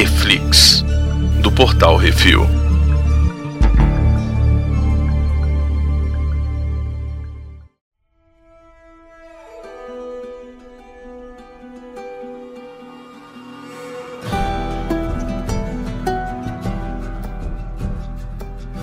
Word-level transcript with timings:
Reflix, 0.00 0.82
do 1.42 1.52
portal 1.52 1.94
Refil. 1.98 2.40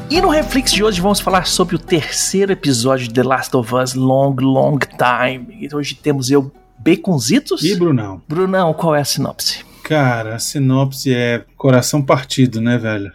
E 0.08 0.22
no 0.22 0.30
Reflex 0.30 0.72
de 0.72 0.84
hoje 0.84 1.02
vamos 1.02 1.20
falar 1.20 1.48
sobre 1.48 1.76
o 1.76 1.80
terceiro 1.80 2.52
episódio 2.52 3.08
de 3.08 3.14
The 3.16 3.24
Last 3.24 3.58
of 3.58 3.74
Us 3.74 3.96
Long, 3.96 4.36
Long 4.40 4.78
Time. 4.78 5.48
E 5.68 5.76
hoje 5.76 5.96
temos 5.96 6.30
eu, 6.30 6.52
Baconzitos. 6.78 7.64
E 7.64 7.76
Brunão? 7.76 8.22
Brunão, 8.28 8.72
qual 8.72 8.96
é 8.96 9.02
a 9.02 9.06
sinopse? 9.06 9.66
Cara, 9.88 10.36
a 10.36 10.40
sinopse 10.40 11.16
é 11.16 11.46
coração 11.56 12.04
partido, 12.04 12.60
né, 12.60 12.78
velho? 12.78 13.10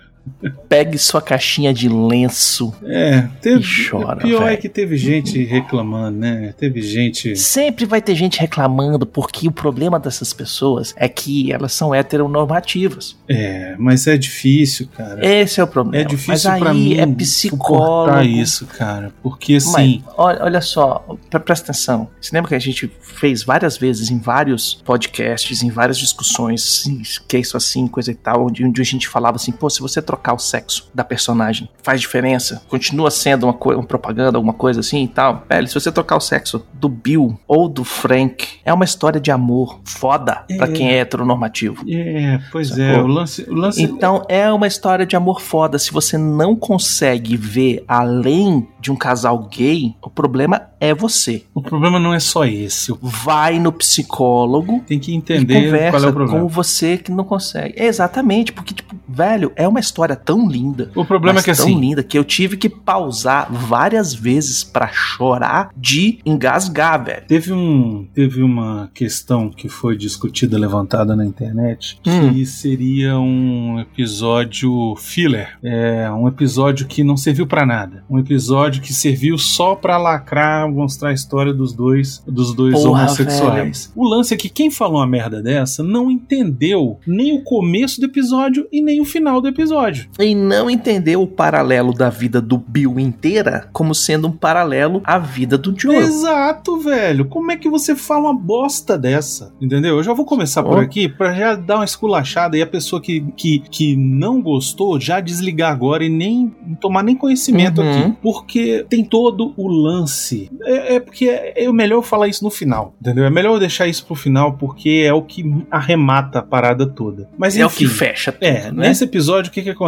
Pegue 0.68 0.98
sua 0.98 1.20
caixinha 1.20 1.72
de 1.72 1.88
lenço. 1.88 2.72
É, 2.84 3.28
teve, 3.40 3.64
e 3.64 3.88
chora. 3.88 4.16
Pior 4.16 4.44
véio. 4.44 4.54
é 4.54 4.56
que 4.56 4.68
teve 4.68 4.96
gente 4.96 5.42
reclamando, 5.44 6.18
né? 6.18 6.54
Teve 6.56 6.80
gente. 6.80 7.36
Sempre 7.36 7.84
vai 7.84 8.00
ter 8.00 8.14
gente 8.14 8.40
reclamando, 8.40 9.04
porque 9.04 9.48
o 9.48 9.52
problema 9.52 9.98
dessas 9.98 10.32
pessoas 10.32 10.94
é 10.96 11.08
que 11.08 11.52
elas 11.52 11.72
são 11.72 11.94
heteronormativas. 11.94 13.16
É, 13.28 13.74
mas 13.78 14.06
é 14.06 14.16
difícil, 14.16 14.88
cara. 14.96 15.24
Esse 15.24 15.60
é 15.60 15.64
o 15.64 15.66
problema. 15.66 16.04
É 16.04 16.06
difícil 16.06 16.50
mas 16.50 16.60
pra 16.60 16.74
mim 16.74 16.94
é 16.94 17.06
psicólogo. 17.06 18.22
isso, 18.22 18.66
cara. 18.66 19.12
Porque 19.22 19.56
assim. 19.56 20.02
Mas, 20.04 20.14
olha, 20.16 20.44
olha 20.44 20.60
só, 20.60 21.04
presta 21.44 21.70
atenção. 21.70 22.08
Você 22.20 22.34
lembra 22.34 22.50
que 22.50 22.54
a 22.54 22.60
gente 22.60 22.90
fez 23.00 23.42
várias 23.42 23.76
vezes 23.76 24.10
em 24.10 24.18
vários 24.18 24.74
podcasts, 24.84 25.62
em 25.62 25.70
várias 25.70 25.98
discussões, 25.98 26.84
que 27.26 27.36
é 27.36 27.40
isso 27.40 27.56
assim, 27.56 27.86
coisa 27.86 28.10
e 28.10 28.14
tal, 28.14 28.46
onde, 28.46 28.64
onde 28.64 28.80
a 28.80 28.84
gente 28.84 29.08
falava 29.08 29.36
assim, 29.36 29.52
pô, 29.52 29.68
se 29.68 29.80
você 29.80 30.00
trocar 30.12 30.34
o 30.34 30.38
sexo 30.38 30.90
da 30.94 31.02
personagem, 31.02 31.70
faz 31.82 32.00
diferença? 32.00 32.62
Continua 32.68 33.10
sendo 33.10 33.44
uma, 33.44 33.56
uma 33.74 33.82
propaganda, 33.82 34.36
alguma 34.36 34.52
coisa 34.52 34.80
assim 34.80 35.04
e 35.04 35.08
tal? 35.08 35.44
Velho, 35.48 35.66
se 35.66 35.74
você 35.74 35.90
trocar 35.90 36.16
o 36.16 36.20
sexo 36.20 36.66
do 36.74 36.88
Bill 36.88 37.38
ou 37.48 37.66
do 37.66 37.82
Frank, 37.82 38.46
é 38.62 38.72
uma 38.74 38.84
história 38.84 39.18
de 39.18 39.30
amor 39.30 39.80
foda 39.84 40.44
é. 40.50 40.56
pra 40.56 40.68
quem 40.68 40.92
é 40.92 40.98
heteronormativo. 40.98 41.82
É, 41.88 42.38
pois 42.50 42.68
Sacou? 42.68 42.84
é. 42.84 43.02
O 43.02 43.06
lance, 43.06 43.46
o 43.48 43.54
lance. 43.54 43.82
Então 43.82 44.22
é 44.28 44.52
uma 44.52 44.66
história 44.66 45.06
de 45.06 45.16
amor 45.16 45.40
foda. 45.40 45.78
Se 45.78 45.90
você 45.90 46.18
não 46.18 46.54
consegue 46.54 47.36
ver 47.36 47.82
além 47.88 48.68
de 48.78 48.92
um 48.92 48.96
casal 48.96 49.38
gay, 49.48 49.94
o 50.02 50.10
problema 50.10 50.68
é 50.82 50.92
você. 50.92 51.44
O 51.54 51.62
problema 51.62 52.00
não 52.00 52.12
é 52.12 52.18
só 52.18 52.44
esse. 52.44 52.92
Vai 53.00 53.60
no 53.60 53.70
psicólogo. 53.70 54.82
Tem 54.86 54.98
que 54.98 55.14
entender 55.14 55.90
qual 55.90 56.02
é 56.02 56.08
o 56.08 56.12
problema. 56.12 56.40
com 56.40 56.48
você 56.48 56.98
que 56.98 57.12
não 57.12 57.22
consegue. 57.22 57.74
É 57.76 57.86
exatamente, 57.86 58.52
porque, 58.52 58.74
tipo, 58.74 58.96
velho, 59.08 59.52
é 59.54 59.68
uma 59.68 59.78
história 59.78 60.01
tão 60.16 60.48
linda. 60.48 60.90
O 60.94 61.04
problema 61.04 61.40
é 61.40 61.42
que 61.42 61.52
tão 61.52 61.66
assim. 61.66 61.80
linda 61.80 62.02
que 62.02 62.18
eu 62.18 62.24
tive 62.24 62.56
que 62.56 62.68
pausar 62.68 63.52
várias 63.52 64.14
vezes 64.14 64.64
para 64.64 64.88
chorar 64.88 65.70
de 65.76 66.18
engasgar, 66.24 67.04
velho. 67.04 67.26
Teve 67.26 67.52
um, 67.52 68.06
teve 68.14 68.42
uma 68.42 68.90
questão 68.94 69.50
que 69.50 69.68
foi 69.68 69.96
discutida, 69.96 70.58
levantada 70.58 71.14
na 71.14 71.24
internet, 71.24 72.00
hum. 72.06 72.32
que 72.32 72.46
seria 72.46 73.18
um 73.18 73.80
episódio 73.80 74.94
filler, 74.96 75.58
é 75.62 76.10
um 76.10 76.28
episódio 76.28 76.86
que 76.86 77.04
não 77.04 77.16
serviu 77.16 77.46
para 77.46 77.66
nada, 77.66 78.04
um 78.08 78.18
episódio 78.18 78.82
que 78.82 78.92
serviu 78.92 79.38
só 79.38 79.74
para 79.74 79.96
lacrar, 79.98 80.70
mostrar 80.70 81.10
a 81.10 81.12
história 81.12 81.52
dos 81.52 81.72
dois, 81.72 82.22
dos 82.26 82.54
dois 82.54 82.74
Porra, 82.74 83.02
homossexuais. 83.02 83.86
Velho. 83.86 83.92
O 83.96 84.08
lance 84.08 84.34
é 84.34 84.36
que 84.36 84.48
quem 84.48 84.70
falou 84.70 84.98
uma 84.98 85.06
merda 85.06 85.42
dessa 85.42 85.82
não 85.82 86.10
entendeu 86.10 86.98
nem 87.06 87.36
o 87.36 87.42
começo 87.42 88.00
do 88.00 88.06
episódio 88.06 88.66
e 88.72 88.82
nem 88.82 89.00
o 89.00 89.04
final 89.04 89.40
do 89.40 89.48
episódio. 89.48 89.91
E 90.18 90.34
não 90.34 90.70
entendeu 90.70 91.22
o 91.22 91.26
paralelo 91.26 91.92
da 91.92 92.08
vida 92.08 92.40
do 92.40 92.56
Bill 92.56 92.98
inteira 92.98 93.68
como 93.72 93.94
sendo 93.94 94.28
um 94.28 94.32
paralelo 94.32 95.00
à 95.04 95.18
vida 95.18 95.56
do 95.58 95.78
Joe. 95.78 95.96
Exato, 95.96 96.78
velho. 96.78 97.26
Como 97.26 97.50
é 97.50 97.56
que 97.56 97.68
você 97.68 97.94
fala 97.94 98.30
uma 98.30 98.38
bosta 98.38 98.98
dessa? 98.98 99.52
Entendeu? 99.60 99.96
Eu 99.96 100.02
já 100.02 100.12
vou 100.12 100.24
começar 100.24 100.62
por 100.62 100.78
oh. 100.78 100.80
aqui 100.80 101.08
para 101.08 101.34
já 101.34 101.54
dar 101.54 101.76
uma 101.76 101.84
esculachada 101.84 102.56
e 102.56 102.62
a 102.62 102.66
pessoa 102.66 103.00
que, 103.00 103.20
que, 103.36 103.60
que 103.70 103.96
não 103.96 104.40
gostou 104.40 105.00
já 105.00 105.20
desligar 105.20 105.72
agora 105.72 106.04
e 106.04 106.08
nem 106.08 106.54
tomar 106.80 107.02
nem 107.02 107.16
conhecimento 107.16 107.80
uhum. 107.80 107.90
aqui. 107.90 108.16
Porque 108.22 108.86
tem 108.88 109.04
todo 109.04 109.52
o 109.56 109.68
lance. 109.68 110.50
É, 110.62 110.96
é 110.96 111.00
porque 111.00 111.26
é, 111.28 111.64
é 111.64 111.72
melhor 111.72 112.02
falar 112.02 112.28
isso 112.28 112.44
no 112.44 112.50
final, 112.50 112.94
entendeu? 113.00 113.24
É 113.24 113.30
melhor 113.30 113.58
deixar 113.58 113.86
isso 113.86 114.04
pro 114.04 114.14
final 114.14 114.54
porque 114.54 115.04
é 115.04 115.12
o 115.12 115.22
que 115.22 115.44
arremata 115.70 116.40
a 116.40 116.42
parada 116.42 116.86
toda. 116.86 117.28
Mas 117.36 117.54
enfim, 117.54 117.62
é 117.62 117.66
o 117.66 117.70
que 117.70 117.86
fecha 117.86 118.32
tudo, 118.32 118.44
É, 118.44 118.70
né? 118.70 118.88
nesse 118.88 119.04
episódio 119.04 119.50
o 119.50 119.52
que 119.52 119.62
que 119.62 119.70
acontece? 119.70 119.81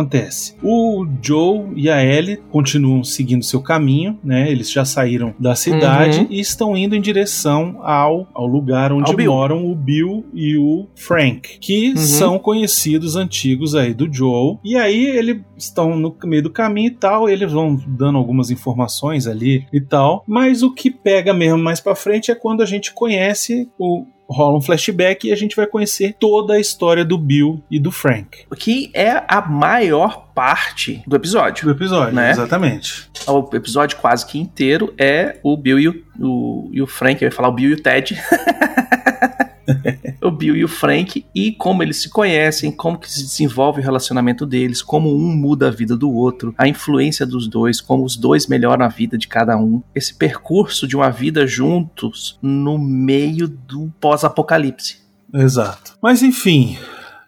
O 0.62 1.06
Joe 1.22 1.68
e 1.76 1.88
a 1.90 2.04
Ellie 2.04 2.40
continuam 2.50 3.04
seguindo 3.04 3.44
seu 3.44 3.60
caminho, 3.60 4.18
né? 4.22 4.50
Eles 4.50 4.70
já 4.70 4.84
saíram 4.84 5.34
da 5.38 5.54
cidade 5.54 6.20
uhum. 6.20 6.26
e 6.30 6.40
estão 6.40 6.76
indo 6.76 6.94
em 6.94 7.00
direção 7.00 7.80
ao, 7.82 8.28
ao 8.34 8.46
lugar 8.46 8.92
onde 8.92 9.10
ao 9.10 9.26
moram 9.26 9.70
o 9.70 9.74
Bill 9.74 10.24
e 10.32 10.56
o 10.56 10.86
Frank, 10.94 11.58
que 11.58 11.90
uhum. 11.90 11.96
são 11.96 12.38
conhecidos 12.38 13.16
antigos 13.16 13.74
aí 13.74 13.94
do 13.94 14.12
Joe. 14.12 14.58
E 14.64 14.76
aí 14.76 15.04
eles 15.04 15.40
estão 15.56 15.96
no 15.96 16.14
meio 16.24 16.42
do 16.42 16.50
caminho 16.50 16.88
e 16.88 16.94
tal, 16.94 17.28
eles 17.28 17.52
vão 17.52 17.76
dando 17.86 18.18
algumas 18.18 18.50
informações 18.50 19.26
ali 19.26 19.66
e 19.72 19.80
tal, 19.80 20.24
mas 20.26 20.62
o 20.62 20.72
que 20.72 20.90
pega 20.90 21.32
mesmo 21.32 21.58
mais 21.58 21.80
para 21.80 21.94
frente 21.94 22.30
é 22.30 22.34
quando 22.34 22.62
a 22.62 22.66
gente 22.66 22.92
conhece 22.92 23.68
o 23.78 24.04
rola 24.28 24.58
um 24.58 24.60
flashback 24.60 25.28
e 25.28 25.32
a 25.32 25.36
gente 25.36 25.54
vai 25.54 25.66
conhecer 25.66 26.16
toda 26.18 26.54
a 26.54 26.60
história 26.60 27.04
do 27.04 27.18
Bill 27.18 27.62
e 27.70 27.78
do 27.78 27.90
Frank. 27.90 28.44
Que 28.58 28.90
é 28.94 29.22
a 29.28 29.40
maior 29.40 30.28
parte 30.34 31.02
do 31.06 31.16
episódio. 31.16 31.66
Do 31.66 31.72
episódio, 31.72 32.14
né? 32.14 32.30
exatamente. 32.30 33.08
O 33.26 33.48
episódio 33.54 33.98
quase 33.98 34.26
que 34.26 34.38
inteiro 34.38 34.94
é 34.98 35.38
o 35.42 35.56
Bill 35.56 35.78
e 35.78 35.88
o, 35.88 36.04
o, 36.18 36.70
e 36.72 36.82
o 36.82 36.86
Frank, 36.86 37.22
eu 37.22 37.28
ia 37.28 37.32
falar 37.32 37.48
o 37.48 37.52
Bill 37.52 37.70
e 37.70 37.74
o 37.74 37.82
Ted. 37.82 38.18
o 40.24 40.30
Bill 40.30 40.56
e 40.56 40.64
o 40.64 40.68
Frank 40.68 41.24
e 41.34 41.52
como 41.52 41.82
eles 41.82 42.00
se 42.00 42.08
conhecem, 42.08 42.72
como 42.72 42.98
que 42.98 43.10
se 43.10 43.22
desenvolve 43.22 43.80
o 43.80 43.84
relacionamento 43.84 44.46
deles, 44.46 44.82
como 44.82 45.14
um 45.14 45.34
muda 45.34 45.68
a 45.68 45.70
vida 45.70 45.96
do 45.96 46.10
outro, 46.10 46.54
a 46.56 46.66
influência 46.66 47.26
dos 47.26 47.46
dois, 47.46 47.80
como 47.80 48.04
os 48.04 48.16
dois 48.16 48.46
melhoram 48.46 48.84
a 48.84 48.88
vida 48.88 49.18
de 49.18 49.28
cada 49.28 49.56
um, 49.56 49.82
esse 49.94 50.14
percurso 50.14 50.86
de 50.86 50.96
uma 50.96 51.10
vida 51.10 51.46
juntos 51.46 52.38
no 52.40 52.78
meio 52.78 53.48
do 53.48 53.92
pós-apocalipse. 54.00 54.98
Exato. 55.32 55.96
Mas 56.00 56.22
enfim, 56.22 56.78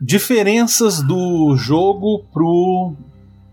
diferenças 0.01 1.03
do 1.03 1.57
jogo 1.57 2.25
pro 2.33 2.95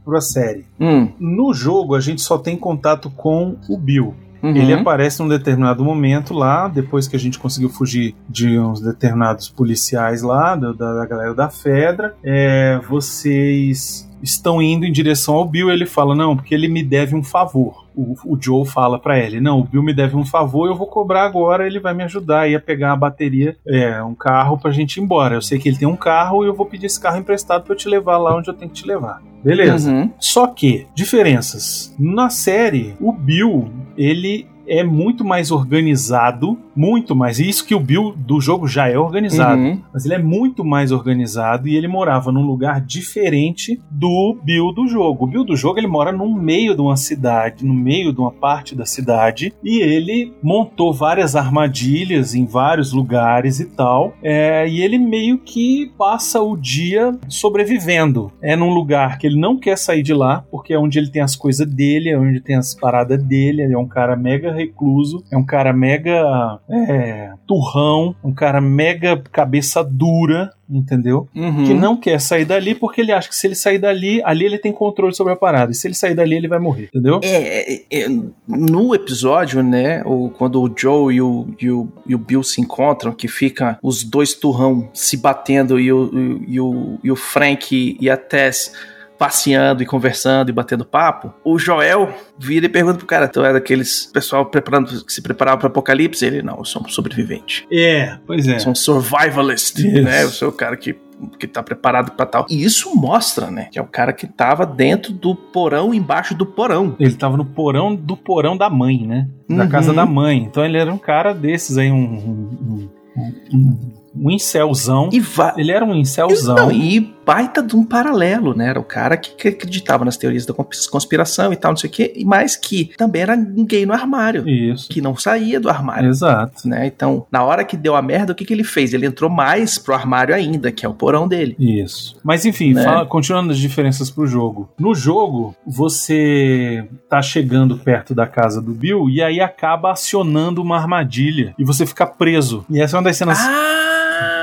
pra 0.05 0.19
série. 0.19 0.65
Hum. 0.79 1.11
No 1.17 1.53
jogo 1.53 1.95
a 1.95 2.01
gente 2.01 2.21
só 2.21 2.37
tem 2.37 2.57
contato 2.57 3.09
com 3.09 3.57
o 3.69 3.77
Bill. 3.77 4.13
Uhum. 4.43 4.55
Ele 4.57 4.73
aparece 4.73 5.21
num 5.21 5.29
determinado 5.29 5.85
momento 5.85 6.33
lá, 6.33 6.67
depois 6.67 7.07
que 7.07 7.15
a 7.15 7.19
gente 7.19 7.39
conseguiu 7.39 7.69
fugir 7.69 8.13
de 8.27 8.59
uns 8.59 8.81
determinados 8.81 9.49
policiais 9.49 10.21
lá, 10.21 10.55
da, 10.57 10.73
da 10.73 11.05
galera 11.05 11.33
da 11.33 11.49
Fedra. 11.49 12.13
É, 12.21 12.77
vocês 12.89 14.05
estão 14.21 14.61
indo 14.61 14.85
em 14.85 14.91
direção 14.91 15.35
ao 15.35 15.45
Bill. 15.47 15.71
Ele 15.71 15.85
fala: 15.85 16.13
Não, 16.13 16.35
porque 16.35 16.53
ele 16.53 16.67
me 16.67 16.83
deve 16.83 17.15
um 17.15 17.23
favor. 17.23 17.85
O, 17.95 18.15
o 18.25 18.37
Joe 18.39 18.65
fala 18.65 18.99
para 18.99 19.17
ele: 19.17 19.39
Não, 19.39 19.59
o 19.59 19.63
Bill 19.63 19.81
me 19.81 19.93
deve 19.93 20.17
um 20.17 20.25
favor, 20.25 20.67
eu 20.67 20.75
vou 20.75 20.87
cobrar 20.87 21.23
agora. 21.23 21.65
Ele 21.65 21.79
vai 21.79 21.93
me 21.93 22.03
ajudar 22.03 22.41
aí 22.41 22.55
a 22.55 22.59
pegar 22.59 22.91
a 22.91 22.97
bateria, 22.97 23.55
é, 23.65 24.03
um 24.03 24.15
carro 24.15 24.57
pra 24.57 24.71
gente 24.71 24.97
ir 24.97 25.03
embora. 25.03 25.35
Eu 25.35 25.41
sei 25.41 25.57
que 25.57 25.69
ele 25.69 25.77
tem 25.77 25.87
um 25.87 25.95
carro 25.95 26.43
e 26.43 26.47
eu 26.47 26.53
vou 26.53 26.65
pedir 26.65 26.87
esse 26.87 26.99
carro 26.99 27.17
emprestado 27.17 27.63
para 27.63 27.73
eu 27.73 27.77
te 27.77 27.87
levar 27.87 28.17
lá 28.17 28.35
onde 28.35 28.49
eu 28.49 28.53
tenho 28.53 28.69
que 28.71 28.81
te 28.81 28.87
levar. 28.87 29.21
Beleza. 29.43 29.91
Uhum. 29.91 30.09
Só 30.19 30.47
que, 30.47 30.87
diferenças. 30.95 31.93
Na 31.99 32.29
série, 32.29 32.95
o 32.99 33.11
Bill, 33.11 33.69
ele 33.97 34.47
é 34.67 34.83
muito 34.83 35.25
mais 35.25 35.51
organizado, 35.51 36.57
muito 36.75 37.15
mais. 37.15 37.39
E 37.39 37.47
isso 37.47 37.65
que 37.65 37.75
o 37.75 37.79
Bill 37.79 38.13
do 38.17 38.39
jogo 38.41 38.67
já 38.67 38.87
é 38.89 38.97
organizado, 38.97 39.61
Uhum. 39.61 39.79
mas 39.93 40.05
ele 40.05 40.15
é 40.15 40.19
muito 40.19 40.63
mais 40.65 40.91
organizado 40.91 41.67
e 41.67 41.75
ele 41.75 41.87
morava 41.87 42.31
num 42.31 42.41
lugar 42.45 42.81
diferente 42.81 43.79
do 43.89 44.37
Bill 44.43 44.71
do 44.73 44.87
jogo. 44.87 45.25
O 45.25 45.27
Bill 45.27 45.43
do 45.43 45.55
jogo 45.55 45.79
ele 45.79 45.87
mora 45.87 46.11
no 46.11 46.31
meio 46.33 46.75
de 46.75 46.81
uma 46.81 46.95
cidade, 46.97 47.65
no 47.65 47.73
meio 47.73 48.11
de 48.13 48.19
uma 48.19 48.31
parte 48.31 48.75
da 48.75 48.85
cidade, 48.85 49.53
e 49.63 49.79
ele 49.81 50.33
montou 50.41 50.93
várias 50.93 51.35
armadilhas 51.35 52.33
em 52.35 52.45
vários 52.45 52.91
lugares 52.93 53.59
e 53.59 53.65
tal. 53.65 54.13
é, 54.23 54.67
e 54.67 54.81
ele 54.81 54.97
meio 54.97 55.37
que 55.37 55.91
passa 55.97 56.41
o 56.41 56.55
dia 56.57 57.11
sobrevivendo. 57.27 58.31
É 58.41 58.55
num 58.55 58.73
lugar 58.73 59.17
que 59.17 59.27
ele 59.27 59.39
não 59.39 59.57
quer 59.59 59.77
sair 59.77 60.01
de 60.03 60.13
lá, 60.13 60.43
porque 60.51 60.73
é 60.73 60.79
onde 60.79 60.97
ele 60.97 61.09
tem 61.09 61.21
as 61.21 61.35
coisas 61.35 61.67
dele, 61.67 62.09
é 62.09 62.17
onde 62.17 62.39
tem 62.41 62.55
as 62.55 62.73
paradas 62.73 63.21
dele. 63.23 63.61
Ele 63.61 63.73
é 63.73 63.77
um 63.77 63.87
cara 63.87 64.15
mega 64.15 64.51
recluso, 64.53 65.23
é 65.31 65.37
um 65.37 65.45
cara 65.45 65.71
mega 65.73 66.59
é, 66.69 67.31
turrão, 67.45 68.15
um 68.23 68.33
cara 68.33 68.61
mega 68.61 69.21
cabeça 69.31 69.83
dura, 69.83 70.51
entendeu? 70.69 71.27
Uhum. 71.35 71.65
Que 71.65 71.73
não 71.73 71.97
quer 71.97 72.19
sair 72.19 72.45
dali 72.45 72.73
porque 72.73 73.01
ele 73.01 73.11
acha 73.11 73.27
que 73.27 73.35
se 73.35 73.47
ele 73.47 73.55
sair 73.55 73.77
dali, 73.77 74.21
ali 74.23 74.45
ele 74.45 74.57
tem 74.57 74.71
controle 74.71 75.13
sobre 75.13 75.33
a 75.33 75.35
parada. 75.35 75.71
E 75.71 75.75
se 75.75 75.87
ele 75.87 75.93
sair 75.93 76.15
dali, 76.15 76.35
ele 76.35 76.47
vai 76.47 76.59
morrer, 76.59 76.85
entendeu? 76.85 77.19
É, 77.23 77.73
é, 77.73 77.83
é, 77.91 78.07
no 78.47 78.95
episódio, 78.95 79.61
né, 79.61 80.01
o, 80.05 80.29
quando 80.29 80.61
o 80.61 80.73
Joe 80.75 81.13
e 81.13 81.21
o, 81.21 81.47
e, 81.59 81.69
o, 81.69 81.87
e 82.07 82.15
o 82.15 82.17
Bill 82.17 82.43
se 82.43 82.61
encontram, 82.61 83.11
que 83.11 83.27
fica 83.27 83.77
os 83.81 84.03
dois 84.03 84.33
turrão 84.33 84.89
se 84.93 85.17
batendo 85.17 85.79
e 85.79 85.91
o, 85.91 86.43
e, 86.47 86.59
o, 86.59 86.99
e 87.03 87.11
o 87.11 87.15
Frank 87.15 87.97
e 87.99 88.09
a 88.09 88.17
Tess 88.17 88.71
passeando 89.17 89.81
e 89.83 89.85
conversando 89.85 90.49
e 90.49 90.53
batendo 90.53 90.85
papo, 90.85 91.33
o 91.43 91.57
Joel 91.57 92.13
vira 92.37 92.65
e 92.65 92.69
pergunta 92.69 92.97
pro 92.97 93.07
cara: 93.07 93.27
Tu 93.27 93.43
é 93.43 93.53
daqueles 93.53 94.05
pessoal 94.07 94.45
preparando, 94.45 95.03
que 95.05 95.13
se 95.13 95.21
preparava 95.21 95.57
pro 95.57 95.67
apocalipse? 95.67 96.25
Ele, 96.25 96.41
não, 96.41 96.57
eu 96.59 96.65
sou 96.65 96.81
um 96.83 96.89
sobrevivente. 96.89 97.67
É, 97.71 98.17
pois 98.25 98.47
é. 98.47 98.59
Sou 98.59 98.71
um 98.71 98.75
survivalist, 98.75 99.79
Isso. 99.79 100.01
né? 100.01 100.23
Eu 100.23 100.29
sou 100.29 100.49
o 100.49 100.53
cara 100.53 100.75
que 100.77 100.95
que 101.39 101.47
tá 101.47 101.63
preparado 101.63 102.11
pra 102.13 102.25
tal. 102.25 102.45
E 102.49 102.65
isso 102.65 102.93
mostra, 102.97 103.49
né? 103.49 103.69
Que 103.71 103.79
é 103.79 103.81
o 103.81 103.85
cara 103.87 104.11
que 104.11 104.27
tava 104.27 104.65
dentro 104.65 105.13
do 105.13 105.33
porão, 105.33 105.93
embaixo 105.93 106.35
do 106.35 106.45
porão. 106.45 106.97
Ele 106.99 107.13
tava 107.15 107.37
no 107.37 107.45
porão 107.45 107.95
do 107.95 108.17
porão 108.17 108.57
da 108.57 108.69
mãe, 108.69 109.07
né? 109.07 109.29
Da 109.47 109.63
Uhum. 109.63 109.69
casa 109.69 109.93
da 109.93 110.05
mãe. 110.05 110.39
Então 110.39 110.65
ele 110.65 110.77
era 110.77 110.91
um 110.91 110.97
cara 110.97 111.33
desses 111.33 111.77
aí, 111.77 111.89
um. 111.89 111.95
um, 111.95 112.89
um, 113.15 113.29
um, 113.53 113.92
um 114.15 114.29
incelzão. 114.31 115.09
E 115.11 115.19
vai. 115.19 115.53
Ele 115.57 115.71
era 115.71 115.83
um 115.85 115.95
incelzão. 115.95 116.55
Não, 116.55 116.71
e 116.71 117.13
baita 117.25 117.63
de 117.63 117.75
um 117.75 117.85
paralelo, 117.85 118.53
né? 118.53 118.67
Era 118.69 118.79
o 118.79 118.83
cara 118.83 119.15
que, 119.15 119.31
que 119.31 119.47
acreditava 119.47 120.03
nas 120.03 120.17
teorias 120.17 120.45
da 120.45 120.53
cons- 120.53 120.87
conspiração 120.87 121.53
e 121.53 121.55
tal, 121.55 121.71
não 121.71 121.77
sei 121.77 121.89
o 121.89 121.93
quê, 121.93 122.13
mas 122.25 122.55
que 122.57 122.91
também 122.97 123.21
era 123.21 123.33
um 123.33 123.65
gay 123.65 123.85
no 123.85 123.93
armário, 123.93 124.47
Isso. 124.47 124.89
que 124.89 124.99
não 125.01 125.15
saía 125.15 125.57
do 125.59 125.69
armário. 125.69 126.09
Exato. 126.09 126.67
Né? 126.67 126.85
Então, 126.85 127.25
na 127.31 127.41
hora 127.43 127.63
que 127.63 127.77
deu 127.77 127.95
a 127.95 128.01
merda, 128.01 128.33
o 128.33 128.35
que, 128.35 128.43
que 128.43 128.53
ele 128.53 128.63
fez? 128.65 128.93
Ele 128.93 129.05
entrou 129.05 129.29
mais 129.29 129.77
pro 129.77 129.93
armário 129.95 130.35
ainda, 130.35 130.69
que 130.71 130.85
é 130.85 130.89
o 130.89 130.93
porão 130.93 131.25
dele. 131.27 131.55
Isso. 131.57 132.17
Mas 132.23 132.45
enfim, 132.45 132.73
Né? 132.73 132.83
fala- 132.83 133.05
continuando 133.05 133.51
as 133.53 133.57
diferenças 133.57 134.09
pro 134.11 134.27
jogo. 134.27 134.69
No 134.77 134.93
jogo, 134.93 135.55
você 135.65 136.85
tá 137.09 137.21
chegando 137.21 137.77
perto 137.77 138.13
da 138.13 138.27
casa 138.27 138.61
do 138.61 138.73
Bill 138.73 139.09
e 139.09 139.21
aí 139.23 139.39
acaba 139.39 139.91
acionando 139.91 140.61
uma 140.61 140.77
armadilha 140.77 141.53
e 141.57 141.63
você 141.63 141.85
fica 141.85 142.05
preso. 142.05 142.65
E 142.69 142.81
essa 142.81 142.95
é 142.95 142.97
uma 142.97 143.03
das 143.05 143.15
cenas. 143.17 143.39
Ah, 143.39 143.82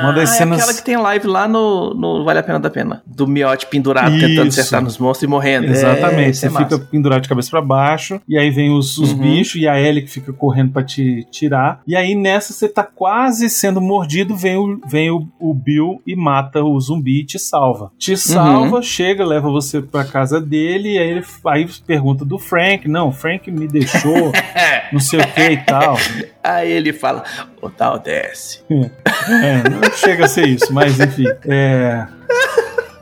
Uma 0.02 0.12
das 0.12 0.32
é 0.32 0.38
cenas- 0.38 0.61
aquela 0.61 0.75
que 0.75 0.82
tem 0.85 0.97
live 0.97 1.26
lá 1.26 1.47
no, 1.49 1.94
no 1.94 2.25
Vale 2.25 2.38
a 2.38 2.43
Pena 2.43 2.58
da 2.61 2.70
Pena. 2.70 3.02
Do 3.06 3.26
miote 3.26 3.67
pendurado, 3.67 4.12
tentando 4.19 4.49
Isso. 4.49 4.61
acertar 4.61 4.82
nos 4.82 4.99
monstros 4.99 5.23
e 5.25 5.31
morrendo. 5.31 5.67
É, 5.67 5.70
Exatamente, 5.70 6.31
isso 6.31 6.41
você 6.41 6.47
é 6.47 6.50
fica 6.50 6.62
massa. 6.62 6.79
pendurado 6.91 7.23
de 7.23 7.29
cabeça 7.29 7.50
pra 7.50 7.62
baixo, 7.62 8.20
e 8.29 8.38
aí 8.38 8.50
vem 8.50 8.70
os, 8.70 8.99
os 8.99 9.12
Uhum. 9.12 9.19
bichos, 9.19 9.61
e 9.61 9.69
a 9.69 9.81
Ellie 9.81 10.02
que 10.02 10.11
fica 10.11 10.32
correndo 10.32 10.73
pra 10.73 10.82
te 10.82 11.26
tirar. 11.31 11.81
E 11.87 11.94
aí 11.97 12.14
nessa 12.14 12.52
você 12.52 12.69
tá 12.69 12.82
quase 12.82 13.49
sendo 13.50 13.81
mordido, 13.81 14.37
vem 14.37 14.56
o, 14.56 14.81
vem 14.87 15.11
o, 15.11 15.26
o 15.38 15.52
Bill 15.55 16.00
e 16.06 16.14
mata 16.17 16.62
o 16.62 16.79
zumbi 16.81 17.20
e 17.20 17.25
te 17.25 17.38
salva. 17.38 17.91
Te 17.99 18.17
salva, 18.17 18.76
Uhum. 18.76 18.82
chega, 18.82 19.25
leva 19.25 19.50
você 19.50 19.81
pra 19.81 20.05
casa 20.05 20.41
dele, 20.41 20.94
e 20.94 20.99
aí 20.99 21.11
ele 21.11 21.25
aí 21.46 21.67
pergunta 21.87 22.25
do 22.25 22.38
Frank. 22.38 22.88
Não, 22.88 23.08
o 23.08 23.12
Frank 23.12 23.50
me 23.50 23.67
deixou, 23.69 24.32
não 24.93 25.00
sei 25.00 25.20
o 25.20 25.26
que 25.26 25.41
e 25.50 25.56
tal. 25.58 25.96
Aí 26.42 26.70
ele 26.70 26.92
fala, 26.92 27.25
o 27.60 27.69
tal 27.69 27.98
desce. 27.98 28.60
É, 28.70 29.69
não 29.69 29.92
chega 29.92 30.25
a 30.25 30.28
ser 30.28 30.48
isso, 30.48 30.72
mas 30.72 30.98
enfim. 30.98 31.26
É. 31.46 32.06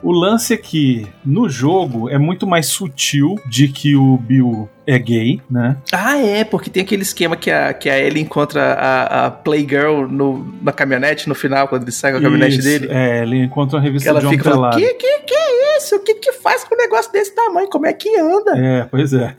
O 0.02 0.12
lance 0.12 0.54
é 0.54 0.56
que 0.56 1.06
no 1.24 1.48
jogo 1.48 2.08
é 2.08 2.18
muito 2.18 2.46
mais 2.46 2.66
sutil 2.66 3.36
de 3.46 3.68
que 3.68 3.96
o 3.96 4.16
Bill 4.16 4.68
é 4.86 4.98
gay, 4.98 5.40
né? 5.50 5.76
Ah, 5.92 6.16
é, 6.16 6.44
porque 6.44 6.70
tem 6.70 6.82
aquele 6.82 7.02
esquema 7.02 7.36
que 7.36 7.50
a, 7.50 7.74
que 7.74 7.90
a 7.90 7.98
Ellie 7.98 8.22
encontra 8.22 8.74
a, 8.74 9.26
a 9.26 9.30
Playgirl 9.30 10.06
no, 10.06 10.54
na 10.62 10.72
caminhonete 10.72 11.28
no 11.28 11.34
final, 11.34 11.66
quando 11.68 11.82
ele 11.82 11.92
sai 11.92 12.12
com 12.12 12.18
a 12.18 12.20
caminhonete 12.22 12.58
Isso, 12.58 12.68
dele. 12.68 12.88
É, 12.90 13.22
ele 13.22 13.42
encontra 13.42 13.76
uma 13.76 13.82
Que 13.82 13.88
revista 13.88 14.08
ela 14.08 14.20
de 14.20 14.26
homem 14.26 14.38
fica 14.38 14.50
falando, 14.50 14.76
que, 14.76 14.94
que, 14.94 15.18
que 15.20 15.34
é 15.34 15.76
isso? 15.78 15.96
O 15.96 16.00
que 16.00 16.14
que 16.14 16.32
faz 16.32 16.64
com 16.64 16.74
um 16.74 16.78
negócio 16.78 17.12
desse 17.12 17.34
tamanho? 17.34 17.68
Como 17.68 17.86
é 17.86 17.92
que 17.92 18.16
anda? 18.18 18.56
É, 18.56 18.84
pois 18.84 19.12
é. 19.12 19.34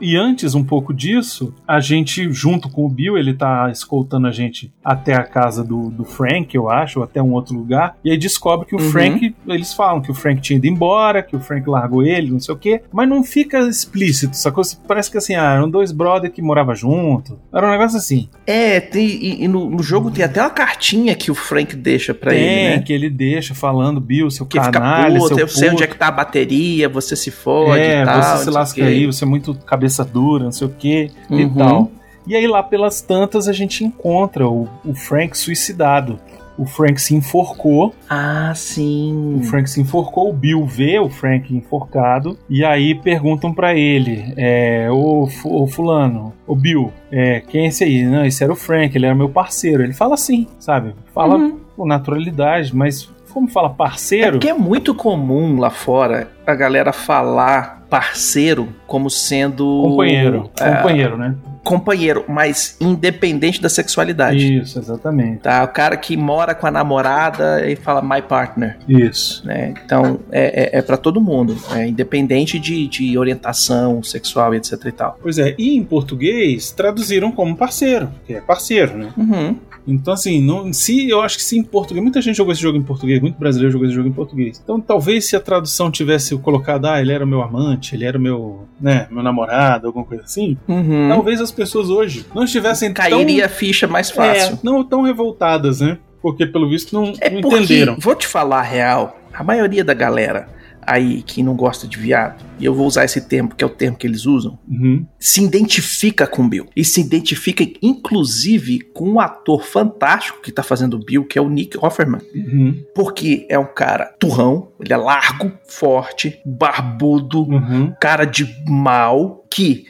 E 0.00 0.16
antes 0.16 0.54
um 0.54 0.62
pouco 0.64 0.92
disso, 0.92 1.54
a 1.66 1.80
gente, 1.80 2.30
junto 2.32 2.68
com 2.68 2.84
o 2.84 2.88
Bill, 2.88 3.16
ele 3.16 3.32
tá 3.34 3.70
escoltando 3.70 4.26
a 4.26 4.30
gente 4.32 4.72
até 4.84 5.14
a 5.14 5.22
casa 5.24 5.64
do, 5.64 5.90
do 5.90 6.04
Frank, 6.04 6.54
eu 6.54 6.68
acho, 6.70 6.98
ou 7.00 7.04
até 7.04 7.22
um 7.22 7.32
outro 7.32 7.54
lugar. 7.54 7.96
E 8.04 8.10
aí 8.10 8.18
descobre 8.18 8.66
que 8.66 8.74
o 8.74 8.80
Uhum. 8.80 8.90
Frank, 8.90 9.34
eles 9.46 9.72
falam 9.74 10.00
que 10.00 10.10
o 10.10 10.14
Frank 10.14 10.40
tinha 10.40 10.56
ido 10.56 10.66
embora, 10.66 11.22
que 11.22 11.36
o 11.36 11.40
Frank 11.40 11.68
largou 11.68 12.02
ele, 12.02 12.30
não 12.30 12.40
sei 12.40 12.54
o 12.54 12.58
quê. 12.58 12.82
Mas 12.92 13.08
não 13.08 13.22
fica 13.22 13.58
explícito, 13.60 14.36
sacou? 14.36 14.62
Parece 14.86 15.10
que 15.10 15.18
assim, 15.18 15.34
ah, 15.34 15.54
eram 15.54 15.70
dois 15.70 15.92
brothers 15.92 16.32
que 16.34 16.42
moravam 16.42 16.74
junto. 16.74 17.38
Era 17.54 17.66
um 17.66 17.70
negócio 17.70 17.96
assim. 17.98 18.28
É, 18.46 18.80
tem, 18.80 19.06
e, 19.06 19.44
e 19.44 19.48
no, 19.48 19.68
no 19.70 19.82
jogo 19.82 20.10
tem 20.10 20.24
até 20.24 20.40
uma 20.40 20.50
cartinha 20.50 21.14
que 21.14 21.30
o 21.30 21.34
Frank 21.34 21.74
deixa 21.76 22.12
pra 22.14 22.32
Tem, 22.32 22.40
ele, 22.42 22.76
né? 22.76 22.82
que 22.82 22.92
ele 22.92 23.08
deixa 23.10 23.54
falando, 23.54 24.00
Bill, 24.00 24.30
seu 24.30 24.46
Que 24.46 24.58
fica 24.58 24.72
canalha, 24.72 25.18
puto, 25.18 25.28
seu 25.34 25.38
eu 25.38 25.48
sei 25.48 25.68
onde 25.70 25.82
é 25.82 25.86
puto. 25.86 25.94
que 25.94 25.98
tá 25.98 26.08
a 26.08 26.12
bateria, 26.12 26.88
você 26.88 27.14
se 27.16 27.30
fode 27.30 27.80
é, 27.80 28.02
e 28.02 28.04
tal. 28.04 28.22
você 28.22 28.44
se 28.44 28.50
lasca 28.50 28.84
aí, 28.84 29.06
você 29.06 29.24
é 29.24 29.26
muito 29.26 29.54
cabeça 29.70 30.04
dura, 30.04 30.44
não 30.44 30.52
sei 30.52 30.66
o 30.66 30.70
que 30.70 31.10
e 31.30 31.44
Uhum. 31.44 31.54
tal. 31.54 31.90
E 32.26 32.36
aí 32.36 32.46
lá 32.46 32.62
pelas 32.62 33.00
tantas 33.00 33.48
a 33.48 33.52
gente 33.52 33.82
encontra 33.84 34.46
o, 34.48 34.68
o 34.84 34.94
Frank 34.94 35.36
suicidado. 35.38 36.18
O 36.58 36.66
Frank 36.66 37.00
se 37.00 37.14
enforcou, 37.14 37.94
Ah, 38.06 38.52
sim. 38.54 39.38
o 39.40 39.42
Frank 39.44 39.70
se 39.70 39.80
enforcou, 39.80 40.28
o 40.28 40.32
Bill 40.32 40.66
vê 40.66 40.98
o 40.98 41.08
Frank 41.08 41.54
enforcado, 41.56 42.36
e 42.50 42.62
aí 42.62 42.94
perguntam 42.94 43.50
pra 43.54 43.74
ele, 43.74 44.34
é, 44.36 44.86
ô, 44.90 45.26
ô 45.44 45.66
fulano, 45.66 46.34
ô 46.46 46.54
Bill, 46.54 46.92
é, 47.10 47.40
quem 47.48 47.64
é 47.64 47.68
esse 47.68 47.82
aí? 47.82 48.04
Não, 48.04 48.26
esse 48.26 48.44
era 48.44 48.52
o 48.52 48.56
Frank, 48.56 48.94
ele 48.94 49.06
era 49.06 49.14
meu 49.14 49.30
parceiro. 49.30 49.82
Ele 49.82 49.94
fala 49.94 50.12
assim, 50.12 50.46
sabe? 50.58 50.94
Fala 51.14 51.36
Uhum. 51.36 51.58
com 51.74 51.86
naturalidade, 51.86 52.76
mas 52.76 53.08
como 53.32 53.48
fala 53.48 53.68
É 53.68 53.72
parceiro... 53.72 54.32
porque 54.32 54.48
é 54.50 54.54
muito 54.54 54.94
comum 54.94 55.58
lá 55.58 55.70
fora 55.70 56.30
a 56.46 56.54
galera 56.54 56.92
falar 56.92 57.79
parceiro 57.90 58.68
como 58.86 59.10
sendo. 59.10 59.64
Companheiro, 59.82 60.50
é, 60.58 60.76
companheiro, 60.76 61.18
né? 61.18 61.34
companheiro, 61.62 62.24
mas 62.28 62.76
independente 62.80 63.60
da 63.60 63.68
sexualidade. 63.68 64.58
Isso, 64.58 64.78
exatamente. 64.78 65.40
Tá? 65.40 65.62
O 65.64 65.68
cara 65.68 65.96
que 65.96 66.16
mora 66.16 66.54
com 66.54 66.66
a 66.66 66.70
namorada 66.70 67.68
e 67.68 67.76
fala 67.76 68.02
my 68.02 68.22
partner. 68.22 68.78
Isso. 68.88 69.46
Né? 69.46 69.74
Então 69.84 70.20
é, 70.30 70.76
é, 70.76 70.78
é 70.78 70.82
para 70.82 70.96
todo 70.96 71.20
mundo, 71.20 71.56
é 71.72 71.86
independente 71.86 72.58
de, 72.58 72.86
de 72.86 73.18
orientação 73.18 74.02
sexual 74.02 74.54
e 74.54 74.56
etc 74.56 74.84
e 74.84 74.92
tal. 74.92 75.18
Pois 75.22 75.38
é, 75.38 75.54
e 75.58 75.76
em 75.76 75.84
português 75.84 76.72
traduziram 76.72 77.30
como 77.30 77.56
parceiro, 77.56 78.10
que 78.26 78.34
é 78.34 78.40
parceiro, 78.40 78.96
né? 78.96 79.12
Uhum. 79.16 79.56
Então, 79.86 80.12
assim, 80.14 80.40
não, 80.42 80.72
se 80.72 81.08
eu 81.08 81.20
acho 81.22 81.36
que 81.36 81.42
se 81.42 81.58
em 81.58 81.62
português, 81.62 82.02
muita 82.02 82.20
gente 82.20 82.36
jogou 82.36 82.52
esse 82.52 82.60
jogo 82.62 82.76
em 82.78 82.82
português, 82.82 83.20
muito 83.20 83.38
brasileiro 83.38 83.72
jogou 83.72 83.86
esse 83.86 83.94
jogo 83.96 84.08
em 84.08 84.12
português. 84.12 84.60
Então, 84.62 84.80
talvez 84.80 85.26
se 85.26 85.34
a 85.36 85.40
tradução 85.40 85.90
tivesse 85.90 86.36
colocado, 86.38 86.86
ah, 86.86 87.00
ele 87.00 87.12
era 87.12 87.24
o 87.24 87.28
meu 87.28 87.42
amante, 87.42 87.94
ele 87.94 88.04
era 88.04 88.16
o 88.18 88.20
meu, 88.20 88.68
né, 88.80 89.06
meu 89.10 89.22
namorado, 89.22 89.86
alguma 89.86 90.04
coisa 90.04 90.22
assim, 90.24 90.56
Uhum. 90.68 91.08
talvez 91.08 91.40
as 91.40 91.50
pessoas 91.50 91.88
hoje 91.90 92.24
não 92.34 92.44
estivessem 92.44 92.92
Cairia 92.92 93.46
a 93.46 93.48
ficha 93.48 93.86
mais 93.86 94.10
tão, 94.10 94.24
fácil. 94.24 94.54
é, 94.54 94.58
não 94.62 94.84
tão 94.84 95.02
revoltadas, 95.02 95.80
né? 95.80 95.98
Porque, 96.22 96.46
pelo 96.46 96.68
visto, 96.68 96.94
não, 96.94 97.12
É 97.20 97.30
não 97.30 97.38
entenderam. 97.40 97.96
vou 97.98 98.14
te 98.14 98.26
falar 98.26 98.58
a 98.58 98.62
real, 98.62 99.18
a 99.32 99.42
maioria 99.42 99.82
da 99.82 99.94
galera 99.94 100.48
aí 100.90 101.22
que 101.22 101.42
não 101.42 101.54
gosta 101.54 101.86
de 101.86 101.96
viado, 101.96 102.44
e 102.58 102.64
eu 102.64 102.74
vou 102.74 102.86
usar 102.86 103.04
esse 103.04 103.20
termo, 103.20 103.54
que 103.54 103.62
é 103.62 103.66
o 103.66 103.70
termo 103.70 103.96
que 103.96 104.06
eles 104.06 104.26
usam, 104.26 104.58
Uhum. 104.68 105.06
se 105.18 105.42
identifica 105.42 106.26
com 106.26 106.42
o 106.42 106.48
Bill. 106.48 106.66
E 106.74 106.84
se 106.84 107.00
identifica, 107.00 107.64
inclusive, 107.80 108.80
com 108.92 109.08
um 109.10 109.20
ator 109.20 109.64
fantástico 109.64 110.40
que 110.42 110.50
tá 110.52 110.62
fazendo 110.62 110.94
o 110.94 111.04
Bill, 111.04 111.24
que 111.24 111.38
é 111.38 111.42
o 111.42 111.48
Nick 111.48 111.78
Offerman. 111.80 112.20
Uhum. 112.34 112.82
Porque 112.94 113.46
é 113.48 113.58
um 113.58 113.66
cara 113.72 114.06
turrão, 114.18 114.68
ele 114.80 114.92
é 114.92 114.96
largo, 114.96 115.52
forte, 115.68 116.38
barbudo, 116.44 117.42
Uhum. 117.42 117.92
cara 118.00 118.24
de 118.24 118.46
mal, 118.68 119.44
que 119.50 119.84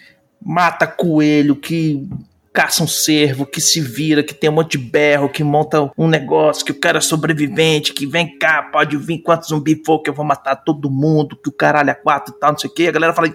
mata 0.45 0.87
coelho, 0.87 1.55
que 1.57 2.09
caça 2.53 2.83
um 2.83 2.89
cervo, 2.89 3.47
que 3.47 3.61
se 3.61 3.81
vira, 3.81 4.23
que 4.23 4.35
tem 4.35 4.51
um 4.51 4.55
monte 4.55 4.77
de 4.77 4.79
berro, 4.79 5.29
que 5.29 5.45
monta 5.45 5.91
um 5.97 6.09
negócio, 6.09 6.65
que 6.65 6.73
o 6.73 6.81
cara 6.81 6.99
é 6.99 7.01
sobrevivente, 7.01 7.93
que 7.93 8.07
vem 8.07 8.39
cá, 8.39 8.63
pode 8.63 8.97
vir 8.97 9.19
quantos 9.23 9.49
zumbi 9.49 9.81
for 9.85 10.01
que 10.01 10.11
eu 10.11 10.15
vou 10.15 10.25
matar 10.25 10.57
todo 10.57 10.91
mundo, 10.91 11.37
que 11.37 11.49
o 11.49 11.53
caralho 11.53 11.91
é 11.91 11.95
quatro 11.95 12.35
e 12.35 12.41
tal, 12.41 12.53
não 12.53 12.59
sei 12.59 12.69
o 12.69 12.75
que. 12.75 12.89
A 12.89 12.93
galera 12.93 13.15
fala, 13.15 13.29
é 13.29 13.31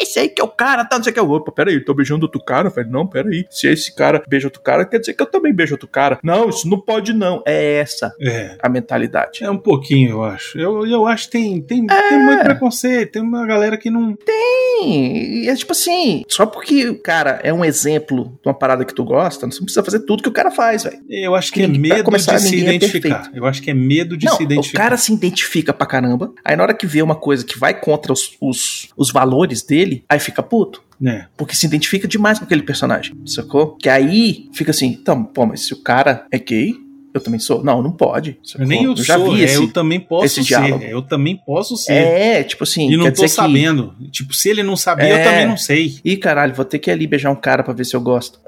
esse 0.00 0.18
aí 0.18 0.28
que 0.28 0.40
é 0.40 0.44
o 0.44 0.48
cara, 0.48 0.84
tal, 0.84 0.98
não 0.98 1.04
sei 1.04 1.10
o 1.10 1.14
que. 1.14 1.20
Opa, 1.20 1.52
peraí, 1.52 1.74
eu 1.74 1.84
tô 1.84 1.94
beijando 1.94 2.24
outro 2.26 2.42
cara? 2.42 2.68
Eu 2.68 2.72
falei, 2.72 2.90
não, 2.90 3.06
peraí. 3.06 3.46
Se 3.50 3.68
esse 3.68 3.94
cara 3.94 4.22
beija 4.28 4.46
outro 4.46 4.60
cara, 4.62 4.84
quer 4.84 4.98
dizer 4.98 5.14
que 5.14 5.22
eu 5.22 5.26
também 5.26 5.52
beijo 5.52 5.74
outro 5.74 5.88
cara. 5.88 6.18
Não, 6.22 6.48
isso 6.48 6.68
não 6.68 6.80
pode 6.80 7.12
não. 7.12 7.42
É 7.46 7.74
essa 7.78 8.12
É. 8.20 8.56
a 8.62 8.68
mentalidade. 8.68 9.42
É 9.44 9.50
um 9.50 9.58
pouquinho, 9.58 10.10
eu 10.10 10.24
acho. 10.24 10.58
Eu, 10.58 10.86
eu 10.86 11.06
acho 11.06 11.26
que 11.26 11.32
tem, 11.32 11.60
tem, 11.60 11.86
tem 11.86 12.18
muito 12.24 12.42
preconceito. 12.44 13.12
Tem 13.12 13.22
uma 13.22 13.46
galera 13.46 13.76
que 13.76 13.90
não. 13.90 14.16
E 14.82 15.48
é 15.48 15.54
tipo 15.54 15.72
assim, 15.72 16.22
só 16.28 16.46
porque 16.46 16.88
o 16.88 16.98
cara 17.00 17.40
é 17.42 17.52
um 17.52 17.64
exemplo 17.64 18.32
de 18.42 18.48
uma 18.48 18.54
parada 18.54 18.84
que 18.84 18.94
tu 18.94 19.04
gosta, 19.04 19.40
você 19.46 19.58
não 19.58 19.64
precisa 19.64 19.84
fazer 19.84 20.00
tudo 20.00 20.22
que 20.22 20.28
o 20.28 20.32
cara 20.32 20.50
faz, 20.50 20.84
velho. 20.84 20.98
Eu 21.08 21.34
acho 21.34 21.52
que 21.52 21.62
é 21.62 21.66
medo 21.66 22.04
começar, 22.04 22.36
de 22.36 22.42
se 22.42 22.56
é 22.56 22.74
identificar. 22.74 23.14
perfeito. 23.16 23.36
eu 23.36 23.46
acho 23.46 23.62
que 23.62 23.70
é 23.70 23.74
medo 23.74 24.16
de 24.16 24.26
Não, 24.26 24.36
se 24.36 24.42
o 24.42 24.44
identificar. 24.44 24.82
cara 24.82 24.96
se 24.96 25.12
identifica 25.12 25.72
pra 25.72 25.86
caramba, 25.86 26.32
aí 26.44 26.56
na 26.56 26.62
hora 26.62 26.74
que 26.74 26.86
vê 26.86 27.02
uma 27.02 27.14
coisa 27.14 27.44
que 27.44 27.58
vai 27.58 27.78
contra 27.78 28.12
os, 28.12 28.36
os, 28.40 28.88
os 28.96 29.10
valores 29.10 29.62
dele, 29.62 29.89
gay. 29.90 30.04
Aí 30.08 30.18
fica 30.20 30.42
puto. 30.42 30.82
É. 31.04 31.24
Porque 31.36 31.54
se 31.56 31.66
identifica 31.66 32.06
demais 32.06 32.38
com 32.38 32.44
aquele 32.44 32.62
personagem, 32.62 33.14
sacou? 33.26 33.76
Que 33.76 33.88
aí 33.88 34.48
fica 34.52 34.70
assim, 34.70 34.86
então, 34.86 35.24
pô, 35.24 35.46
mas 35.46 35.62
se 35.66 35.72
o 35.72 35.82
cara 35.82 36.26
é 36.30 36.38
gay, 36.38 36.74
eu 37.14 37.20
também 37.20 37.40
sou. 37.40 37.64
Não, 37.64 37.82
não 37.82 37.90
pode. 37.90 38.38
sacou? 38.44 38.66
Nem 38.66 38.84
eu, 38.84 38.96
já 38.96 39.16
sou, 39.18 39.32
vi 39.32 39.40
é, 39.40 39.44
esse, 39.44 39.56
eu 39.56 39.72
também 39.72 39.98
posso 39.98 40.26
esse 40.26 40.34
ser. 40.42 40.48
diálogo. 40.48 40.84
Eu 40.84 41.02
também 41.02 41.36
posso 41.36 41.76
ser. 41.76 41.92
É, 41.94 42.42
tipo 42.44 42.62
assim, 42.64 42.90
e 42.90 42.96
não 42.96 43.06
tô 43.06 43.10
dizer 43.12 43.24
que- 43.24 43.28
sabendo. 43.30 43.94
Tipo, 44.12 44.32
se 44.34 44.48
ele 44.50 44.62
não 44.62 44.76
sabia, 44.76 45.06
É. 45.08 45.20
eu 45.20 45.24
também 45.24 45.46
não 45.48 45.56
sei. 45.56 45.98
Ih, 46.04 46.16
caralho, 46.18 46.54
vou 46.54 46.64
ter 46.64 46.78
que 46.78 46.90
ir 46.90 46.92
ali 46.92 47.06
beijar 47.06 47.30
um 47.30 47.36
cara 47.36 47.62
pra 47.62 47.72
ver 47.74 47.84
se 47.84 47.96
eu 47.96 48.00
gosto. 48.00 48.38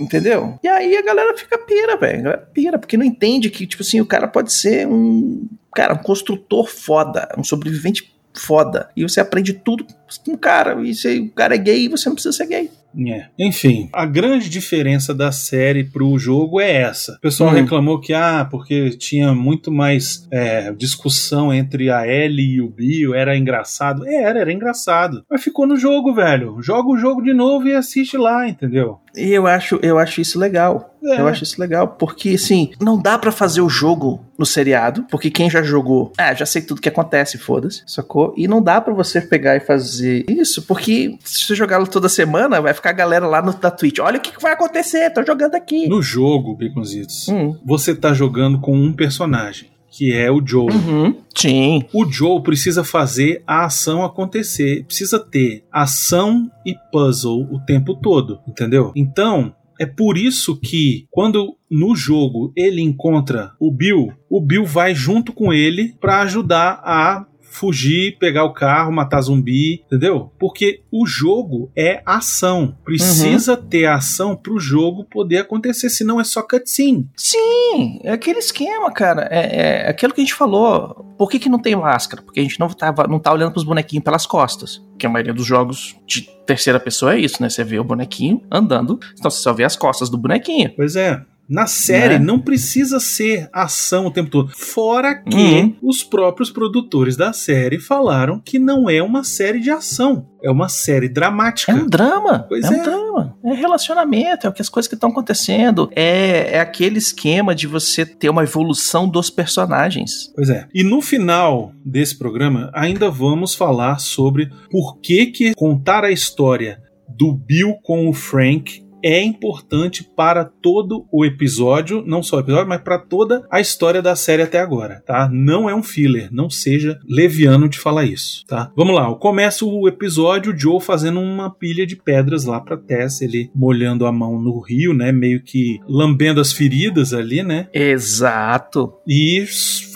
Entendeu? 0.00 0.58
E 0.64 0.68
aí 0.68 0.96
a 0.96 1.02
galera 1.02 1.36
fica 1.36 1.58
pira, 1.58 1.96
velho. 1.96 2.38
Pira, 2.54 2.78
porque 2.78 2.96
não 2.96 3.04
entende 3.04 3.50
que, 3.50 3.66
tipo 3.66 3.82
assim, 3.82 4.00
o 4.00 4.06
cara 4.06 4.26
pode 4.26 4.52
ser 4.52 4.86
um. 4.88 5.46
Cara, 5.74 5.94
um 5.94 5.98
construtor 5.98 6.66
foda, 6.68 7.28
um 7.38 7.44
sobrevivente 7.44 8.11
foda. 8.34 8.88
E 8.96 9.02
você 9.02 9.20
aprende 9.20 9.52
tudo 9.52 9.86
com 10.24 10.32
o 10.32 10.38
cara. 10.38 10.80
E 10.82 10.94
se 10.94 11.18
o 11.20 11.30
cara 11.30 11.54
é 11.54 11.58
gay, 11.58 11.88
você 11.88 12.08
não 12.08 12.14
precisa 12.14 12.36
ser 12.36 12.46
gay. 12.46 12.70
É. 13.08 13.24
Enfim, 13.38 13.88
a 13.90 14.04
grande 14.04 14.50
diferença 14.50 15.14
da 15.14 15.32
série 15.32 15.82
pro 15.82 16.18
jogo 16.18 16.60
é 16.60 16.70
essa. 16.82 17.14
O 17.14 17.20
pessoal 17.20 17.48
Hum. 17.50 17.54
reclamou 17.54 17.98
que, 17.98 18.12
ah, 18.12 18.46
porque 18.50 18.90
tinha 18.90 19.32
muito 19.34 19.72
mais 19.72 20.28
é, 20.30 20.70
discussão 20.72 21.50
entre 21.52 21.88
a 21.90 22.06
Ellie 22.06 22.56
e 22.56 22.60
o 22.60 22.68
Bill, 22.68 23.14
era 23.14 23.34
engraçado. 23.34 24.06
É, 24.06 24.14
era, 24.24 24.40
era 24.40 24.52
engraçado. 24.52 25.24
Mas 25.30 25.42
ficou 25.42 25.66
no 25.66 25.74
jogo, 25.76 26.12
velho. 26.14 26.58
Joga 26.60 26.90
o 26.90 26.98
jogo 26.98 27.22
de 27.22 27.32
novo 27.32 27.66
e 27.66 27.74
assiste 27.74 28.18
lá, 28.18 28.46
entendeu? 28.46 28.98
E 29.16 29.30
eu 29.30 29.46
acho, 29.46 29.78
eu 29.82 29.98
acho 29.98 30.20
isso 30.20 30.38
legal. 30.38 30.91
É. 31.04 31.20
Eu 31.20 31.26
acho 31.28 31.42
isso 31.44 31.60
legal, 31.60 31.88
porque 31.88 32.30
assim, 32.30 32.70
não 32.80 33.00
dá 33.00 33.18
pra 33.18 33.32
fazer 33.32 33.60
o 33.60 33.68
jogo 33.68 34.24
no 34.38 34.46
seriado, 34.46 35.04
porque 35.10 35.30
quem 35.30 35.50
já 35.50 35.62
jogou, 35.62 36.12
ah, 36.18 36.32
já 36.34 36.46
sei 36.46 36.62
tudo 36.62 36.80
que 36.80 36.88
acontece, 36.88 37.38
foda-se, 37.38 37.82
sacou? 37.86 38.32
E 38.36 38.46
não 38.48 38.62
dá 38.62 38.80
pra 38.80 38.94
você 38.94 39.20
pegar 39.20 39.56
e 39.56 39.60
fazer 39.60 40.24
isso, 40.28 40.62
porque 40.62 41.16
se 41.24 41.44
você 41.44 41.54
jogá-lo 41.54 41.86
toda 41.86 42.08
semana, 42.08 42.60
vai 42.60 42.72
ficar 42.74 42.90
a 42.90 42.94
galera 42.94 43.26
lá 43.26 43.42
no, 43.42 43.52
da 43.52 43.70
Twitch, 43.70 43.98
olha 43.98 44.18
o 44.18 44.20
que, 44.20 44.32
que 44.32 44.42
vai 44.42 44.52
acontecer, 44.52 45.10
tô 45.10 45.24
jogando 45.24 45.54
aqui. 45.54 45.88
No 45.88 46.00
jogo, 46.02 46.56
Baconzitos, 46.56 47.28
Hum. 47.28 47.56
você 47.64 47.94
tá 47.94 48.12
jogando 48.14 48.60
com 48.60 48.74
um 48.76 48.92
personagem, 48.92 49.70
que 49.90 50.12
é 50.12 50.30
o 50.30 50.40
Joe. 50.44 50.72
Uhum. 50.72 51.16
Sim. 51.36 51.84
O 51.92 52.04
Joe 52.10 52.42
precisa 52.42 52.82
fazer 52.82 53.42
a 53.46 53.64
ação 53.66 54.04
acontecer, 54.04 54.84
precisa 54.84 55.18
ter 55.18 55.64
ação 55.70 56.50
e 56.64 56.74
puzzle 56.90 57.46
o 57.52 57.58
tempo 57.60 57.94
todo, 57.94 58.40
entendeu? 58.48 58.92
Então, 58.96 59.54
é 59.82 59.86
por 59.86 60.16
isso 60.16 60.56
que 60.60 61.08
quando 61.10 61.56
no 61.68 61.96
jogo 61.96 62.52
ele 62.56 62.80
encontra 62.80 63.52
o 63.58 63.68
Bill, 63.68 64.12
o 64.30 64.40
Bill 64.40 64.64
vai 64.64 64.94
junto 64.94 65.32
com 65.32 65.52
ele 65.52 65.92
pra 66.00 66.20
ajudar 66.20 66.80
a 66.84 67.26
fugir, 67.52 68.18
pegar 68.18 68.44
o 68.44 68.54
carro, 68.54 68.90
matar 68.90 69.20
zumbi, 69.20 69.82
entendeu? 69.86 70.32
Porque 70.38 70.82
o 70.90 71.06
jogo 71.06 71.70
é 71.76 72.02
ação. 72.06 72.76
Precisa 72.82 73.56
ter 73.56 73.86
ação 73.86 74.34
pro 74.34 74.58
jogo 74.58 75.04
poder 75.04 75.38
acontecer, 75.38 75.90
senão 75.90 76.20
é 76.20 76.24
só 76.24 76.42
cutscene. 76.42 77.08
Sim, 77.16 78.00
é 78.02 78.12
aquele 78.12 78.38
esquema, 78.38 78.90
cara. 78.90 79.28
É, 79.30 79.84
é 79.84 79.88
aquilo 79.88 80.14
que 80.14 80.20
a 80.20 80.24
gente 80.24 80.34
falou. 80.34 81.06
Por 81.18 81.30
que, 81.30 81.38
que 81.38 81.48
não 81.48 81.58
tem 81.58 81.76
máscara? 81.76 82.22
Porque 82.22 82.40
a 82.40 82.42
gente 82.42 82.58
não, 82.58 82.68
tava, 82.68 83.06
não 83.06 83.18
tá 83.18 83.32
olhando 83.32 83.52
pros 83.52 83.64
bonequinhos 83.64 84.04
pelas 84.04 84.26
costas. 84.26 84.82
Que 84.98 85.06
a 85.06 85.10
maioria 85.10 85.34
dos 85.34 85.46
jogos 85.46 85.96
de 86.06 86.22
terceira 86.46 86.80
pessoa 86.80 87.14
é 87.14 87.20
isso, 87.20 87.42
né? 87.42 87.48
Você 87.48 87.62
vê 87.62 87.78
o 87.78 87.84
bonequinho 87.84 88.42
andando, 88.50 88.98
então 89.18 89.30
você 89.30 89.42
só 89.42 89.52
vê 89.52 89.64
as 89.64 89.76
costas 89.76 90.08
do 90.08 90.18
bonequinho. 90.18 90.72
Pois 90.74 90.96
é. 90.96 91.22
Na 91.48 91.66
série 91.66 92.18
Né? 92.18 92.24
não 92.24 92.38
precisa 92.38 92.98
ser 93.00 93.48
ação 93.52 94.06
o 94.06 94.10
tempo 94.10 94.30
todo. 94.30 94.52
Fora 94.56 95.14
que 95.14 95.36
Uhum. 95.36 95.76
os 95.82 96.02
próprios 96.02 96.50
produtores 96.50 97.16
da 97.16 97.32
série 97.32 97.78
falaram 97.78 98.40
que 98.40 98.58
não 98.58 98.88
é 98.88 99.02
uma 99.02 99.22
série 99.24 99.60
de 99.60 99.70
ação, 99.70 100.26
é 100.42 100.50
uma 100.50 100.68
série 100.68 101.08
dramática. 101.08 101.72
É 101.72 101.74
um 101.74 101.86
drama. 101.86 102.46
Pois 102.48 102.64
é 102.64 102.70
um 102.70 102.74
é. 102.74 102.82
drama. 102.82 103.36
É 103.44 103.54
relacionamento, 103.54 104.46
é 104.46 104.50
o 104.50 104.52
que 104.52 104.62
as 104.62 104.68
coisas 104.68 104.88
que 104.88 104.94
estão 104.94 105.10
acontecendo. 105.10 105.90
É, 105.94 106.56
é 106.56 106.60
aquele 106.60 106.98
esquema 106.98 107.54
de 107.54 107.66
você 107.66 108.06
ter 108.06 108.30
uma 108.30 108.42
evolução 108.44 109.08
dos 109.08 109.28
personagens. 109.28 110.32
Pois 110.34 110.48
é. 110.48 110.66
E 110.72 110.82
no 110.82 111.02
final 111.02 111.72
desse 111.84 112.16
programa, 112.18 112.70
ainda 112.72 113.10
vamos 113.10 113.54
falar 113.54 113.98
sobre 113.98 114.50
por 114.70 114.98
que, 115.00 115.26
que 115.26 115.54
contar 115.54 116.04
a 116.04 116.10
história 116.10 116.80
do 117.08 117.34
Bill 117.34 117.74
com 117.82 118.08
o 118.08 118.12
Frank 118.12 118.82
é 119.02 119.22
importante 119.22 120.04
para 120.16 120.44
todo 120.44 121.06
o 121.12 121.24
episódio, 121.24 122.02
não 122.06 122.22
só 122.22 122.36
o 122.36 122.40
episódio, 122.40 122.68
mas 122.68 122.80
para 122.80 122.98
toda 122.98 123.46
a 123.50 123.60
história 123.60 124.00
da 124.00 124.14
série 124.14 124.42
até 124.42 124.60
agora, 124.60 125.02
tá? 125.06 125.28
Não 125.32 125.68
é 125.68 125.74
um 125.74 125.82
filler, 125.82 126.28
não 126.32 126.48
seja 126.48 126.98
leviano 127.08 127.68
de 127.68 127.78
falar 127.78 128.04
isso, 128.04 128.44
tá? 128.46 128.70
Vamos 128.76 128.94
lá, 128.94 129.12
começa 129.14 129.64
o 129.64 129.88
episódio, 129.88 130.52
o 130.52 130.58
Joe 130.58 130.80
fazendo 130.80 131.20
uma 131.20 131.50
pilha 131.50 131.86
de 131.86 131.96
pedras 131.96 132.44
lá 132.44 132.60
pra 132.60 132.76
Tess, 132.76 133.20
ele 133.20 133.50
molhando 133.54 134.06
a 134.06 134.12
mão 134.12 134.40
no 134.40 134.60
rio, 134.60 134.94
né? 134.94 135.12
Meio 135.12 135.42
que 135.42 135.78
lambendo 135.88 136.40
as 136.40 136.52
feridas 136.52 137.12
ali, 137.12 137.42
né? 137.42 137.68
Exato. 137.72 138.92
E 139.06 139.44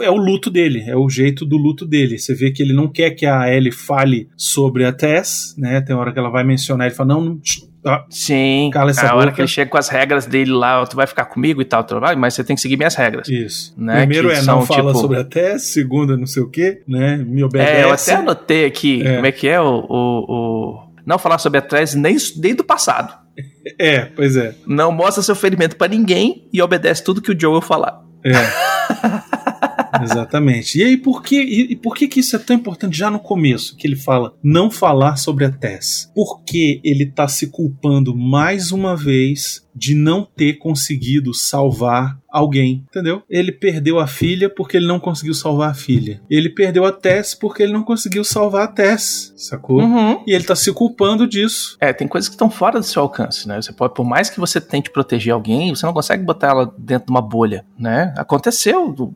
é 0.01 0.11
o 0.11 0.17
luto 0.17 0.51
dele, 0.51 0.85
é 0.87 0.97
o 0.97 1.09
jeito 1.09 1.45
do 1.45 1.57
luto 1.57 1.87
dele. 1.87 2.19
Você 2.19 2.35
vê 2.35 2.51
que 2.51 2.63
ele 2.63 2.73
não 2.73 2.89
quer 2.89 3.11
que 3.11 3.27
a 3.27 3.53
Ellie 3.53 3.73
fale 3.73 4.29
sobre 4.37 4.85
a 4.85 4.93
Tess, 4.93 5.55
né? 5.59 5.81
Tem 5.81 5.95
hora 5.95 6.13
que 6.13 6.19
ela 6.19 6.31
vai 6.31 6.45
mencionar, 6.45 6.87
ele 6.87 6.97
fala, 6.97 7.15
não, 7.15 7.25
não 7.25 7.41
ah, 7.87 8.05
Sim. 8.11 8.71
Essa 8.89 9.11
a 9.13 9.15
hora 9.15 9.31
que 9.33 9.41
ele 9.41 9.49
chega 9.49 9.71
com 9.71 9.79
as 9.79 9.89
regras 9.89 10.27
dele 10.27 10.51
lá, 10.53 10.85
tu 10.87 10.97
vai 10.97 11.07
ficar 11.07 11.25
comigo 11.27 11.63
e 11.63 11.65
tal, 11.65 11.85
tu 11.85 11.99
vai, 12.01 12.17
mas 12.17 12.35
você 12.35 12.43
tem 12.45 12.57
que 12.57 12.63
seguir 12.63 12.77
minhas 12.77 12.95
regras. 12.95 13.29
isso. 13.29 13.73
Né, 13.79 13.99
Primeiro 13.99 14.29
que 14.29 14.35
é 14.35 14.39
não 14.39 14.45
são, 14.45 14.63
fala 14.67 14.91
tipo- 14.91 15.01
sobre 15.01 15.19
a 15.19 15.25
Tess, 15.25 15.63
segundo 15.73 16.15
é 16.15 16.17
não 16.17 16.27
sei 16.27 16.43
o 16.43 16.49
que, 16.51 16.83
né? 16.87 17.17
Me 17.17 17.43
obedece. 17.45 17.73
É, 17.73 17.85
eu 17.85 17.93
até 17.93 18.15
anotei 18.15 18.65
aqui 18.65 19.03
É. 19.07 19.15
como 19.15 19.27
é 19.27 19.33
que 19.33 19.49
é 19.49 19.61
o, 19.61 19.87
o, 19.89 20.25
o- 20.29 20.83
Não 21.07 21.19
falar 21.19 21.39
sobre 21.39 21.59
a 21.59 21.63
Tess 21.63 21.95
nem, 21.95 22.17
nem 22.37 22.55
do 22.55 22.65
passado. 22.65 23.15
É, 23.79 24.01
pois 24.07 24.35
é. 24.37 24.55
Não 24.67 24.91
mostra 24.91 25.23
seu 25.23 25.37
ferimento 25.37 25.77
pra 25.77 25.87
ninguém 25.89 26.49
e 26.53 26.61
obedece 26.63 27.05
tudo 27.05 27.21
que 27.23 27.31
o 27.31 27.39
Joel 27.41 27.61
falar. 27.61 28.03
É. 28.25 28.33
Exatamente. 30.11 30.79
E 30.79 30.85
aí, 30.85 30.97
por 30.97 31.23
que, 31.23 31.41
e, 31.41 31.77
por 31.77 31.95
que, 31.95 32.09
que 32.09 32.21
isso 32.21 32.37
é 32.37 32.39
tão 32.39 32.57
importante 32.57 32.97
já 32.97 33.11
no 33.11 33.19
começo? 33.19 33.77
Que 33.77 33.87
ele 33.87 33.97
fala 33.97 34.35
não 34.43 34.71
falar 34.71 35.17
sobre 35.17 35.45
a 35.45 35.51
Tess? 35.51 36.11
Porque 36.15 36.81
ele 36.85 37.07
tá 37.07 37.29
se 37.29 37.49
culpando 37.49 38.17
mais 38.17 38.73
uma 38.73 38.97
vez 38.97 39.66
de 39.77 39.95
não 39.95 40.25
ter 40.25 40.55
conseguido 40.55 41.35
salvar 41.35 42.19
alguém, 42.29 42.85
entendeu? 42.89 43.23
Ele 43.31 43.51
perdeu 43.53 43.99
a 43.99 44.07
filha 44.07 44.49
porque 44.51 44.77
ele 44.77 44.87
não 44.87 44.99
conseguiu 45.01 45.33
salvar 45.35 45.71
a 45.71 45.75
filha. 45.75 46.21
Ele 46.29 46.51
perdeu 46.51 46.85
a 46.85 46.93
Tess 46.93 47.35
porque 47.35 47.63
ele 47.63 47.73
não 47.73 47.83
conseguiu 47.83 48.23
salvar 48.25 48.65
a 48.65 48.69
Tess, 48.69 49.33
sacou? 49.37 49.81
Uhum. 49.81 50.23
E 50.27 50.33
ele 50.35 50.45
tá 50.45 50.55
se 50.55 50.71
culpando 50.73 51.27
disso. 51.27 51.77
É, 51.81 51.93
tem 51.93 52.07
coisas 52.09 52.29
que 52.29 52.35
estão 52.35 52.51
fora 52.51 52.79
do 52.79 52.85
seu 52.85 53.01
alcance, 53.03 53.47
né? 53.49 53.61
Você 53.61 53.73
pode, 53.73 53.95
por 53.95 54.05
mais 54.05 54.29
que 54.29 54.39
você 54.41 54.61
tente 54.61 54.91
proteger 54.91 55.33
alguém, 55.33 55.75
você 55.75 55.87
não 55.87 55.95
consegue 55.95 56.25
botar 56.25 56.49
ela 56.49 56.75
dentro 56.79 57.07
de 57.07 57.11
uma 57.11 57.23
bolha, 57.23 57.65
né? 57.79 58.13
Aconteceu, 58.19 58.93
do- 58.93 59.15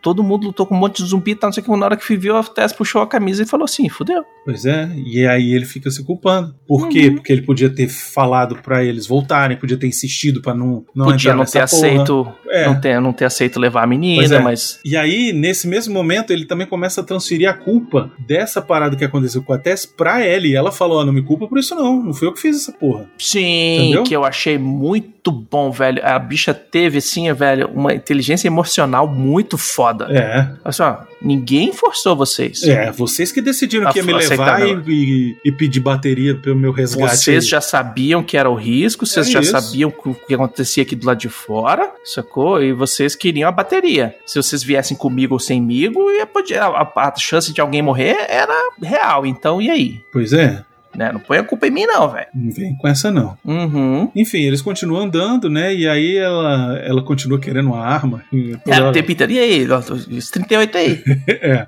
todo 0.00 0.22
mundo 0.22 0.46
lutou 0.46 0.66
com 0.66 0.74
um 0.74 0.78
monte 0.78 1.02
de 1.02 1.08
zumbi 1.08 1.32
e 1.32 1.34
tal, 1.34 1.48
não 1.48 1.52
sei 1.52 1.62
o 1.62 1.66
que, 1.66 1.76
na 1.76 1.84
hora 1.86 1.96
que 1.96 2.16
viu 2.16 2.36
a 2.36 2.42
Tess 2.42 2.72
puxou 2.72 3.02
a 3.02 3.06
camisa 3.06 3.42
e 3.42 3.46
falou 3.46 3.64
assim, 3.64 3.88
fudeu. 3.88 4.22
Pois 4.44 4.64
é, 4.64 4.90
e 5.06 5.26
aí 5.26 5.52
ele 5.52 5.64
fica 5.66 5.90
se 5.90 6.02
culpando. 6.04 6.54
Por 6.66 6.88
quê? 6.88 7.08
Uhum. 7.08 7.14
Porque 7.16 7.32
ele 7.32 7.42
podia 7.42 7.68
ter 7.68 7.88
falado 7.88 8.56
pra 8.56 8.82
eles 8.84 9.06
voltarem, 9.06 9.56
podia 9.58 9.76
ter 9.76 9.86
insistido 9.96 10.40
pra 10.42 10.54
não, 10.54 10.84
não 10.94 11.06
Podia 11.06 11.34
não 11.34 11.44
ter 11.44 11.60
aceito, 11.60 12.26
É. 12.50 12.66
não, 12.66 12.80
ter, 12.80 13.00
não 13.00 13.12
ter 13.12 13.24
aceito 13.24 13.58
levar 13.60 13.82
a 13.82 13.86
menina, 13.86 14.36
é. 14.36 14.38
mas 14.40 14.80
E 14.84 14.96
aí, 14.96 15.32
nesse 15.32 15.66
mesmo 15.66 15.94
momento, 15.94 16.32
ele 16.32 16.44
também 16.44 16.66
começa 16.66 17.00
a 17.00 17.04
transferir 17.04 17.48
a 17.48 17.54
culpa 17.54 18.10
dessa 18.18 18.60
parada 18.60 18.96
que 18.96 19.04
aconteceu 19.04 19.42
com 19.42 19.52
a 19.52 19.58
Tess 19.58 19.86
pra 19.86 20.26
Ellie. 20.26 20.52
E 20.52 20.56
ela 20.56 20.72
falou: 20.72 21.00
ah, 21.00 21.04
não 21.04 21.12
me 21.12 21.22
culpa 21.22 21.46
por 21.46 21.58
isso, 21.58 21.74
não. 21.74 22.02
Não 22.02 22.12
fui 22.14 22.28
eu 22.28 22.32
que 22.32 22.40
fiz 22.40 22.56
essa 22.56 22.72
porra. 22.72 23.06
Sim, 23.18 23.76
Entendeu? 23.78 24.04
que 24.04 24.14
eu 24.14 24.24
achei 24.24 24.58
muito 24.58 25.30
bom, 25.30 25.70
velho. 25.70 26.00
A 26.04 26.18
bicha 26.18 26.52
teve, 26.52 26.98
assim, 26.98 27.32
velho, 27.32 27.68
uma 27.74 27.94
inteligência 27.94 28.46
emocional 28.46 29.06
muito 29.08 29.56
foda. 29.56 30.06
É. 30.10 30.48
Olha 30.64 30.72
só, 30.72 31.06
ninguém 31.24 31.72
forçou 31.72 32.14
vocês. 32.14 32.62
É, 32.62 32.92
vocês 32.92 33.32
que 33.32 33.40
decidiram 33.40 33.90
que 33.90 33.98
ia 33.98 34.04
me 34.04 34.12
levar 34.12 34.60
e, 34.66 34.72
e- 34.88 35.36
e 35.44 35.52
pedir 35.52 35.80
bateria 35.80 36.34
pelo 36.36 36.56
meu 36.56 36.70
resgate. 36.72 37.16
Vocês 37.16 37.48
já 37.48 37.60
sabiam 37.60 38.22
que 38.22 38.36
era 38.36 38.48
o 38.50 38.54
risco, 38.54 39.06
vocês 39.06 39.28
É 39.28 39.30
já 39.32 39.40
isso. 39.40 39.50
sabiam 39.50 39.92
o 40.04 40.14
que 40.14 40.34
acontecia 40.34 40.82
aqui 40.82 40.94
do 40.94 41.06
lado 41.06 41.18
de 41.18 41.28
fora, 41.28 41.90
sacou? 42.04 42.62
E 42.62 42.72
vocês 42.72 43.14
queriam 43.16 43.48
a 43.48 43.52
bateria. 43.52 44.14
Se 44.26 44.36
vocês 44.40 44.62
viessem 44.62 44.96
comigo 44.96 45.34
ou 45.34 45.40
semigo, 45.40 46.00
a, 46.60 46.66
a- 46.66 47.08
a 47.08 47.16
chance 47.16 47.52
de 47.52 47.60
alguém 47.60 47.82
morrer 47.82 48.16
era 48.28 48.54
real. 48.82 49.24
Então, 49.26 49.60
e 49.62 49.70
aí? 49.70 50.00
Pois 50.12 50.32
é, 50.32 50.62
Né? 50.94 51.10
Não 51.12 51.20
põe 51.20 51.38
a 51.38 51.44
culpa 51.44 51.66
em 51.66 51.70
mim, 51.70 51.86
não, 51.86 52.08
velho. 52.08 52.26
não 52.34 52.50
vem 52.52 52.74
com 52.76 52.86
essa 52.88 53.10
não. 53.10 53.36
Uhum. 53.44 54.10
Enfim, 54.14 54.38
eles 54.42 54.62
continuam 54.62 55.02
andando, 55.04 55.50
né? 55.50 55.74
E 55.74 55.88
aí 55.88 56.16
ela, 56.16 56.78
ela 56.84 57.02
continua 57.02 57.38
querendo 57.38 57.66
uma 57.66 57.84
arma. 57.84 58.22
E 58.32 58.56
É, 58.66 58.80
hora- 58.80 58.92
tem 58.92 59.02
e 59.30 59.38
aí? 59.38 59.66
Os 59.70 60.30
38 60.30 60.78
aí. 60.78 61.02
É. 61.28 61.66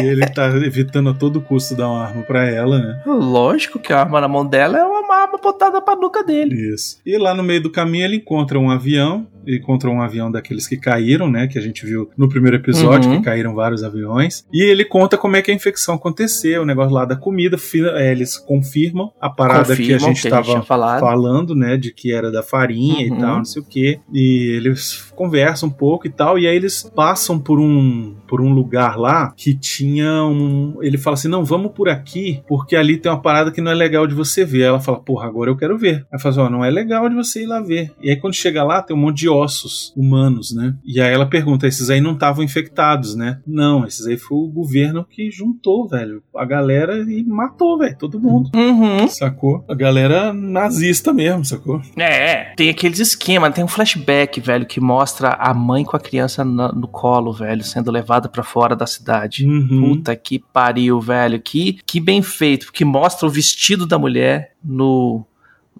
E 0.00 0.04
ele 0.06 0.26
tá 0.28 0.46
evitando 0.48 1.10
a 1.10 1.14
todo 1.14 1.40
custo 1.40 1.74
dar 1.74 1.88
uma 1.88 2.04
arma 2.04 2.22
pra 2.22 2.44
ela, 2.48 2.78
né? 2.78 3.02
Lógico 3.06 3.78
que 3.78 3.92
a 3.92 3.98
arma 4.00 4.20
na 4.20 4.28
mão 4.28 4.46
dela 4.46 4.78
é 4.78 4.84
uma 4.84 5.16
arma 5.22 5.38
botada 5.38 5.80
pra 5.82 5.96
nuca 5.96 6.22
dele. 6.22 6.54
Isso. 6.74 6.98
E 7.04 7.18
lá 7.18 7.34
no 7.34 7.42
meio 7.42 7.60
do 7.62 7.70
caminho 7.70 8.04
ele 8.04 8.16
encontra 8.16 8.58
um 8.58 8.70
avião 8.70 9.26
encontra 9.46 9.90
um 9.90 10.00
avião 10.02 10.30
daqueles 10.30 10.66
que 10.66 10.76
caíram, 10.76 11.30
né? 11.30 11.46
Que 11.46 11.58
a 11.58 11.62
gente 11.62 11.84
viu 11.86 12.10
no 12.16 12.28
primeiro 12.28 12.56
episódio, 12.56 13.10
Uhum. 13.10 13.18
que 13.18 13.24
caíram 13.24 13.54
vários 13.54 13.82
aviões. 13.82 14.44
E 14.52 14.62
ele 14.62 14.84
conta 14.84 15.16
como 15.18 15.36
é 15.36 15.42
que 15.42 15.50
a 15.50 15.54
infecção 15.54 15.94
aconteceu, 15.94 16.62
o 16.62 16.66
negócio 16.66 16.92
lá 16.92 17.04
da 17.04 17.16
comida. 17.16 17.56
é, 17.96 18.10
eles 18.12 18.36
confirmam 18.38 19.10
a 19.20 19.28
parada 19.30 19.74
que 19.76 19.82
a 19.94 19.98
Confirmam 19.98 20.08
gente 20.14 20.22
que 20.22 20.28
a 20.34 20.42
gente 20.42 20.62
estava 20.62 20.98
falando, 21.00 21.54
né, 21.54 21.76
de 21.76 21.92
que 21.92 22.12
era 22.12 22.30
da 22.30 22.42
farinha 22.42 23.08
Uhum. 23.10 23.16
e 23.16 23.20
tal, 23.20 23.36
não 23.38 23.44
sei 23.44 23.62
o 23.62 23.64
quê. 23.64 24.00
E 24.12 24.52
eles 24.56 25.10
conversam 25.16 25.68
um 25.68 25.72
pouco 25.72 26.06
e 26.06 26.10
tal, 26.10 26.38
e 26.38 26.46
aí 26.46 26.54
eles 26.56 26.90
passam 26.94 27.38
por 27.38 27.58
um 27.58 28.14
por 28.28 28.40
um 28.40 28.50
lugar 28.50 28.98
lá 28.98 29.30
que 29.36 29.54
tinha 29.54 30.24
um, 30.24 30.78
ele 30.80 30.96
fala 30.96 31.14
assim: 31.14 31.28
"Não, 31.28 31.44
vamos 31.44 31.72
por 31.72 31.88
aqui, 31.88 32.42
porque 32.48 32.74
ali 32.74 32.96
tem 32.96 33.12
uma 33.12 33.20
parada 33.20 33.50
que 33.50 33.60
não 33.60 33.70
é 33.70 33.74
legal 33.74 34.06
de 34.06 34.14
você 34.14 34.44
ver". 34.44 34.62
Aí 34.62 34.68
ela 34.68 34.80
fala: 34.80 34.98
"Porra, 35.00 35.26
agora 35.26 35.50
eu 35.50 35.56
quero 35.56 35.76
ver". 35.76 36.06
Aí 36.12 36.18
fala 36.20 36.32
assim: 36.34 36.40
"Ó, 36.40 36.50
não 36.50 36.64
é 36.64 36.70
legal 36.70 37.08
de 37.08 37.14
você 37.14 37.42
ir 37.42 37.46
lá 37.46 37.60
ver". 37.60 37.92
E 38.02 38.08
aí 38.10 38.16
quando 38.16 38.34
chega 38.34 38.62
lá 38.64 38.80
tem 38.82 38.96
um 38.96 39.00
monte 39.00 39.18
de 39.18 39.28
ossos 39.32 39.92
humanos, 39.96 40.52
né? 40.54 40.74
E 40.84 41.00
aí 41.00 41.12
ela 41.12 41.26
pergunta: 41.26 41.66
"Esses 41.66 41.90
aí 41.90 42.00
não 42.00 42.12
estavam 42.12 42.44
infectados, 42.44 43.14
né?". 43.14 43.40
Não, 43.46 43.86
esses 43.86 44.06
aí 44.06 44.16
foi 44.16 44.38
o 44.38 44.48
governo 44.48 45.04
que 45.08 45.30
juntou, 45.30 45.88
velho, 45.88 46.22
a 46.36 46.44
galera 46.44 46.98
e 46.98 47.22
matou, 47.24 47.78
velho, 47.78 47.96
todo 47.98 48.20
mundo. 48.20 48.50
Uhum. 48.54 49.08
Sacou? 49.08 49.64
A 49.68 49.74
galera 49.74 50.32
nazista 50.32 51.12
mesmo, 51.12 51.44
sacou? 51.44 51.80
É, 51.96 52.54
tem 52.56 52.68
aqueles 52.68 52.98
esquemas, 52.98 53.54
tem 53.54 53.64
um 53.64 53.68
flashback, 53.68 54.40
velho, 54.40 54.66
que 54.66 54.80
mostra 54.80 55.30
a 55.30 55.52
mãe 55.54 55.84
com 55.84 55.96
a 55.96 56.00
criança 56.00 56.44
na- 56.44 56.72
no 56.72 56.86
colo, 56.88 57.32
velho, 57.32 57.62
sendo 57.64 57.90
levada 57.90 58.28
pra 58.28 58.42
fora 58.42 58.74
da 58.76 58.86
cidade. 58.86 59.46
Uhum. 59.46 59.96
Puta 59.96 60.14
que 60.16 60.38
pariu, 60.38 61.00
velho. 61.00 61.40
Que, 61.40 61.78
que 61.86 62.00
bem 62.00 62.22
feito, 62.22 62.72
que 62.72 62.84
mostra 62.84 63.26
o 63.26 63.30
vestido 63.30 63.86
da 63.86 63.98
mulher 63.98 64.52
no, 64.62 65.24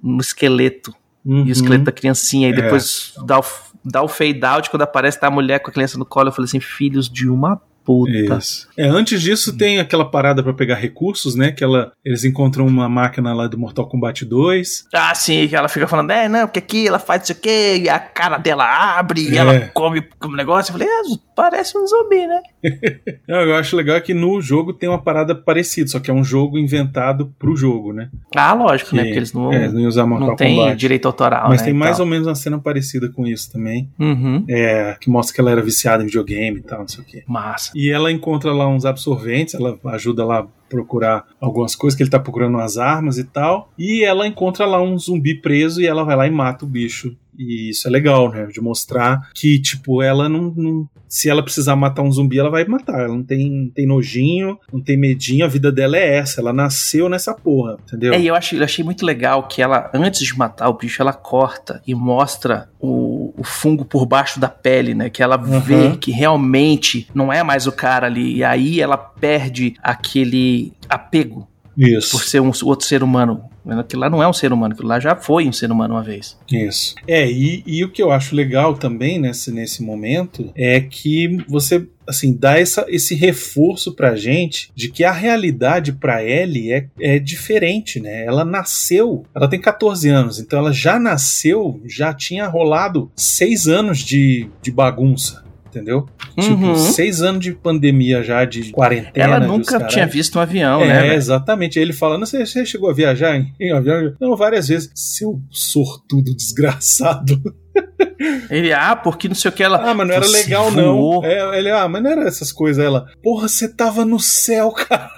no 0.03 0.21
esqueleto. 0.21 0.95
Uhum. 1.25 1.45
E 1.47 1.51
o 1.51 1.53
esqueleto 1.53 1.85
da 1.85 1.93
criancinha. 1.93 2.49
E 2.49 2.53
É. 2.53 2.55
depois 2.55 3.15
dá 3.25 3.39
o, 3.39 3.45
dá 3.85 4.03
o 4.03 4.09
fade 4.09 4.45
out 4.45 4.71
quando 4.71 4.83
aparece 4.83 5.19
tá 5.21 5.29
a 5.29 5.31
mulher 5.31 5.61
com 5.61 5.71
a 5.71 5.73
criança 5.73 5.99
no 5.99 6.05
colo. 6.05 6.29
Eu 6.29 6.33
falei 6.33 6.47
assim, 6.47 6.61
filhos 6.61 7.09
de 7.09 7.29
uma 7.29 7.61
puta. 7.85 8.11
Isso. 8.39 8.69
É, 8.79 8.87
antes 8.87 9.21
disso 9.21 9.57
tem 9.57 9.79
aquela 9.81 10.05
parada 10.05 10.43
pra 10.43 10.53
pegar 10.53 10.77
recursos, 10.77 11.35
né? 11.35 11.51
Que 11.53 11.63
ela, 11.65 11.93
eles 12.05 12.25
encontram 12.25 12.67
uma 12.67 12.89
máquina 12.89 13.33
lá 13.35 13.47
do 13.47 13.59
Mortal 13.59 13.87
Kombat 13.89 14.25
2. 14.25 14.87
Ah, 14.95 15.15
sim, 15.15 15.47
que 15.49 15.57
ela 15.57 15.69
fica 15.69 15.87
falando, 15.87 16.11
é, 16.11 16.29
não, 16.29 16.47
porque 16.47 16.59
aqui 16.59 16.87
ela 16.89 16.99
faz 16.99 17.23
isso 17.25 17.33
aqui, 17.33 17.83
e 17.83 17.89
a 17.89 17.99
cara 17.99 18.39
dela 18.39 18.65
abre, 18.99 19.29
e 19.29 19.35
É. 19.35 19.39
ela 19.39 19.61
come 19.75 20.03
um 20.25 20.33
negócio. 20.33 20.71
Eu 20.71 20.79
falei, 20.79 20.89
é, 20.89 21.03
parece 21.35 21.77
um 21.77 21.87
zumbi, 21.87 22.27
né? 22.27 22.41
Eu 23.29 23.57
acho 23.57 23.77
legal 23.77 24.01
que 24.01 24.15
no 24.15 24.41
jogo 24.41 24.73
tem 24.73 24.89
uma 24.89 25.01
parada 25.03 25.35
parecida, 25.35 25.89
só 25.89 25.99
que 26.01 26.11
é 26.11 26.15
um 26.15 26.25
jogo 26.25 26.59
inventado 26.59 27.33
pro 27.39 27.57
jogo, 27.57 27.93
né? 27.93 28.09
Ah, 28.37 28.53
lógico, 28.53 28.95
né? 28.95 29.03
Que- 29.03 29.09
Porque 29.09 29.19
eles 29.19 29.33
não, 29.33 29.53
é, 29.53 29.69
não 29.69 29.83
usar 29.87 30.07
Mortal 30.07 30.29
não 30.29 30.37
tem 30.37 30.57
Kombat. 30.57 30.77
direito 30.77 31.07
autoral, 31.07 31.49
Mas 31.49 31.61
né, 31.61 31.67
tem 31.67 31.75
e 31.75 31.77
mais 31.77 31.97
tal. 31.97 32.07
ou 32.07 32.11
menos 32.11 32.27
uma 32.27 32.35
cena 32.35 32.59
parecida 32.59 33.09
com 33.11 33.27
isso 33.27 33.51
também. 33.53 33.91
Uhum. 33.99 34.45
É, 34.49 34.97
que 35.01 35.11
mostra 35.11 35.35
que 35.35 35.41
ela 35.41 35.51
era 35.51 35.63
viciada 35.63 36.03
em 36.03 36.07
videogame 36.07 36.59
e 36.59 36.63
tal, 36.63 36.81
não 36.81 36.89
sei 36.89 37.01
o 37.03 37.05
quê. 37.07 37.25
Massa. 37.27 37.72
E 37.75 37.91
ela 37.91 38.11
encontra 38.11 38.53
lá 38.53 38.69
uns 38.69 38.85
absorventes, 38.85 39.55
ela 39.55 39.79
ajuda 39.87 40.25
lá 40.25 40.41
a 40.41 40.47
procurar 40.69 41.27
algumas 41.41 41.75
coisas, 41.75 41.97
que 41.97 42.03
ele 42.03 42.11
tá 42.11 42.19
procurando 42.19 42.55
umas 42.55 42.79
armas 42.79 43.19
e 43.19 43.25
tal. 43.25 43.71
E 43.79 44.05
ela 44.05 44.27
encontra 44.27 44.65
lá 44.67 44.81
um 44.81 44.99
zumbi 44.99 45.35
preso 45.35 45.81
e 45.81 45.87
ela 45.87 46.05
vai 46.05 46.17
lá 46.17 46.27
e 46.27 46.31
mata 46.31 46.65
o 46.65 46.69
bicho. 46.69 47.17
E 47.39 47.71
isso 47.71 47.89
é 47.89 47.91
legal, 47.91 48.31
né? 48.31 48.47
De 48.47 48.61
mostrar 48.61 49.31
que, 49.35 49.59
tipo, 49.59 50.03
ela 50.03 50.29
não. 50.29 50.53
não- 50.57 50.89
se 51.09 51.29
ela 51.29 51.43
precisar 51.43 51.77
matar 51.77 52.01
um 52.03 52.11
zumbi, 52.11 52.39
ela 52.39 52.49
vai 52.51 52.65
matar. 52.65 53.01
Ela 53.01 53.09
não 53.15 53.23
tem, 53.23 53.51
não 53.51 53.69
tem 53.71 53.87
nojinho, 53.87 54.59
não 54.73 54.81
tem 54.81 54.97
medinho, 54.97 55.45
a 55.45 55.49
vida 55.49 55.71
dela 55.71 55.97
é 55.99 56.17
essa. 56.17 56.41
Ela 56.41 56.55
nasceu 56.55 57.07
nessa 57.09 57.35
porra, 57.35 57.77
entendeu? 57.87 58.15
É, 58.15 58.21
e 58.21 58.27
eu 58.27 58.35
achei, 58.35 58.59
eu 58.59 58.65
achei 58.65 58.83
muito 58.85 59.05
legal 59.05 59.43
que 59.47 59.61
ela, 59.61 59.91
antes 59.93 60.23
de 60.27 60.37
matar 60.39 60.71
o 60.71 60.75
bicho, 60.79 61.03
ela 61.03 61.13
corta 61.13 61.83
e 61.87 61.95
mostra 61.95 62.69
o, 62.81 63.35
o 63.37 63.45
fungo 63.45 63.85
por 63.85 64.07
baixo 64.07 64.41
da 64.41 64.49
pele, 64.49 64.95
né? 64.95 65.11
Que 65.11 65.23
ela 65.23 65.37
vê 65.37 65.75
Uhum. 65.75 65.97
que 65.97 66.11
realmente 66.11 67.07
não 67.15 67.31
é 67.33 67.43
mais 67.43 67.67
o 67.67 67.73
cara 67.73 68.07
ali. 68.07 68.37
E 68.37 68.45
aí 68.45 68.81
ela 68.81 68.97
perde 68.97 69.75
aquele 69.83 70.73
apego 70.89 71.47
Isso. 71.77 72.13
por 72.13 72.25
ser 72.25 72.41
um 72.41 72.51
outro 72.65 72.87
ser 72.87 73.03
humano. 73.03 73.45
Aquilo 73.67 74.03
lá 74.03 74.11
não 74.11 74.23
é 74.23 74.29
um 74.29 74.33
ser 74.33 74.53
humano, 74.53 74.75
aquilo 74.75 74.89
lá 74.89 74.99
já 74.99 75.15
foi 75.15 75.49
um 75.49 75.53
ser 75.53 75.71
humano 75.71 75.95
uma 75.95 76.03
vez. 76.03 76.37
Isso. 76.51 76.95
É, 77.07 77.31
e, 77.31 77.63
e 77.67 77.85
o 77.85 77.91
que 77.91 78.03
eu 78.03 78.11
acho 78.11 78.35
legal 78.35 78.75
também 78.75 79.19
nesse, 79.19 79.53
nesse 79.53 79.83
momento 79.83 80.51
é 80.55 80.81
que 80.81 81.39
você 81.49 81.87
assim 82.07 82.37
dá 82.37 82.59
essa, 82.59 82.85
esse 82.89 83.15
reforço 83.15 83.95
pra 83.95 84.17
gente 84.17 84.71
de 84.75 84.91
que 84.91 85.05
a 85.05 85.13
realidade 85.13 85.93
pra 85.93 86.25
Ellie 86.25 86.73
é, 86.73 86.89
é 87.01 87.19
diferente, 87.19 88.01
né? 88.01 88.25
Ela 88.25 88.45
nasceu, 88.45 89.25
ela 89.35 89.49
tem 89.49 89.61
14 89.61 90.09
anos, 90.09 90.39
então 90.39 90.59
ela 90.59 90.73
já 90.73 90.99
nasceu, 90.99 91.81
já 91.87 92.13
tinha 92.13 92.47
rolado 92.47 93.11
seis 93.17 93.67
anos 93.67 93.99
de, 93.99 94.49
de 94.61 94.71
bagunça. 94.71 95.42
Entendeu? 95.73 96.07
Tipo, 96.39 96.67
Uhum. 96.67 96.77
seis 96.77 97.23
anos 97.23 97.41
de 97.41 97.53
pandemia 97.53 98.23
já, 98.23 98.45
de 98.45 98.71
quarentena. 98.73 99.37
Ela 99.37 99.41
nunca 99.41 99.81
tinha 99.87 100.07
visto 100.07 100.39
um 100.39 100.43
avião, 100.43 100.83
É, 100.83 100.87
né? 100.87 101.01
velho? 101.01 101.15
exatamente. 101.15 101.79
Ele 101.79 101.95
fala: 101.95 102.19
não 102.19 102.27
sei, 102.27 102.45
você 102.45 102.67
chegou 102.67 102.91
a 102.91 102.93
viajar 102.93 103.37
em, 103.37 103.51
em 103.59 103.73
avião? 103.73 104.15
Não, 104.21 104.37
várias 104.37 104.69
vezes. 104.69 104.91
Seu 104.95 105.41
sortudo 105.51 106.37
desgraçado. 106.37 107.41
Ele, 108.51 108.71
ah, 108.73 108.95
porque 108.95 109.29
não 109.29 109.35
sei 109.35 109.49
o 109.49 109.53
que 109.55 109.63
ela. 109.63 109.79
Ah, 109.79 109.95
mas 109.95 110.07
não 110.07 110.15
era 110.15 110.25
Você 110.27 110.43
legal, 110.45 110.71
voou. 110.71 111.23
não. 111.23 111.29
É, 111.29 111.59
ele, 111.59 111.71
ah, 111.71 111.89
mas 111.89 112.03
não 112.03 112.11
era 112.11 112.29
essas 112.29 112.53
coisas. 112.53 112.85
Ela, 112.85 113.07
porra, 113.23 113.49
você 113.49 113.67
tava 113.67 114.05
no 114.05 114.21
céu, 114.21 114.71
cara. 114.73 115.11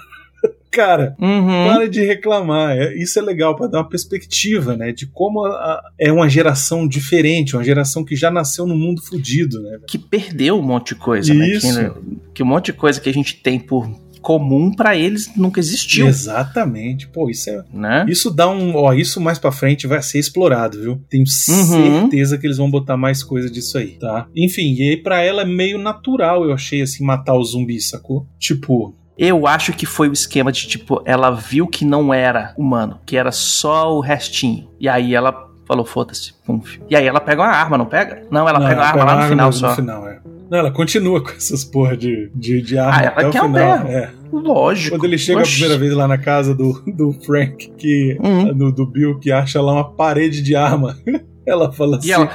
Cara, 0.75 1.15
Uhum. 1.19 1.67
para 1.67 1.87
de 1.89 2.01
reclamar. 2.03 2.77
É, 2.77 2.93
Isso 2.95 3.17
é 3.17 3.21
legal 3.21 3.55
para 3.55 3.67
dar 3.67 3.77
uma 3.79 3.89
perspectiva, 3.89 4.75
né? 4.75 4.91
De 4.91 5.05
como 5.07 5.45
a- 5.45 5.49
a- 5.51 5.81
é 5.99 6.11
uma 6.11 6.27
geração 6.27 6.85
diferente, 6.87 7.55
uma 7.55 7.63
geração 7.63 8.03
que 8.03 8.15
já 8.15 8.29
nasceu 8.29 8.65
no 8.67 8.75
mundo 8.75 9.01
fudido, 9.01 9.61
né? 9.61 9.79
que 9.87 9.97
perdeu 9.97 10.57
um 10.59 10.61
monte 10.61 10.89
de 10.89 10.95
coisa, 10.95 11.33
né? 11.33 11.47
Isso. 11.47 11.67
Que, 11.77 12.17
que 12.35 12.43
um 12.43 12.45
monte 12.45 12.65
de 12.67 12.73
coisa 12.73 12.99
que 12.99 13.07
a 13.09 13.13
gente 13.13 13.35
tem 13.35 13.59
por 13.59 13.89
comum 14.21 14.71
pra 14.73 14.97
eles 14.97 15.31
nunca 15.37 15.59
existiu, 15.59 16.07
Exatamente. 16.07 17.07
Pô, 17.07 17.29
isso 17.29 17.49
é. 17.49 17.63
né? 17.71 18.05
Isso 18.09 18.31
dá 18.31 18.49
um. 18.49 18.75
Ó, 18.75 18.91
isso 18.93 19.21
mais 19.21 19.37
pra 19.39 19.51
frente 19.51 19.85
vai 19.87 20.01
ser 20.01 20.17
explorado, 20.19 20.81
viu? 20.81 21.01
Tenho 21.09 21.23
Uhum. 21.23 22.01
certeza 22.01 22.37
que 22.37 22.47
eles 22.47 22.57
vão 22.57 22.69
botar 22.69 22.97
mais 22.97 23.23
coisa 23.23 23.49
disso 23.49 23.77
aí, 23.77 23.91
tá? 23.99 24.27
Enfim, 24.35 24.73
e 24.73 24.89
aí 24.89 24.97
pra 24.97 25.21
ela 25.21 25.43
é 25.43 25.45
meio 25.45 25.77
natural, 25.77 26.43
eu 26.43 26.51
achei, 26.53 26.81
assim, 26.81 27.03
matar 27.03 27.35
o 27.35 27.43
zumbi, 27.43 27.79
sacou? 27.79 28.25
Tipo, 28.39 28.95
Eu 29.17 29.47
acho 29.47 29.71
que 29.73 29.85
foi 29.85 30.09
o 30.09 30.13
esquema 30.13 30.51
de 30.51 30.67
tipo, 30.67 31.01
ela 31.05 31.31
viu 31.31 31.67
que 31.67 31.85
não 31.85 32.13
era 32.13 32.53
humano, 32.57 32.99
que 33.05 33.15
era 33.15 33.31
só 33.31 33.95
o 33.95 33.99
restinho. 34.01 34.69
E 34.79 34.89
aí 34.89 35.15
ela 35.15 35.49
falou, 35.65 35.85
foda-se, 35.85 36.33
pumf. 36.45 36.79
E 36.89 36.95
aí 36.95 37.07
ela 37.07 37.19
pega 37.19 37.41
uma 37.41 37.49
arma, 37.49 37.77
não 37.77 37.85
pega? 37.85 38.23
Não, 38.29 38.47
ela 38.47 38.59
não, 38.59 38.67
pega 38.67 38.81
a 38.81 38.87
arma 38.89 39.03
lá 39.03 39.21
no 39.23 39.29
final 39.29 39.47
no 39.47 39.53
só. 39.53 39.75
final, 39.75 40.07
é. 40.07 40.19
Não, 40.49 40.59
ela 40.59 40.71
continua 40.71 41.21
com 41.23 41.31
essas 41.31 41.63
porra 41.63 41.95
de, 41.97 42.29
de, 42.35 42.61
de 42.61 42.77
arma 42.77 42.97
Ah, 42.97 43.03
ela 43.03 43.11
até 43.29 43.39
o 43.39 43.43
final. 43.45 43.87
É. 43.87 44.11
Lógico. 44.31 44.95
Quando 44.97 45.05
ele 45.05 45.17
chega 45.17 45.39
Oxi. 45.39 45.51
a 45.51 45.55
primeira 45.55 45.79
vez 45.79 45.93
lá 45.93 46.07
na 46.07 46.17
casa 46.17 46.53
do, 46.53 46.83
do 46.85 47.13
Frank, 47.25 47.71
que, 47.77 48.17
Uhum. 48.21 48.53
do, 48.53 48.71
do 48.71 48.85
Bill, 48.85 49.17
que 49.17 49.31
acha 49.31 49.61
lá 49.61 49.71
uma 49.73 49.89
parede 49.91 50.41
de 50.41 50.55
arma. 50.55 50.97
Ela 51.47 51.71
fala 51.71 51.97
assim. 51.97 52.09
E 52.09 52.11
ela, 52.11 52.29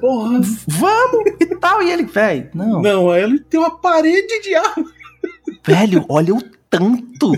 Porra, 0.00 0.40
vamos 0.66 1.26
e 1.40 1.56
tal. 1.56 1.82
E 1.82 1.90
ele, 1.90 2.04
velho, 2.04 2.48
não. 2.54 2.82
não, 2.82 3.10
aí 3.10 3.22
ele 3.22 3.38
tem 3.38 3.58
uma 3.60 3.78
parede 3.78 4.40
de 4.42 4.54
arma. 4.54 4.84
Velho, 5.64 6.04
olha 6.08 6.34
o 6.34 6.42
tanto. 6.70 7.32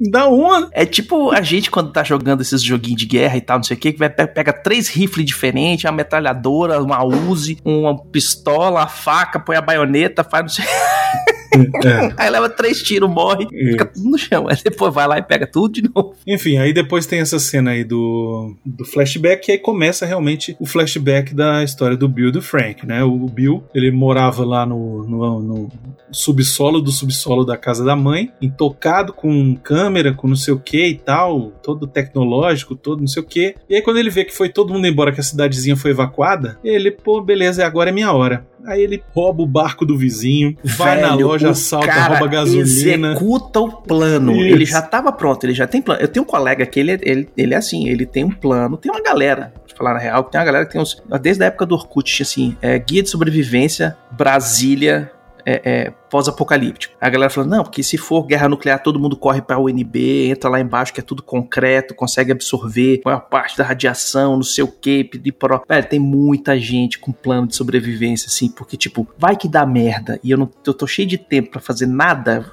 Da 0.00 0.28
uma. 0.28 0.68
É 0.72 0.84
tipo 0.84 1.30
a 1.30 1.40
gente 1.42 1.70
quando 1.70 1.92
tá 1.92 2.02
jogando 2.04 2.40
esses 2.42 2.62
joguinhos 2.62 3.00
de 3.00 3.06
guerra 3.06 3.36
e 3.36 3.40
tal, 3.40 3.56
não 3.58 3.64
sei 3.64 3.76
o 3.76 3.80
que, 3.80 3.92
que 3.92 3.98
vai, 3.98 4.10
pe- 4.10 4.26
pega 4.26 4.52
três 4.52 4.88
rifles 4.88 5.24
diferentes, 5.26 5.84
uma 5.84 5.92
metralhadora, 5.92 6.82
uma 6.82 7.04
Uzi, 7.04 7.58
uma 7.64 7.96
pistola, 7.98 8.82
a 8.82 8.86
faca, 8.88 9.40
põe 9.40 9.56
a 9.56 9.60
baioneta, 9.62 10.22
faz 10.22 10.42
não 10.42 10.48
sei. 10.50 10.64
É. 11.84 12.12
Aí 12.18 12.28
leva 12.28 12.50
três 12.50 12.82
tiros, 12.82 13.08
morre, 13.08 13.46
fica 13.48 13.86
tudo 13.86 14.10
no 14.10 14.18
chão. 14.18 14.46
Aí 14.48 14.56
depois 14.62 14.92
vai 14.92 15.06
lá 15.06 15.18
e 15.18 15.22
pega 15.22 15.46
tudo 15.46 15.72
de 15.72 15.82
novo. 15.94 16.14
Enfim, 16.26 16.58
aí 16.58 16.72
depois 16.72 17.06
tem 17.06 17.20
essa 17.20 17.38
cena 17.38 17.70
aí 17.70 17.82
do, 17.84 18.54
do 18.64 18.84
flashback, 18.84 19.48
e 19.48 19.52
aí 19.52 19.58
começa 19.58 20.04
realmente 20.04 20.54
o 20.60 20.66
flashback 20.66 21.34
da 21.34 21.62
história 21.64 21.96
do 21.96 22.08
Bill 22.08 22.28
e 22.28 22.32
do 22.32 22.42
Frank, 22.42 22.84
né? 22.84 23.02
O 23.04 23.26
Bill, 23.26 23.64
ele 23.74 23.90
morava 23.90 24.44
lá 24.44 24.66
no, 24.66 25.04
no, 25.06 25.40
no 25.40 25.68
subsolo 26.12 26.80
do 26.80 26.90
subsolo 26.90 27.44
da 27.44 27.56
casa 27.56 27.84
da 27.84 27.96
mãe, 27.96 28.32
intocado 28.42 29.12
com 29.12 29.54
câmera, 29.86 30.12
com 30.12 30.26
não 30.26 30.36
sei 30.36 30.52
o 30.52 30.58
que 30.58 30.84
e 30.88 30.94
tal, 30.96 31.52
todo 31.62 31.86
tecnológico, 31.86 32.74
todo 32.74 33.00
não 33.00 33.06
sei 33.06 33.22
o 33.22 33.26
que. 33.26 33.54
E 33.68 33.76
aí 33.76 33.82
quando 33.82 33.98
ele 33.98 34.10
vê 34.10 34.24
que 34.24 34.34
foi 34.34 34.48
todo 34.48 34.72
mundo 34.72 34.86
embora, 34.86 35.12
que 35.12 35.20
a 35.20 35.22
cidadezinha 35.22 35.76
foi 35.76 35.92
evacuada, 35.92 36.58
ele, 36.64 36.90
pô, 36.90 37.20
beleza, 37.20 37.64
agora 37.64 37.90
é 37.90 37.92
minha 37.92 38.12
hora. 38.12 38.46
Aí 38.66 38.82
ele 38.82 39.00
rouba 39.14 39.44
o 39.44 39.46
barco 39.46 39.86
do 39.86 39.96
vizinho, 39.96 40.56
vai 40.64 41.00
na 41.00 41.10
Velho, 41.14 41.28
loja, 41.28 41.46
o 41.46 41.50
assalta, 41.50 41.92
rouba 41.92 42.26
gasolina. 42.26 43.12
Executa 43.12 43.60
o 43.60 43.70
plano. 43.82 44.32
Isso. 44.32 44.54
Ele 44.54 44.64
já 44.66 44.82
tava 44.82 45.12
pronto, 45.12 45.44
ele 45.44 45.54
já 45.54 45.68
tem 45.68 45.80
plano. 45.80 46.00
Eu 46.00 46.08
tenho 46.08 46.24
um 46.24 46.26
colega 46.26 46.66
que 46.66 46.80
ele, 46.80 46.90
é- 46.92 46.98
ele, 47.02 47.28
ele 47.36 47.54
é 47.54 47.56
assim, 47.56 47.88
ele 47.88 48.04
tem 48.04 48.24
um 48.24 48.30
plano, 48.30 48.76
tem 48.76 48.90
uma 48.90 49.00
galera, 49.00 49.52
pra 49.68 49.76
falar 49.76 49.94
na 49.94 50.00
real, 50.00 50.24
tem 50.24 50.40
uma 50.40 50.44
galera 50.44 50.66
que 50.66 50.72
tem 50.72 50.80
uns. 50.80 51.00
Desde 51.22 51.44
a 51.44 51.46
época 51.46 51.64
do 51.64 51.76
Orkut, 51.76 52.20
assim, 52.22 52.56
é, 52.60 52.76
guia 52.76 53.04
de 53.04 53.08
sobrevivência, 53.08 53.96
Brasília. 54.10 55.12
É, 55.46 55.60
é, 55.64 55.90
pós-apocalíptico. 56.10 56.96
A 57.00 57.08
galera 57.08 57.30
falando, 57.30 57.50
não, 57.50 57.62
porque 57.62 57.82
se 57.82 57.96
for 57.96 58.26
guerra 58.26 58.48
nuclear, 58.48 58.82
todo 58.82 58.98
mundo 58.98 59.16
corre 59.16 59.40
pra 59.40 59.58
UNB, 59.58 60.30
entra 60.30 60.50
lá 60.50 60.60
embaixo 60.60 60.92
que 60.92 60.98
é 60.98 61.02
tudo 61.02 61.22
concreto, 61.22 61.94
consegue 61.94 62.32
absorver 62.32 63.00
a 63.04 63.08
maior 63.08 63.20
parte 63.20 63.56
da 63.56 63.62
radiação, 63.62 64.34
não 64.34 64.42
sei 64.42 64.64
o 64.64 64.68
pedir 64.68 65.32
pro. 65.32 65.62
Velho, 65.68 65.88
tem 65.88 66.00
muita 66.00 66.58
gente 66.58 66.98
com 66.98 67.12
plano 67.12 67.46
de 67.46 67.54
sobrevivência, 67.54 68.26
assim, 68.26 68.48
porque, 68.48 68.76
tipo, 68.76 69.06
vai 69.16 69.36
que 69.36 69.48
dá 69.48 69.64
merda 69.64 70.18
e 70.22 70.30
eu 70.30 70.38
não 70.38 70.50
eu 70.66 70.74
tô 70.74 70.86
cheio 70.86 71.06
de 71.06 71.18
tempo 71.18 71.50
para 71.50 71.60
fazer 71.60 71.86
nada 71.86 72.52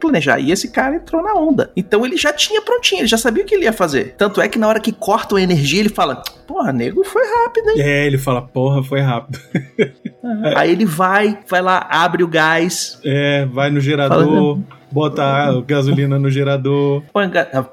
planejar. 0.00 0.40
E 0.40 0.50
esse 0.50 0.70
cara 0.70 0.96
entrou 0.96 1.22
na 1.22 1.34
onda. 1.34 1.70
Então 1.76 2.04
ele 2.04 2.16
já 2.16 2.32
tinha 2.32 2.62
prontinho, 2.62 3.02
ele 3.02 3.06
já 3.06 3.18
sabia 3.18 3.44
o 3.44 3.46
que 3.46 3.54
ele 3.54 3.64
ia 3.64 3.72
fazer. 3.72 4.14
Tanto 4.16 4.40
é 4.40 4.48
que 4.48 4.58
na 4.58 4.66
hora 4.66 4.80
que 4.80 4.90
cortam 4.90 5.36
a 5.36 5.42
energia, 5.42 5.80
ele 5.80 5.90
fala: 5.90 6.22
Porra, 6.46 6.72
nego, 6.72 7.04
foi 7.04 7.22
rápido, 7.22 7.70
hein? 7.70 7.76
É, 7.80 8.06
ele 8.06 8.18
fala: 8.18 8.40
Porra, 8.40 8.82
foi 8.82 9.00
rápido. 9.00 9.38
Aí 10.56 10.70
ele 10.72 10.84
vai, 10.84 11.38
vai 11.48 11.62
lá, 11.62 11.86
abre 11.90 12.22
o 12.22 12.28
gás. 12.28 12.98
É, 13.04 13.46
vai 13.46 13.70
no 13.70 13.80
gerador. 13.80 14.56
Fala, 14.56 14.80
bota 14.90 15.22
a 15.22 15.60
gasolina 15.62 16.18
no 16.18 16.30
gerador. 16.30 17.02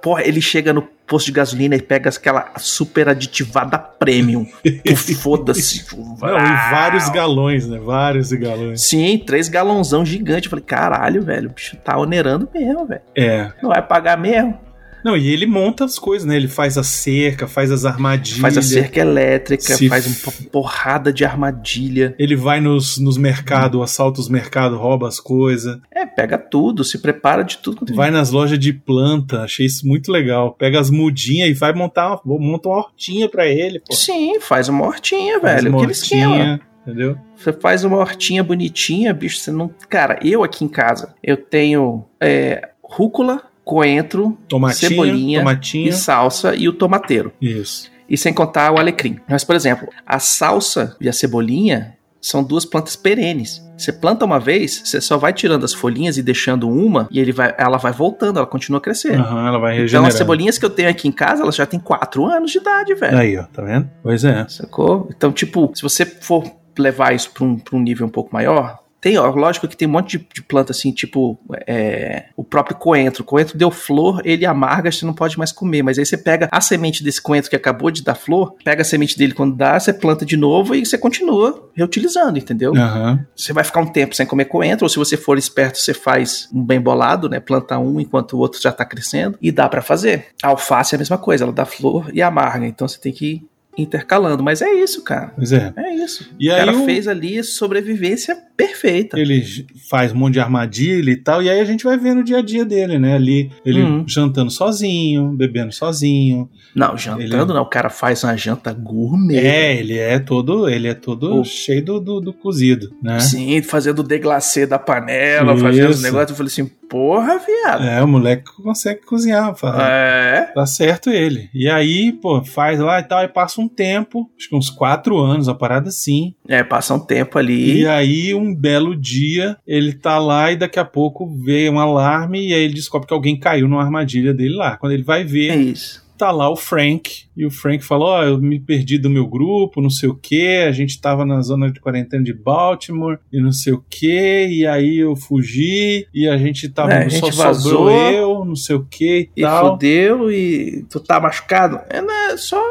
Porra, 0.01 0.23
ele 0.25 0.41
chega 0.41 0.71
no 0.71 0.81
posto 0.81 1.27
de 1.27 1.31
gasolina 1.31 1.75
e 1.75 1.81
pega 1.81 2.09
aquela 2.09 2.51
super 2.57 3.09
aditivada 3.09 3.77
premium. 3.77 4.45
Foda-se. 5.21 5.81
E 5.81 6.71
vários 6.71 7.09
galões, 7.09 7.67
né? 7.67 7.79
Vários 7.79 8.31
galões. 8.33 8.81
Sim, 8.81 9.17
três 9.25 9.47
galãozão 9.49 10.05
gigante. 10.05 10.47
Eu 10.47 10.49
falei, 10.51 10.65
caralho, 10.65 11.21
velho, 11.23 11.49
o 11.49 11.53
bicho 11.53 11.77
tá 11.77 11.97
onerando 11.97 12.47
mesmo, 12.53 12.85
velho. 12.85 13.01
É. 13.15 13.51
Não 13.61 13.69
vai 13.69 13.81
pagar 13.81 14.17
mesmo. 14.17 14.66
Não, 15.07 15.15
e 15.15 15.29
ele 15.29 15.45
monta 15.45 15.85
as 15.85 15.97
coisas, 15.97 16.27
né? 16.27 16.35
Ele 16.35 16.49
faz 16.49 16.77
a 16.77 16.83
cerca, 16.83 17.47
faz 17.47 17.71
as 17.71 17.85
armadilhas. 17.85 18.41
Faz 18.41 18.57
a 18.57 18.61
cerca 18.61 18.99
elétrica, 18.99 19.77
faz 19.87 20.05
uma 20.05 20.33
porrada 20.51 21.13
de 21.13 21.23
armadilha. 21.23 22.13
Ele 22.19 22.35
vai 22.35 22.59
nos, 22.59 22.97
nos 22.97 23.17
mercados, 23.17 23.81
assalta 23.81 24.19
os 24.19 24.27
mercados, 24.27 24.77
rouba 24.77 25.07
as 25.07 25.17
coisas. 25.17 25.79
É, 25.89 26.05
pega 26.05 26.37
tudo, 26.37 26.83
se 26.83 26.97
prepara 26.97 27.43
de 27.43 27.57
tudo. 27.59 27.95
Vai 27.95 28.11
nas 28.11 28.31
lojas 28.31 28.59
de 28.59 28.73
planta, 28.73 29.43
achei 29.43 29.65
isso 29.65 29.87
muito 29.87 30.11
legal. 30.11 30.51
Pega 30.51 30.77
as 30.77 30.89
mudinhas 30.89 31.49
e 31.49 31.53
vai 31.53 31.71
montar 31.71 32.19
uma, 32.25 32.37
monta 32.37 32.67
uma 32.67 32.79
hortinha 32.79 33.29
pra 33.29 33.47
ele, 33.47 33.79
pô. 33.79 33.95
Sim, 33.95 34.41
faz 34.41 34.67
uma 34.67 34.85
hortinha, 34.85 35.39
faz 35.39 35.63
velho. 35.63 35.69
Uma 35.69 35.77
Aquele 35.77 35.93
hortinha. 35.93 36.25
esquema 36.25 36.67
entendeu? 36.81 37.17
Você 37.35 37.53
faz 37.53 37.83
uma 37.83 37.97
hortinha 37.97 38.43
bonitinha, 38.43 39.13
bicho, 39.13 39.37
você 39.39 39.51
não. 39.51 39.69
Cara, 39.89 40.19
eu 40.23 40.43
aqui 40.43 40.63
em 40.63 40.69
casa, 40.69 41.13
eu 41.21 41.37
tenho 41.37 42.05
é, 42.19 42.69
rúcula, 42.81 43.43
coentro, 43.67 44.37
tomatinho, 44.47 44.89
cebolinha 44.89 45.39
tomatinho. 45.39 45.89
e 45.89 45.91
salsa 45.91 46.55
e 46.55 46.69
o 46.69 46.73
tomateiro. 46.73 47.33
Isso. 47.41 47.91
E 48.09 48.17
sem 48.17 48.33
contar 48.33 48.71
o 48.71 48.79
alecrim. 48.79 49.19
Mas, 49.27 49.43
por 49.43 49.57
exemplo, 49.57 49.89
a 50.05 50.19
salsa 50.19 50.95
e 51.01 51.09
a 51.09 51.13
cebolinha 51.13 51.97
são 52.21 52.41
duas 52.41 52.63
plantas 52.63 52.95
perenes. 52.95 53.61
Você 53.77 53.91
planta 53.91 54.23
uma 54.23 54.39
vez, 54.39 54.81
você 54.83 55.01
só 55.01 55.17
vai 55.17 55.33
tirando 55.33 55.65
as 55.65 55.73
folhinhas 55.73 56.17
e 56.17 56.23
deixando 56.23 56.69
uma, 56.69 57.07
e 57.11 57.19
ele 57.19 57.33
vai, 57.33 57.53
ela 57.57 57.77
vai 57.77 57.91
voltando, 57.91 58.37
ela 58.37 58.47
continua 58.47 58.79
crescendo. 58.79 59.21
Uhum, 59.21 59.47
ela 59.47 59.59
vai 59.59 59.73
regenerando. 59.73 59.87
Então 59.87 60.05
as 60.05 60.13
cebolinhas 60.15 60.57
que 60.57 60.65
eu 60.65 60.69
tenho 60.69 60.89
aqui 60.89 61.07
em 61.07 61.11
casa, 61.11 61.43
elas 61.43 61.55
já 61.55 61.65
têm 61.65 61.79
4 61.79 62.25
anos 62.25 62.51
de 62.51 62.57
idade, 62.59 62.95
velho. 62.95 63.17
Aí, 63.17 63.37
ó, 63.37 63.43
tá 63.43 63.61
vendo? 63.61 63.89
Pois 64.01 64.23
é. 64.23 64.45
Sacou? 64.47 65.09
Então, 65.15 65.31
tipo, 65.31 65.71
se 65.75 65.83
você 65.83 66.05
for 66.05 66.49
levar 66.79 67.13
isso 67.13 67.29
para 67.31 67.43
um, 67.43 67.59
pra 67.59 67.75
um 67.75 67.81
nível 67.81 68.07
um 68.07 68.09
pouco 68.09 68.29
maior, 68.33 68.79
tem, 68.99 69.17
ó, 69.17 69.29
lógico 69.29 69.67
que 69.67 69.77
tem 69.77 69.87
um 69.87 69.91
monte 69.91 70.17
de, 70.17 70.27
de 70.33 70.41
planta 70.41 70.71
assim, 70.71 70.91
tipo 70.91 71.39
é, 71.67 72.25
o 72.35 72.43
próprio 72.43 72.75
coentro. 72.75 73.23
O 73.23 73.25
coentro 73.25 73.57
deu 73.57 73.69
flor, 73.69 74.21
ele 74.25 74.45
amarga, 74.45 74.91
você 74.91 75.05
não 75.05 75.13
pode 75.13 75.37
mais 75.37 75.51
comer. 75.51 75.83
Mas 75.83 75.99
aí 75.99 76.05
você 76.05 76.17
pega 76.17 76.49
a 76.51 76.59
semente 76.59 77.03
desse 77.03 77.21
coentro 77.21 77.49
que 77.49 77.55
acabou 77.55 77.91
de 77.91 78.03
dar 78.03 78.15
flor, 78.15 78.55
pega 78.63 78.81
a 78.81 78.85
semente 78.85 79.17
dele 79.17 79.33
quando 79.33 79.55
dá, 79.55 79.79
você 79.79 79.93
planta 79.93 80.25
de 80.25 80.35
novo 80.35 80.73
e 80.75 80.85
você 80.85 80.97
continua 80.97 81.69
reutilizando, 81.75 82.37
entendeu? 82.37 82.71
Uhum. 82.73 83.19
Você 83.35 83.53
vai 83.53 83.63
ficar 83.63 83.81
um 83.81 83.87
tempo 83.87 84.15
sem 84.15 84.25
comer 84.25 84.45
coentro, 84.45 84.85
ou 84.85 84.89
se 84.89 84.97
você 84.97 85.15
for 85.15 85.37
esperto, 85.37 85.77
você 85.77 85.93
faz 85.93 86.49
um 86.53 86.63
bem 86.63 86.81
bolado, 86.81 87.29
né? 87.29 87.39
Planta 87.39 87.77
um 87.77 87.99
enquanto 87.99 88.33
o 88.33 88.39
outro 88.39 88.61
já 88.61 88.71
tá 88.71 88.83
crescendo. 88.83 89.37
E 89.41 89.51
dá 89.51 89.69
para 89.69 89.81
fazer. 89.81 90.27
A 90.41 90.49
alface 90.49 90.95
é 90.95 90.97
a 90.97 90.99
mesma 90.99 91.17
coisa, 91.17 91.43
ela 91.43 91.53
dá 91.53 91.65
flor 91.65 92.09
e 92.13 92.21
amarga. 92.21 92.65
Então 92.65 92.87
você 92.87 92.99
tem 92.99 93.13
que 93.13 93.45
intercalando. 93.77 94.43
Mas 94.43 94.61
é 94.61 94.73
isso, 94.73 95.03
cara. 95.03 95.31
Pois 95.35 95.51
é. 95.51 95.71
É 95.77 95.93
isso. 95.93 96.29
E 96.39 96.49
o 96.49 96.53
aí 96.53 96.65
cara 96.65 96.77
o... 96.77 96.85
fez 96.85 97.07
ali 97.07 97.43
sobrevivência 97.43 98.37
perfeita. 98.57 99.19
Ele 99.19 99.43
faz 99.87 100.11
um 100.11 100.15
monte 100.15 100.33
de 100.33 100.39
armadilha 100.39 101.11
e 101.11 101.15
tal, 101.15 101.43
e 101.43 101.49
aí 101.49 101.59
a 101.59 101.65
gente 101.65 101.83
vai 101.83 101.95
vendo 101.97 102.21
o 102.21 102.23
dia 102.23 102.39
a 102.39 102.41
dia 102.41 102.65
dele, 102.65 102.97
né? 102.97 103.13
Ali, 103.13 103.51
ele 103.63 103.83
uhum. 103.83 104.03
jantando 104.07 104.49
sozinho, 104.49 105.29
bebendo 105.29 105.71
sozinho. 105.71 106.49
Não, 106.75 106.97
jantando 106.97 107.21
ele... 107.21 107.35
não, 107.35 107.61
o 107.61 107.69
cara 107.69 107.89
faz 107.89 108.23
uma 108.23 108.35
janta 108.35 108.73
gourmet. 108.73 109.37
É, 109.37 109.77
ele 109.77 109.97
é 109.97 110.17
todo, 110.17 110.67
ele 110.67 110.87
é 110.87 110.95
todo 110.95 111.43
cheio 111.45 111.85
do, 111.85 111.99
do, 111.99 112.19
do, 112.19 112.33
cozido, 112.33 112.91
né? 113.01 113.19
Sim, 113.19 113.61
fazendo 113.61 113.99
o 113.99 114.03
deglacê 114.03 114.65
da 114.65 114.79
panela, 114.79 115.53
Isso. 115.53 115.63
fazendo 115.63 115.89
os 115.89 116.01
negócios. 116.01 116.31
Eu 116.31 116.35
falei 116.35 116.51
assim, 116.51 116.65
porra, 116.89 117.37
viado. 117.37 117.83
É, 117.83 118.03
o 118.03 118.07
moleque 118.07 118.43
consegue 118.63 119.01
cozinhar, 119.01 119.55
fala. 119.55 119.87
É. 119.87 120.51
Tá 120.53 120.65
certo 120.65 121.09
ele. 121.09 121.49
E 121.53 121.69
aí, 121.69 122.11
pô, 122.11 122.43
faz 122.43 122.79
lá 122.79 122.99
e 122.99 123.03
tal, 123.03 123.23
e 123.23 123.27
passa 123.27 123.61
um 123.61 123.67
tempo, 123.67 124.29
acho 124.37 124.49
que 124.49 124.55
uns 124.55 124.69
quatro 124.69 125.17
anos, 125.17 125.47
a 125.47 125.53
parada 125.53 125.89
assim. 125.89 126.33
É, 126.47 126.63
passa 126.63 126.93
um 126.93 126.99
tempo 126.99 127.37
ali. 127.37 127.81
E 127.81 127.87
aí, 127.87 128.33
um 128.33 128.46
belo 128.53 128.95
dia, 128.95 129.57
ele 129.65 129.93
tá 129.93 130.19
lá 130.19 130.51
e 130.51 130.57
daqui 130.57 130.79
a 130.79 130.85
pouco 130.85 131.27
vê 131.43 131.69
um 131.69 131.79
alarme 131.79 132.47
e 132.47 132.53
aí 132.53 132.63
ele 132.63 132.73
descobre 132.73 133.07
que 133.07 133.13
alguém 133.13 133.39
caiu 133.39 133.67
numa 133.67 133.83
armadilha 133.83 134.33
dele 134.33 134.55
lá. 134.55 134.77
Quando 134.77 134.93
ele 134.93 135.03
vai 135.03 135.23
ver. 135.23 135.51
É 135.51 135.55
isso 135.55 136.07
tá 136.17 136.31
lá 136.31 136.49
o 136.49 136.55
Frank. 136.55 137.25
E 137.35 137.45
o 137.45 137.51
Frank 137.51 137.83
falou: 137.83 138.07
Ó, 138.07 138.19
oh, 138.19 138.23
eu 138.23 138.37
me 138.39 138.59
perdi 138.59 138.97
do 138.97 139.09
meu 139.09 139.27
grupo, 139.27 139.81
não 139.81 139.89
sei 139.89 140.09
o 140.09 140.15
que. 140.15 140.57
A 140.57 140.71
gente 140.71 140.99
tava 140.99 141.23
na 141.23 141.41
zona 141.41 141.71
de 141.71 141.79
quarentena 141.79 142.23
de 142.23 142.33
Baltimore 142.33 143.19
e 143.31 143.39
não 143.39 143.51
sei 143.51 143.73
o 143.73 143.85
que. 143.87 144.47
E 144.47 144.65
aí 144.65 144.97
eu 144.97 145.15
fugi 145.15 146.07
e 146.13 146.27
a 146.27 146.37
gente 146.37 146.67
tava. 146.69 146.93
É, 146.93 147.05
a 147.05 147.07
gente 147.07 147.35
só 147.35 147.43
vazou, 147.43 147.71
sobrou 147.71 148.11
eu, 148.11 148.43
não 148.43 148.55
sei 148.55 148.75
o 148.75 148.85
que 148.85 149.29
e, 149.35 149.41
e 149.41 149.43
tal. 149.43 149.67
E 149.67 149.69
fudeu 149.69 150.31
e 150.31 150.85
tu 150.89 150.99
tá 150.99 151.19
machucado? 151.19 151.79
É, 151.89 152.01
né, 152.01 152.35
só 152.37 152.61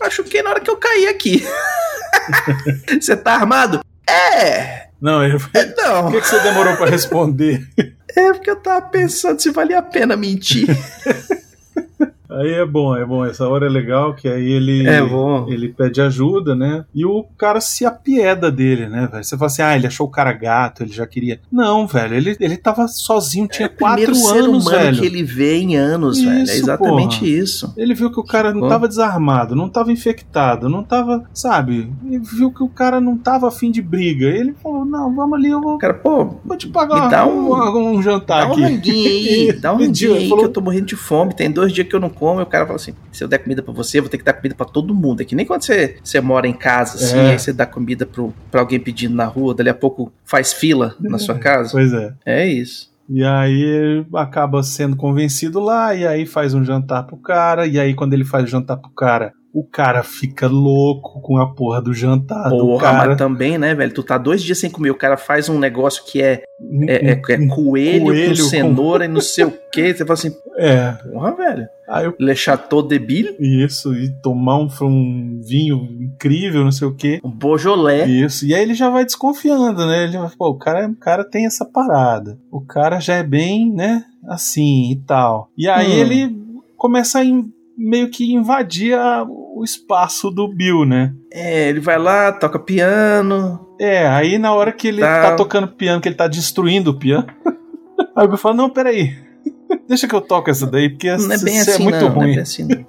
machuquei 0.00 0.42
na 0.42 0.50
hora 0.50 0.60
que 0.60 0.70
eu 0.70 0.76
caí 0.76 1.08
aqui. 1.08 1.42
Você 3.00 3.16
tá 3.16 3.34
armado? 3.34 3.80
É! 4.08 4.88
Não, 5.00 5.24
eu... 5.24 5.38
não. 5.76 6.04
Por 6.04 6.12
que, 6.12 6.20
que 6.20 6.28
você 6.28 6.40
demorou 6.40 6.76
para 6.76 6.90
responder? 6.90 7.66
É 8.16 8.32
porque 8.32 8.50
eu 8.50 8.56
tava 8.56 8.82
pensando 8.86 9.40
se 9.40 9.50
valia 9.50 9.78
a 9.78 9.82
pena 9.82 10.16
mentir. 10.16 10.66
Aí 12.38 12.52
é 12.52 12.64
bom, 12.64 12.96
é 12.96 13.04
bom. 13.04 13.24
Essa 13.24 13.48
hora 13.48 13.66
é 13.66 13.68
legal, 13.68 14.14
que 14.14 14.28
aí 14.28 14.50
ele, 14.52 14.88
é 14.88 15.00
ele 15.48 15.68
pede 15.68 16.00
ajuda, 16.00 16.54
né? 16.54 16.84
E 16.94 17.04
o 17.04 17.24
cara 17.36 17.60
se 17.60 17.84
apieda 17.84 18.50
dele, 18.50 18.88
né, 18.88 19.08
velho? 19.10 19.24
Você 19.24 19.36
fala 19.36 19.46
assim, 19.46 19.62
ah, 19.62 19.76
ele 19.76 19.86
achou 19.86 20.06
o 20.06 20.10
cara 20.10 20.32
gato, 20.32 20.82
ele 20.82 20.92
já 20.92 21.06
queria. 21.06 21.40
Não, 21.50 21.86
velho, 21.86 22.14
ele, 22.14 22.36
ele 22.38 22.56
tava 22.56 22.86
sozinho, 22.86 23.48
tinha 23.48 23.66
é 23.66 23.68
quatro 23.68 24.12
anos, 24.28 24.64
ser 24.64 24.70
velho. 24.70 25.00
que 25.00 25.06
ele 25.06 25.22
vê 25.22 25.58
em 25.58 25.76
anos, 25.76 26.18
isso, 26.18 26.28
velho. 26.28 26.38
É 26.38 26.42
exatamente 26.42 27.18
porra. 27.18 27.30
isso. 27.30 27.74
Ele 27.76 27.94
viu 27.94 28.10
que 28.10 28.20
o 28.20 28.24
cara 28.24 28.54
não 28.54 28.68
tava 28.68 28.88
desarmado, 28.88 29.56
não 29.56 29.68
tava 29.68 29.92
infectado, 29.92 30.68
não 30.68 30.82
tava, 30.82 31.24
sabe? 31.34 31.90
Ele 32.04 32.18
viu 32.18 32.52
que 32.52 32.62
o 32.62 32.68
cara 32.68 33.00
não 33.00 33.16
tava 33.16 33.48
afim 33.48 33.70
de 33.70 33.82
briga. 33.82 34.26
Ele 34.26 34.54
falou, 34.62 34.84
não, 34.84 35.14
vamos 35.14 35.38
ali, 35.38 35.50
eu 35.50 35.60
vou. 35.60 35.78
Cara, 35.78 35.94
pô, 35.94 36.36
vou 36.44 36.56
te 36.56 36.68
pagar 36.68 37.08
dá 37.08 37.26
um, 37.26 37.52
um, 37.52 37.96
um 37.96 38.02
jantar 38.02 38.46
dá 38.46 38.52
aqui. 38.52 38.58
Dá 38.68 38.68
um 38.68 38.70
ranguinho 38.70 39.08
aí, 39.08 39.52
dá 39.52 39.72
um 39.72 39.76
ranguinho 39.76 40.14
aí, 40.14 40.28
falou... 40.28 40.44
que 40.44 40.50
eu 40.50 40.52
tô 40.52 40.60
morrendo 40.60 40.86
de 40.86 40.96
fome. 40.96 41.34
Tem 41.34 41.50
dois 41.50 41.72
dias 41.72 41.86
que 41.88 41.94
eu 41.94 42.00
não 42.00 42.10
como, 42.10 42.27
e 42.38 42.42
o 42.42 42.46
cara 42.46 42.66
fala 42.66 42.76
assim: 42.76 42.94
se 43.12 43.24
eu 43.24 43.28
der 43.28 43.38
comida 43.38 43.62
para 43.62 43.72
você, 43.72 43.98
eu 43.98 44.02
vou 44.02 44.10
ter 44.10 44.18
que 44.18 44.24
dar 44.24 44.34
comida 44.34 44.54
para 44.54 44.66
todo 44.66 44.94
mundo. 44.94 45.22
É 45.22 45.24
que 45.24 45.34
nem 45.34 45.46
quando 45.46 45.62
você, 45.62 45.96
você 46.02 46.20
mora 46.20 46.46
em 46.46 46.52
casa, 46.52 46.96
assim, 46.96 47.18
é. 47.18 47.30
aí 47.30 47.38
você 47.38 47.52
dá 47.52 47.64
comida 47.66 48.04
pro, 48.04 48.34
pra 48.50 48.60
alguém 48.60 48.78
pedindo 48.80 49.14
na 49.14 49.24
rua, 49.24 49.54
dali 49.54 49.70
a 49.70 49.74
pouco 49.74 50.12
faz 50.24 50.52
fila 50.52 50.94
na 51.00 51.18
sua 51.18 51.38
casa. 51.38 51.70
Pois 51.72 51.92
é. 51.92 52.14
É 52.24 52.46
isso. 52.46 52.88
E 53.08 53.24
aí 53.24 54.04
acaba 54.14 54.62
sendo 54.62 54.94
convencido 54.94 55.58
lá, 55.60 55.94
e 55.94 56.06
aí 56.06 56.26
faz 56.26 56.52
um 56.52 56.62
jantar 56.62 57.04
pro 57.04 57.16
cara, 57.16 57.66
e 57.66 57.80
aí 57.80 57.94
quando 57.94 58.12
ele 58.12 58.24
faz 58.24 58.44
o 58.44 58.48
jantar 58.48 58.76
pro 58.76 58.90
cara, 58.90 59.32
o 59.52 59.64
cara 59.64 60.02
fica 60.02 60.46
louco 60.46 61.20
com 61.22 61.38
a 61.38 61.52
porra 61.54 61.80
do 61.80 61.94
jantar. 61.94 62.50
Porra, 62.50 62.74
do 62.74 62.78
cara. 62.78 63.08
mas 63.08 63.16
também, 63.16 63.56
né, 63.56 63.74
velho? 63.74 63.92
Tu 63.92 64.02
tá 64.02 64.18
dois 64.18 64.42
dias 64.42 64.58
sem 64.58 64.70
comer, 64.70 64.90
o 64.90 64.94
cara 64.94 65.16
faz 65.16 65.48
um 65.48 65.58
negócio 65.58 66.04
que 66.04 66.22
é, 66.22 66.42
é, 66.86 67.10
é, 67.10 67.10
é 67.12 67.46
coelho, 67.46 68.04
coelho, 68.04 68.36
com 68.36 68.48
cenoura 68.48 69.04
com... 69.04 69.10
e 69.10 69.14
não 69.14 69.20
sei 69.20 69.44
o 69.44 69.54
que. 69.72 69.94
Você 69.94 70.04
fala 70.04 70.12
assim, 70.14 70.32
é. 70.56 70.92
porra, 71.10 71.34
velho. 71.34 71.68
Aí 71.88 72.04
eu... 72.04 72.14
Le 72.20 72.36
Chateau 72.36 72.82
de 72.82 72.98
Bille. 72.98 73.34
Isso, 73.40 73.94
e 73.94 74.10
tomar 74.20 74.58
um, 74.58 74.68
um 74.82 75.40
vinho 75.42 75.76
incrível, 76.00 76.62
não 76.62 76.72
sei 76.72 76.86
o 76.86 76.94
que. 76.94 77.18
Um 77.24 77.30
Beaujolais. 77.30 78.08
Isso, 78.08 78.46
e 78.46 78.54
aí 78.54 78.60
ele 78.60 78.74
já 78.74 78.90
vai 78.90 79.04
desconfiando, 79.04 79.86
né? 79.86 80.04
Ele 80.04 80.18
vai, 80.18 80.30
pô, 80.36 80.48
o 80.48 80.58
cara, 80.58 80.86
o 80.86 80.96
cara 80.96 81.24
tem 81.24 81.46
essa 81.46 81.64
parada. 81.64 82.38
O 82.50 82.60
cara 82.60 83.00
já 83.00 83.14
é 83.14 83.22
bem, 83.22 83.72
né, 83.72 84.04
assim 84.26 84.92
e 84.92 84.96
tal. 85.06 85.48
E 85.56 85.66
aí 85.66 85.88
hum. 85.88 85.98
ele 85.98 86.48
começa 86.76 87.20
a 87.20 87.24
meio 87.78 88.10
que 88.10 88.34
invadir 88.34 88.98
o 89.28 89.62
espaço 89.62 90.30
do 90.30 90.48
Bill, 90.48 90.84
né? 90.84 91.14
É, 91.32 91.68
ele 91.68 91.78
vai 91.78 91.96
lá, 91.96 92.32
toca 92.32 92.58
piano. 92.58 93.66
É, 93.78 94.08
aí 94.08 94.36
na 94.36 94.52
hora 94.52 94.72
que 94.72 94.88
ele 94.88 95.00
tá, 95.00 95.30
tá 95.30 95.36
tocando 95.36 95.68
piano, 95.68 96.00
que 96.00 96.08
ele 96.08 96.16
tá 96.16 96.26
destruindo 96.26 96.90
o 96.90 96.98
piano, 96.98 97.26
aí 98.16 98.24
o 98.24 98.28
Bill 98.28 98.36
fala, 98.36 98.56
não, 98.56 98.68
peraí, 98.68 99.16
deixa 99.86 100.08
que 100.08 100.14
eu 100.14 100.20
toco 100.20 100.50
essa 100.50 100.66
daí, 100.66 100.90
porque 100.90 101.16
não 101.16 101.32
é 101.32 101.38
bem 101.38 101.60
assim, 101.60 101.70
é 101.70 101.78
muito 101.78 102.00
não, 102.00 102.08
ruim. 102.08 102.16
Não 102.16 102.22
é, 102.22 102.26
bem 102.26 102.38
assim, 102.40 102.64
não. 102.64 102.84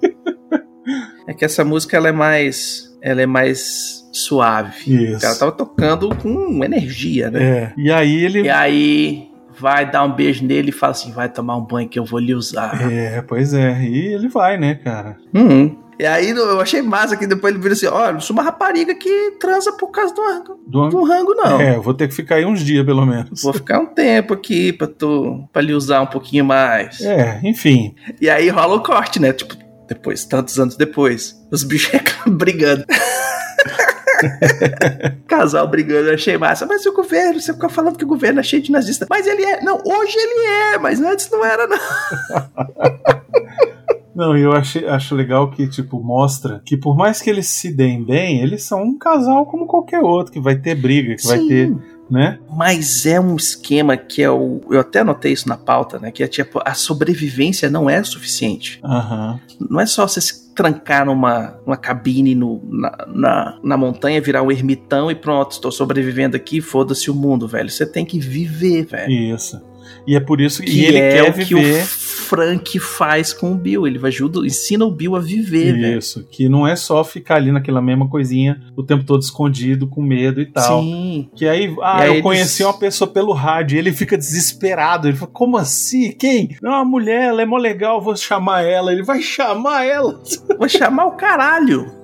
é 1.28 1.34
que 1.34 1.44
essa 1.44 1.64
música 1.64 1.96
ela 1.96 2.08
é 2.08 2.12
mais, 2.12 2.96
ela 3.00 3.22
é 3.22 3.26
mais 3.26 4.08
suave. 4.12 5.12
Isso. 5.12 5.20
Cara 5.20 5.36
tava 5.36 5.52
tocando 5.52 6.14
com 6.16 6.64
energia, 6.64 7.30
né? 7.30 7.42
É. 7.42 7.72
E 7.76 7.92
aí 7.92 8.24
ele. 8.24 8.42
E 8.42 8.50
aí 8.50 9.29
vai 9.60 9.88
dar 9.88 10.04
um 10.04 10.12
beijo 10.12 10.44
nele 10.44 10.70
e 10.70 10.72
fala 10.72 10.92
assim: 10.92 11.12
vai 11.12 11.28
tomar 11.28 11.56
um 11.56 11.64
banho 11.64 11.88
que 11.88 11.98
eu 11.98 12.04
vou 12.04 12.18
lhe 12.18 12.34
usar. 12.34 12.90
É, 12.90 13.22
pois 13.22 13.52
é. 13.52 13.82
E 13.82 14.14
ele 14.14 14.28
vai, 14.28 14.56
né, 14.56 14.74
cara? 14.74 15.16
Uhum. 15.34 15.76
E 15.98 16.06
aí 16.06 16.30
eu 16.30 16.58
achei 16.58 16.80
massa 16.80 17.14
que 17.14 17.26
depois 17.26 17.52
ele 17.52 17.62
vira 17.62 17.74
assim: 17.74 17.86
olha, 17.86 18.14
eu 18.14 18.20
sou 18.20 18.34
uma 18.34 18.42
rapariga 18.42 18.94
que 18.94 19.32
transa 19.38 19.72
por 19.72 19.88
causa 19.88 20.14
do 20.14 20.22
rango. 20.22 20.60
Do... 20.66 20.88
Do 20.88 21.04
rango, 21.04 21.34
não. 21.34 21.60
É, 21.60 21.76
eu 21.76 21.82
vou 21.82 21.92
ter 21.92 22.08
que 22.08 22.14
ficar 22.14 22.36
aí 22.36 22.46
uns 22.46 22.60
dias, 22.60 22.86
pelo 22.86 23.04
menos. 23.04 23.42
Vou 23.42 23.52
ficar 23.52 23.78
um 23.78 23.86
tempo 23.86 24.32
aqui 24.32 24.72
pra, 24.72 24.86
tu, 24.86 25.46
pra 25.52 25.60
lhe 25.60 25.74
usar 25.74 26.00
um 26.00 26.06
pouquinho 26.06 26.44
mais. 26.44 27.02
É, 27.02 27.38
enfim. 27.44 27.94
E 28.18 28.30
aí 28.30 28.48
rola 28.48 28.76
o 28.76 28.82
corte, 28.82 29.20
né? 29.20 29.34
Tipo, 29.34 29.54
depois, 29.86 30.24
tantos 30.24 30.58
anos 30.58 30.76
depois, 30.76 31.36
os 31.50 31.64
bichos 31.64 31.94
acabam 31.94 32.32
brigando. 32.38 32.84
Casal 35.26 35.66
brigando, 35.68 36.08
eu 36.08 36.14
achei 36.14 36.36
massa. 36.36 36.66
Mas 36.66 36.84
o 36.86 36.92
governo, 36.92 37.40
você 37.40 37.52
fica 37.52 37.68
falando 37.68 37.96
que 37.96 38.04
o 38.04 38.08
governo 38.08 38.40
é 38.40 38.42
cheio 38.42 38.62
de 38.62 38.72
nazista. 38.72 39.06
Mas 39.08 39.26
ele 39.26 39.44
é. 39.44 39.62
Não, 39.62 39.76
hoje 39.76 40.16
ele 40.16 40.46
é, 40.46 40.78
mas 40.78 41.00
antes 41.00 41.30
não 41.30 41.44
era, 41.44 41.66
não. 41.66 41.78
Não, 44.12 44.36
e 44.36 44.42
eu 44.42 44.52
achei, 44.52 44.86
acho 44.86 45.14
legal 45.14 45.50
que, 45.50 45.66
tipo, 45.68 45.98
mostra 45.98 46.60
que 46.66 46.76
por 46.76 46.96
mais 46.96 47.22
que 47.22 47.30
eles 47.30 47.46
se 47.46 47.72
deem 47.72 48.04
bem, 48.04 48.42
eles 48.42 48.64
são 48.64 48.82
um 48.82 48.98
casal 48.98 49.46
como 49.46 49.66
qualquer 49.66 50.00
outro, 50.00 50.32
que 50.32 50.40
vai 50.40 50.56
ter 50.56 50.74
briga, 50.74 51.14
que 51.14 51.26
vai 51.26 51.38
ter, 51.38 51.74
né? 52.10 52.38
Mas 52.50 53.06
é 53.06 53.20
um 53.20 53.36
esquema 53.36 53.96
que 53.96 54.22
é 54.22 54.30
o. 54.30 54.60
Eu 54.70 54.80
até 54.80 55.00
anotei 55.00 55.32
isso 55.32 55.48
na 55.48 55.56
pauta, 55.56 55.98
né? 55.98 56.10
Que 56.10 56.22
é 56.22 56.26
tipo, 56.26 56.60
a 56.64 56.74
sobrevivência 56.74 57.70
não 57.70 57.88
é 57.88 58.02
suficiente. 58.02 58.80
Aham. 58.84 59.40
Não 59.68 59.80
é 59.80 59.86
só 59.86 60.06
você 60.06 60.20
se 60.20 60.50
trancar 60.54 61.06
numa, 61.06 61.58
numa 61.64 61.76
cabine 61.76 62.34
no, 62.34 62.60
na, 62.68 63.06
na, 63.08 63.58
na 63.62 63.76
montanha, 63.76 64.20
virar 64.20 64.42
um 64.42 64.50
ermitão 64.50 65.10
e 65.10 65.14
pronto, 65.14 65.52
estou 65.52 65.70
sobrevivendo 65.70 66.36
aqui, 66.36 66.60
foda-se 66.60 67.10
o 67.10 67.14
mundo, 67.14 67.46
velho. 67.46 67.70
Você 67.70 67.86
tem 67.86 68.04
que 68.04 68.18
viver, 68.18 68.84
velho. 68.86 69.10
Isso. 69.10 69.60
E 70.06 70.16
é 70.16 70.20
por 70.20 70.40
isso 70.40 70.62
que, 70.62 70.70
Que 70.70 70.84
ele 70.84 70.98
é 70.98 71.12
quer 71.12 71.30
o 71.30 71.32
que 71.34 71.54
viver. 71.54 71.82
o 71.82 71.86
Frank 71.86 72.78
faz 72.78 73.32
com 73.32 73.52
o 73.52 73.54
Bill. 73.56 73.86
Ele 73.86 73.98
ajuda, 74.06 74.40
ensina 74.46 74.84
o 74.84 74.90
Bill 74.90 75.16
a 75.16 75.20
viver, 75.20 75.72
velho. 75.74 75.98
Isso, 75.98 76.24
que 76.30 76.48
não 76.48 76.66
é 76.66 76.76
só 76.76 77.02
ficar 77.04 77.36
ali 77.36 77.50
naquela 77.52 77.82
mesma 77.82 78.08
coisinha 78.08 78.60
o 78.76 78.82
tempo 78.82 79.04
todo 79.04 79.20
escondido, 79.22 79.86
com 79.86 80.02
medo 80.02 80.40
e 80.40 80.46
tal. 80.46 80.80
Sim. 80.82 81.28
Que 81.34 81.46
aí, 81.46 81.74
ah, 81.82 82.00
aí 82.00 82.06
eu 82.08 82.12
eles- 82.14 82.22
conheci 82.22 82.62
uma 82.64 82.78
pessoa 82.78 83.10
pelo 83.10 83.32
rádio, 83.32 83.76
e 83.76 83.78
ele 83.78 83.92
fica 83.92 84.16
desesperado. 84.16 85.08
Ele 85.08 85.16
fala, 85.16 85.30
como 85.32 85.56
assim? 85.56 86.12
Quem? 86.12 86.56
Não, 86.62 86.74
a 86.74 86.84
mulher, 86.84 87.24
ela 87.28 87.42
é 87.42 87.46
mó 87.46 87.56
legal, 87.58 88.00
vou 88.00 88.16
chamar 88.16 88.62
ela. 88.62 88.92
Ele 88.92 89.02
vai 89.02 89.20
chamar 89.20 89.84
ela. 89.84 90.20
Vou 90.58 90.68
chamar 90.68 91.06
o 91.06 91.12
caralho. 91.16 91.99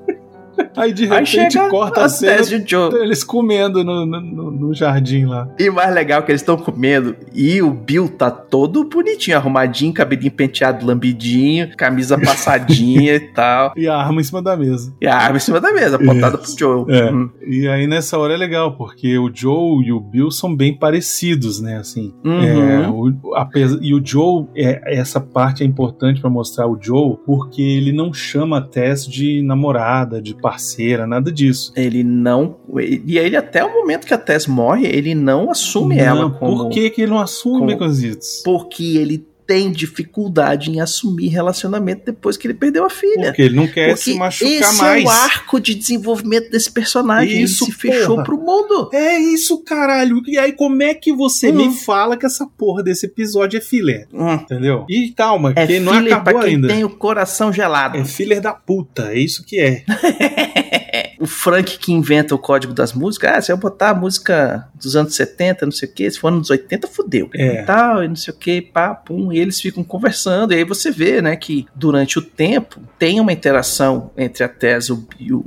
Aí 0.76 0.92
de 0.92 1.04
Aí 1.04 1.08
repente 1.10 1.52
chega 1.52 1.68
corta 1.68 2.02
a 2.02 2.04
a 2.04 2.08
cena, 2.08 2.36
tese 2.36 2.58
de 2.60 2.70
Joe. 2.70 2.94
eles 3.02 3.24
comendo 3.24 3.82
no, 3.84 4.04
no, 4.06 4.50
no- 4.50 4.74
jardim 4.74 5.24
lá. 5.24 5.48
E 5.58 5.68
o 5.70 5.74
mais 5.74 5.94
legal 5.94 6.20
é 6.20 6.22
que 6.22 6.30
eles 6.32 6.42
estão 6.42 6.56
comendo 6.56 7.16
e 7.32 7.62
o 7.62 7.70
Bill 7.70 8.08
tá 8.08 8.30
todo 8.30 8.84
bonitinho, 8.84 9.36
arrumadinho, 9.36 9.92
cabelinho 9.92 10.30
penteado, 10.32 10.84
lambidinho, 10.84 11.74
camisa 11.76 12.18
passadinha 12.20 13.14
e 13.16 13.20
tal. 13.20 13.72
E 13.76 13.88
a 13.88 13.96
arma 13.96 14.20
em 14.20 14.24
cima 14.24 14.42
da 14.42 14.56
mesa. 14.56 14.92
E 15.00 15.06
a 15.06 15.16
arma 15.16 15.36
em 15.36 15.40
cima 15.40 15.60
da 15.60 15.72
mesa, 15.72 15.96
apontada 15.96 16.36
pro 16.38 16.58
Joe. 16.58 16.84
É. 16.94 17.10
Hum. 17.10 17.30
E 17.46 17.66
aí 17.68 17.86
nessa 17.86 18.18
hora 18.18 18.34
é 18.34 18.36
legal, 18.36 18.76
porque 18.76 19.16
o 19.18 19.30
Joe 19.32 19.84
e 19.84 19.92
o 19.92 20.00
Bill 20.00 20.30
são 20.30 20.54
bem 20.54 20.74
parecidos, 20.76 21.60
né? 21.60 21.76
Assim, 21.78 22.12
Uhum. 22.24 22.42
É, 22.42 22.88
o- 22.88 23.34
apesa- 23.34 23.78
e 23.80 23.94
o 23.94 24.00
Joe, 24.04 24.46
é, 24.56 24.98
essa 24.98 25.20
parte 25.20 25.62
é 25.62 25.66
importante 25.66 26.20
pra 26.20 26.28
mostrar 26.28 26.66
o 26.66 26.78
Joe, 26.80 27.16
porque 27.24 27.62
ele 27.62 27.92
não 27.92 28.12
chama 28.12 28.58
a 28.58 28.60
Tess 28.60 29.06
de 29.06 29.42
namorada, 29.42 30.20
de 30.20 30.34
parceira, 30.50 31.06
nada 31.08 31.32
disso. 31.32 31.72
Ele 31.74 32.04
não. 32.04 32.56
E 32.78 33.18
ele, 33.18 33.36
até 33.36 33.64
o 33.64 33.72
momento 33.72 34.06
que 34.06 34.14
a 34.14 34.18
Tess 34.18 34.46
morre, 34.46 34.86
ele 34.86 35.12
não 35.12 35.50
assume 35.50 35.96
Não, 35.96 36.04
ela 36.04 36.30
como. 36.30 36.56
Por 36.64 36.68
que, 36.70 36.88
que 36.90 37.02
ele 37.02 37.10
não 37.10 37.18
assume, 37.18 37.58
como- 37.58 37.70
Baconzitos? 37.72 38.42
Porque 38.44 38.96
ele 38.96 39.26
tem 39.46 39.70
dificuldade 39.70 40.70
em 40.70 40.80
assumir 40.80 41.28
relacionamento 41.28 42.02
depois 42.06 42.36
que 42.36 42.46
ele 42.46 42.54
perdeu 42.54 42.84
a 42.84 42.90
filha. 42.90 43.26
Porque 43.26 43.42
ele 43.42 43.54
não 43.56 43.66
quer 43.66 43.88
Porque 43.88 44.02
se 44.02 44.14
machucar 44.14 44.52
esse 44.52 44.78
mais. 44.82 45.04
é 45.04 45.06
o 45.06 45.10
arco 45.10 45.60
de 45.60 45.74
desenvolvimento 45.74 46.50
desse 46.50 46.70
personagem. 46.70 47.42
Isso, 47.42 47.64
ele 47.64 47.72
se 47.72 47.78
fechou 47.78 48.16
porra. 48.16 48.24
pro 48.24 48.36
mundo. 48.38 48.90
É 48.92 49.18
isso, 49.18 49.62
caralho. 49.62 50.20
E 50.26 50.36
aí, 50.38 50.52
como 50.52 50.82
é 50.82 50.94
que 50.94 51.12
você 51.12 51.50
Hum. 51.50 51.68
me 51.68 51.74
fala 51.76 52.16
que 52.16 52.26
essa 52.26 52.46
porra 52.46 52.82
desse 52.82 53.06
episódio 53.06 53.58
é 53.58 53.60
filler? 53.60 54.08
Hum. 54.12 54.34
Entendeu? 54.34 54.84
E 54.88 55.10
calma, 55.10 55.52
É 55.54 55.66
que 55.66 55.78
não 55.78 55.92
acabou 55.92 56.22
pra 56.34 56.42
quem 56.42 56.54
ainda. 56.56 56.68
tem 56.68 56.82
o 56.84 56.90
coração 56.90 57.52
gelado. 57.52 57.96
É 57.98 58.04
filler 58.04 58.40
da 58.40 58.52
puta, 58.52 59.12
é 59.12 59.18
isso 59.18 59.44
que 59.44 59.60
é. 59.60 59.84
o 61.20 61.26
Frank 61.26 61.78
que 61.78 61.92
inventa 61.92 62.34
o 62.34 62.38
código 62.38 62.72
das 62.74 62.92
músicas, 62.92 63.32
ah, 63.34 63.40
se 63.42 63.52
eu 63.52 63.56
botar 63.56 63.90
a 63.90 63.94
música 63.94 64.68
dos 64.74 64.96
anos 64.96 65.14
70, 65.14 65.64
não 65.66 65.72
sei 65.72 65.88
o 65.88 65.92
que, 65.92 66.10
se 66.10 66.18
for 66.18 66.30
nos 66.30 66.50
80, 66.50 66.86
fudeu. 66.88 67.28
É. 67.34 67.62
E 67.62 67.64
tal, 67.64 68.04
e 68.04 68.08
não 68.08 68.16
sei 68.16 68.32
o 68.34 68.36
que, 68.36 68.60
pá, 68.60 68.94
pum, 68.94 69.32
e 69.36 69.40
eles 69.40 69.60
ficam 69.60 69.84
conversando, 69.84 70.52
e 70.52 70.56
aí 70.56 70.64
você 70.64 70.90
vê, 70.90 71.20
né, 71.20 71.36
que 71.36 71.66
durante 71.74 72.18
o 72.18 72.22
tempo 72.22 72.80
tem 72.98 73.20
uma 73.20 73.32
interação 73.32 74.10
entre 74.16 74.42
a 74.42 74.48
Tess 74.48 74.88
o, 74.88 75.06
e, 75.20 75.32
o, 75.32 75.38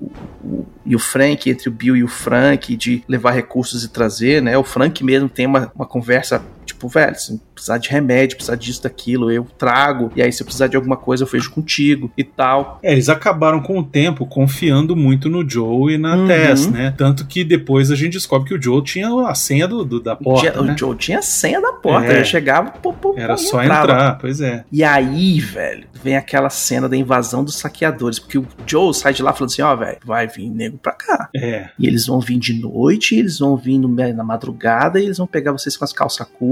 o- 0.43 0.65
e 0.86 0.95
o 0.95 0.99
Frank, 0.99 1.49
entre 1.49 1.69
o 1.69 1.71
Bill 1.71 1.95
e 1.97 2.04
o 2.04 2.08
Frank, 2.08 2.75
de 2.75 3.04
levar 3.08 3.32
recursos 3.32 3.84
e 3.84 3.89
trazer, 3.89 4.41
né, 4.41 4.58
o 4.58 4.63
Frank 4.63 5.04
mesmo 5.04 5.28
tem 5.28 5.45
uma, 5.47 5.71
uma 5.75 5.86
conversa, 5.88 6.43
tipo, 6.70 6.88
velho, 6.88 7.16
se 7.16 7.40
precisar 7.54 7.78
de 7.78 7.90
remédio, 7.90 8.38
precisar 8.38 8.56
disso, 8.56 8.82
daquilo, 8.84 9.30
eu 9.32 9.46
trago, 9.58 10.12
e 10.16 10.22
aí 10.22 10.32
se 10.32 10.44
precisar 10.44 10.68
de 10.68 10.76
alguma 10.78 10.96
coisa 10.96 11.24
eu 11.24 11.28
vejo 11.28 11.52
contigo, 11.52 12.12
e 12.18 12.24
tal. 12.24 12.80
É, 12.82 12.94
eles 12.94 13.10
acabaram 13.10 13.60
com 13.62 13.78
o 13.80 13.84
tempo 13.84 14.26
confiando 14.26 14.96
muito 14.96 15.30
no 15.30 15.48
Joe 15.48 15.94
e 15.94 15.98
na 15.98 16.16
Uhum. 16.16 16.28
Tess, 16.28 16.68
né? 16.68 16.94
Tanto 16.98 17.26
que 17.28 17.44
depois 17.44 17.92
a 17.92 17.96
gente 17.96 18.14
descobre 18.14 18.48
que 18.50 18.56
o 18.56 18.62
Joe 18.62 18.82
tinha 18.84 19.10
a 19.28 19.36
senha 19.36 19.68
do, 19.68 19.84
do- 19.84 20.00
da 20.00 20.16
porta, 20.16 20.52
Tinha- 20.52 20.62
né? 20.64 20.74
O 20.74 20.78
Joe 20.78 20.96
tinha 20.96 21.20
a 21.20 21.22
senha 21.22 21.62
da 21.62 21.74
porta, 21.74 22.08
É. 22.12 22.16
ele 22.18 22.26
chegava, 22.26 22.72
pô, 22.72 22.94
pô, 22.94 23.14
Era 23.18 23.36
pô, 23.36 23.42
só 23.42 23.62
entrava. 23.64 23.84
entrar, 23.84 24.18
pois 24.20 24.40
é. 24.42 24.64
E 24.72 24.84
aí, 24.84 25.40
velho, 25.40 25.86
vem 26.04 26.16
aquela 26.16 26.50
cena 26.50 26.88
da 26.88 26.96
invasão 26.96 27.44
dos 27.44 27.56
saqueadores, 27.58 28.20
porque 28.20 28.38
o 28.38 28.46
Joe 28.66 28.94
sai 28.94 29.14
de 29.14 29.22
lá 29.22 29.34
falando 29.34 29.52
assim, 29.52 29.62
ó, 29.62 29.76
velho, 29.76 29.98
vai 30.06 30.28
vir 30.28 30.50
nego 30.50 30.78
pra 30.78 30.94
cá. 30.94 31.30
É. 31.36 31.70
E 31.78 31.86
eles 31.88 32.06
vão 32.06 32.20
vir 32.20 32.38
de 32.38 32.54
noite, 32.54 33.16
eles 33.16 33.40
vão 33.40 33.58
vir 33.58 33.78
na 33.80 34.24
madrugada, 34.24 35.00
e 35.00 35.04
eles 35.06 35.18
vão 35.18 35.28
pegar 35.28 35.52
vocês 35.52 35.76
com 35.76 35.84
as 35.84 35.92
calças 35.94 36.26
curtas, 36.28 36.50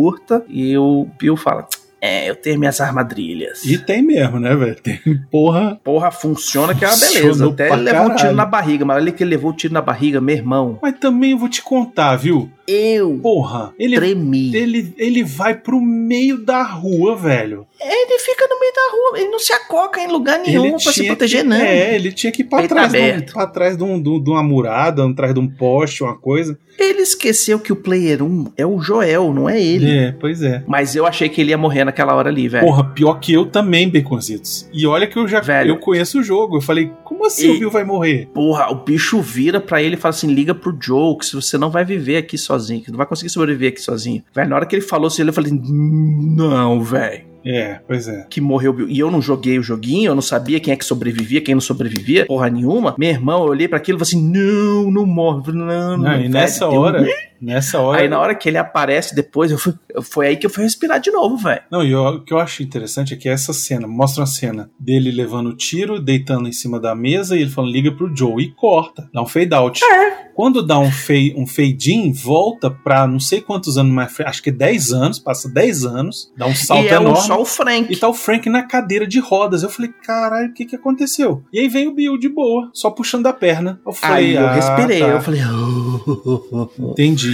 e 0.47 0.77
o 0.77 1.07
Bill 1.19 1.35
fala, 1.37 1.67
é, 1.99 2.29
eu 2.29 2.35
tenho 2.35 2.59
minhas 2.59 2.79
armadilhas. 2.79 3.65
E 3.65 3.77
tem 3.77 4.01
mesmo, 4.01 4.39
né, 4.39 4.55
velho? 4.55 4.75
Tem 4.75 4.99
porra. 5.31 5.79
Porra, 5.83 6.11
funciona 6.11 6.75
que 6.75 6.85
é 6.85 6.87
uma 6.87 6.97
beleza. 6.97 7.49
Até 7.49 7.73
ele 7.73 7.81
levou 7.81 8.11
um 8.11 8.15
tiro 8.15 8.33
na 8.33 8.45
barriga, 8.45 8.85
mas 8.85 8.97
olha 8.97 9.11
que 9.11 9.23
ele 9.23 9.31
levou 9.31 9.51
o 9.51 9.55
tiro 9.55 9.73
na 9.73 9.81
barriga, 9.81 10.21
meu 10.21 10.35
irmão. 10.35 10.79
Mas 10.81 10.97
também 10.99 11.31
eu 11.31 11.37
vou 11.37 11.49
te 11.49 11.61
contar, 11.61 12.15
viu? 12.15 12.51
Eu 12.67 13.17
Porra, 13.21 13.73
ele, 13.79 13.95
tremi. 13.95 14.55
ele, 14.55 14.93
ele 14.97 15.23
vai 15.23 15.55
pro 15.55 15.79
meio 15.79 16.37
da 16.37 16.63
rua, 16.63 17.15
velho. 17.15 17.65
Ele 17.79 18.19
fica 18.19 18.47
no 18.49 18.59
meio 18.59 18.73
da 18.73 18.91
rua, 18.91 19.19
ele 19.19 19.29
não 19.29 19.39
se 19.39 19.53
acoca 19.53 20.01
em 20.01 20.07
lugar 20.07 20.39
nenhum 20.39 20.65
ele 20.65 20.83
pra 20.83 20.91
se 20.91 21.05
proteger, 21.05 21.43
que, 21.43 21.47
não. 21.47 21.55
É, 21.55 21.95
ele 21.95 22.11
tinha 22.11 22.31
que 22.31 22.41
ir 22.41 22.45
pra 22.45 22.67
trás, 22.67 22.91
de, 22.91 22.97
um, 22.97 23.01
aberto. 23.03 23.33
pra 23.33 23.47
trás 23.47 23.77
de, 23.77 23.83
um, 23.83 24.01
de, 24.01 24.09
um- 24.09 24.21
de 24.21 24.29
uma 24.29 24.43
murada, 24.43 25.05
atrás 25.07 25.33
de 25.33 25.39
um 25.39 25.47
poste, 25.47 26.03
uma 26.03 26.17
coisa. 26.17 26.57
Ele 26.77 27.01
esqueceu 27.01 27.59
que 27.59 27.71
o 27.71 27.75
player 27.75 28.21
1 28.21 28.51
é 28.55 28.65
o 28.65 28.79
Joel, 28.79 29.33
não 29.33 29.49
é 29.49 29.59
ele. 29.61 29.89
É, 29.97 30.11
pois 30.11 30.43
é. 30.43 30.63
Mas 30.67 30.95
eu 30.95 31.07
achei 31.07 31.27
que 31.29 31.41
ele 31.41 31.49
ia 31.51 31.57
morrer 31.57 31.83
naquela 31.83 32.13
hora 32.13 32.29
ali, 32.29 32.47
velho. 32.47 32.65
Porra, 32.65 32.83
pior 32.83 33.15
que 33.19 33.33
eu 33.33 33.45
também, 33.47 33.89
Baconzitos. 33.89 34.69
E 34.73 34.85
olha 34.85 35.07
que 35.07 35.17
eu 35.17 35.27
já 35.27 35.39
Velho. 35.39 35.69
eu 35.71 35.77
conheço 35.79 36.19
o 36.19 36.23
jogo. 36.23 36.57
Eu 36.57 36.61
falei, 36.61 36.91
como 37.03 37.25
assim 37.25 37.47
E- 37.47 37.55
o 37.55 37.59
Bill 37.59 37.71
vai 37.71 37.83
morrer? 37.83 38.29
Porra, 38.33 38.71
o 38.71 38.75
bicho 38.83 39.19
vira 39.21 39.59
pra 39.59 39.81
ele 39.81 39.95
e 39.95 39.97
fala 39.97 40.13
assim: 40.13 40.31
liga 40.31 40.53
pro 40.53 40.77
Joe, 40.79 41.17
que 41.17 41.25
se 41.25 41.35
você 41.35 41.57
não 41.57 41.71
vai 41.71 41.83
viver 41.83 42.17
aqui 42.17 42.37
sozinho, 42.37 42.56
que 42.83 42.91
não 42.91 42.97
vai 42.97 43.05
conseguir 43.05 43.29
sobreviver 43.29 43.69
aqui 43.71 43.81
sozinho. 43.81 44.23
Velho, 44.33 44.49
na 44.49 44.55
hora 44.55 44.65
que 44.65 44.75
ele 44.75 44.81
falou 44.83 45.07
isso, 45.07 45.21
eu 45.21 45.33
falei: 45.33 45.51
não, 45.51 46.81
velho. 46.81 47.25
É, 47.45 47.79
pois 47.87 48.07
é. 48.09 48.25
Que 48.29 48.41
morreu. 48.41 48.89
E 48.89 48.99
eu 48.99 49.09
não 49.09 49.21
joguei 49.21 49.57
o 49.57 49.63
joguinho, 49.63 50.09
eu 50.09 50.15
não 50.15 50.21
sabia 50.21 50.59
quem 50.59 50.73
é 50.73 50.75
que 50.75 50.83
sobrevivia, 50.83 51.39
quem 51.39 51.55
não 51.55 51.61
sobrevivia, 51.61 52.25
porra 52.25 52.49
nenhuma. 52.49 52.93
Meu 52.97 53.09
irmão, 53.09 53.43
eu 53.43 53.49
olhei 53.51 53.69
pra 53.69 53.77
aquilo 53.77 53.97
e 53.97 53.99
falei 54.05 54.09
assim: 54.21 54.31
não, 54.31 54.91
não 54.91 55.05
morre. 55.05 55.51
Não, 55.53 55.65
não, 55.65 55.97
Não, 55.97 56.13
e 56.15 56.17
velho, 56.23 56.29
nessa 56.29 56.67
tem 56.67 56.77
um- 56.77 56.81
hora, 56.81 57.07
nessa 57.41 57.79
hora. 57.79 58.01
Aí 58.01 58.09
na 58.09 58.19
hora 58.19 58.35
que 58.35 58.47
ele 58.49 58.57
aparece 58.57 59.15
depois, 59.15 59.51
eu 59.51 59.57
fui, 59.57 59.73
foi 60.03 60.27
aí 60.27 60.37
que 60.37 60.45
eu 60.45 60.49
fui 60.49 60.63
respirar 60.63 60.99
de 60.99 61.11
novo, 61.11 61.37
velho. 61.37 61.61
Não, 61.71 61.83
e 61.83 61.91
eu- 61.91 62.03
o 62.05 62.23
que 62.23 62.33
eu 62.33 62.39
acho 62.39 62.63
interessante 62.63 63.13
é 63.13 63.17
que 63.17 63.29
essa 63.29 63.53
cena 63.53 63.87
mostra 63.87 64.21
uma 64.21 64.27
cena 64.27 64.69
dele 64.79 65.11
levando 65.11 65.47
o 65.47 65.55
tiro, 65.55 65.99
deitando 65.99 66.47
em 66.47 66.51
cima 66.51 66.79
da 66.79 66.93
mesa 66.95 67.35
e 67.35 67.41
ele 67.41 67.49
falando 67.51 67.71
liga 67.71 67.91
pro 67.91 68.15
Joe 68.15 68.41
e 68.43 68.51
corta, 68.51 69.09
dá 69.13 69.21
um 69.21 69.25
fade 69.27 69.53
out. 69.53 69.83
É. 69.83 70.27
Quando 70.35 70.61
dá 70.65 70.77
um 70.77 70.91
fade, 70.91 71.33
um 71.35 71.47
fade 71.47 71.93
in, 71.93 72.11
volta 72.13 72.69
pra 72.69 73.07
não 73.07 73.19
sei 73.19 73.41
quantos 73.41 73.75
anos 73.77 73.91
mais, 73.91 74.19
acho 74.19 74.43
que 74.43 74.51
10 74.51 74.91
anos, 74.93 75.17
passa 75.17 75.49
10 75.49 75.83
anos, 75.83 76.31
dá 76.37 76.45
um 76.45 76.53
salto 76.53 76.83
e 76.85 76.89
é 76.89 76.93
enorme. 76.93 77.21
só 77.21 77.41
o 77.41 77.45
Frank. 77.45 77.91
E 77.91 77.95
tá 77.97 78.07
o 78.07 78.13
Frank 78.13 78.47
na 78.47 78.61
cadeira 78.61 79.07
de 79.07 79.19
rodas. 79.19 79.63
Eu 79.63 79.69
falei, 79.69 79.91
caralho, 80.03 80.49
o 80.49 80.53
que 80.53 80.65
que 80.65 80.75
aconteceu? 80.75 81.43
E 81.51 81.59
aí 81.59 81.67
vem 81.67 81.87
o 81.87 81.95
Bill 81.95 82.17
de 82.19 82.29
boa, 82.29 82.69
só 82.71 82.91
puxando 82.91 83.25
a 83.25 83.33
perna. 83.33 83.79
Eu 83.85 83.91
falei, 83.91 84.17
Aí 84.17 84.35
eu 84.35 84.47
ah, 84.47 84.53
respirei, 84.53 84.99
tá, 84.99 85.07
eu 85.07 85.21
falei. 85.21 85.41
Entendi. 86.79 87.26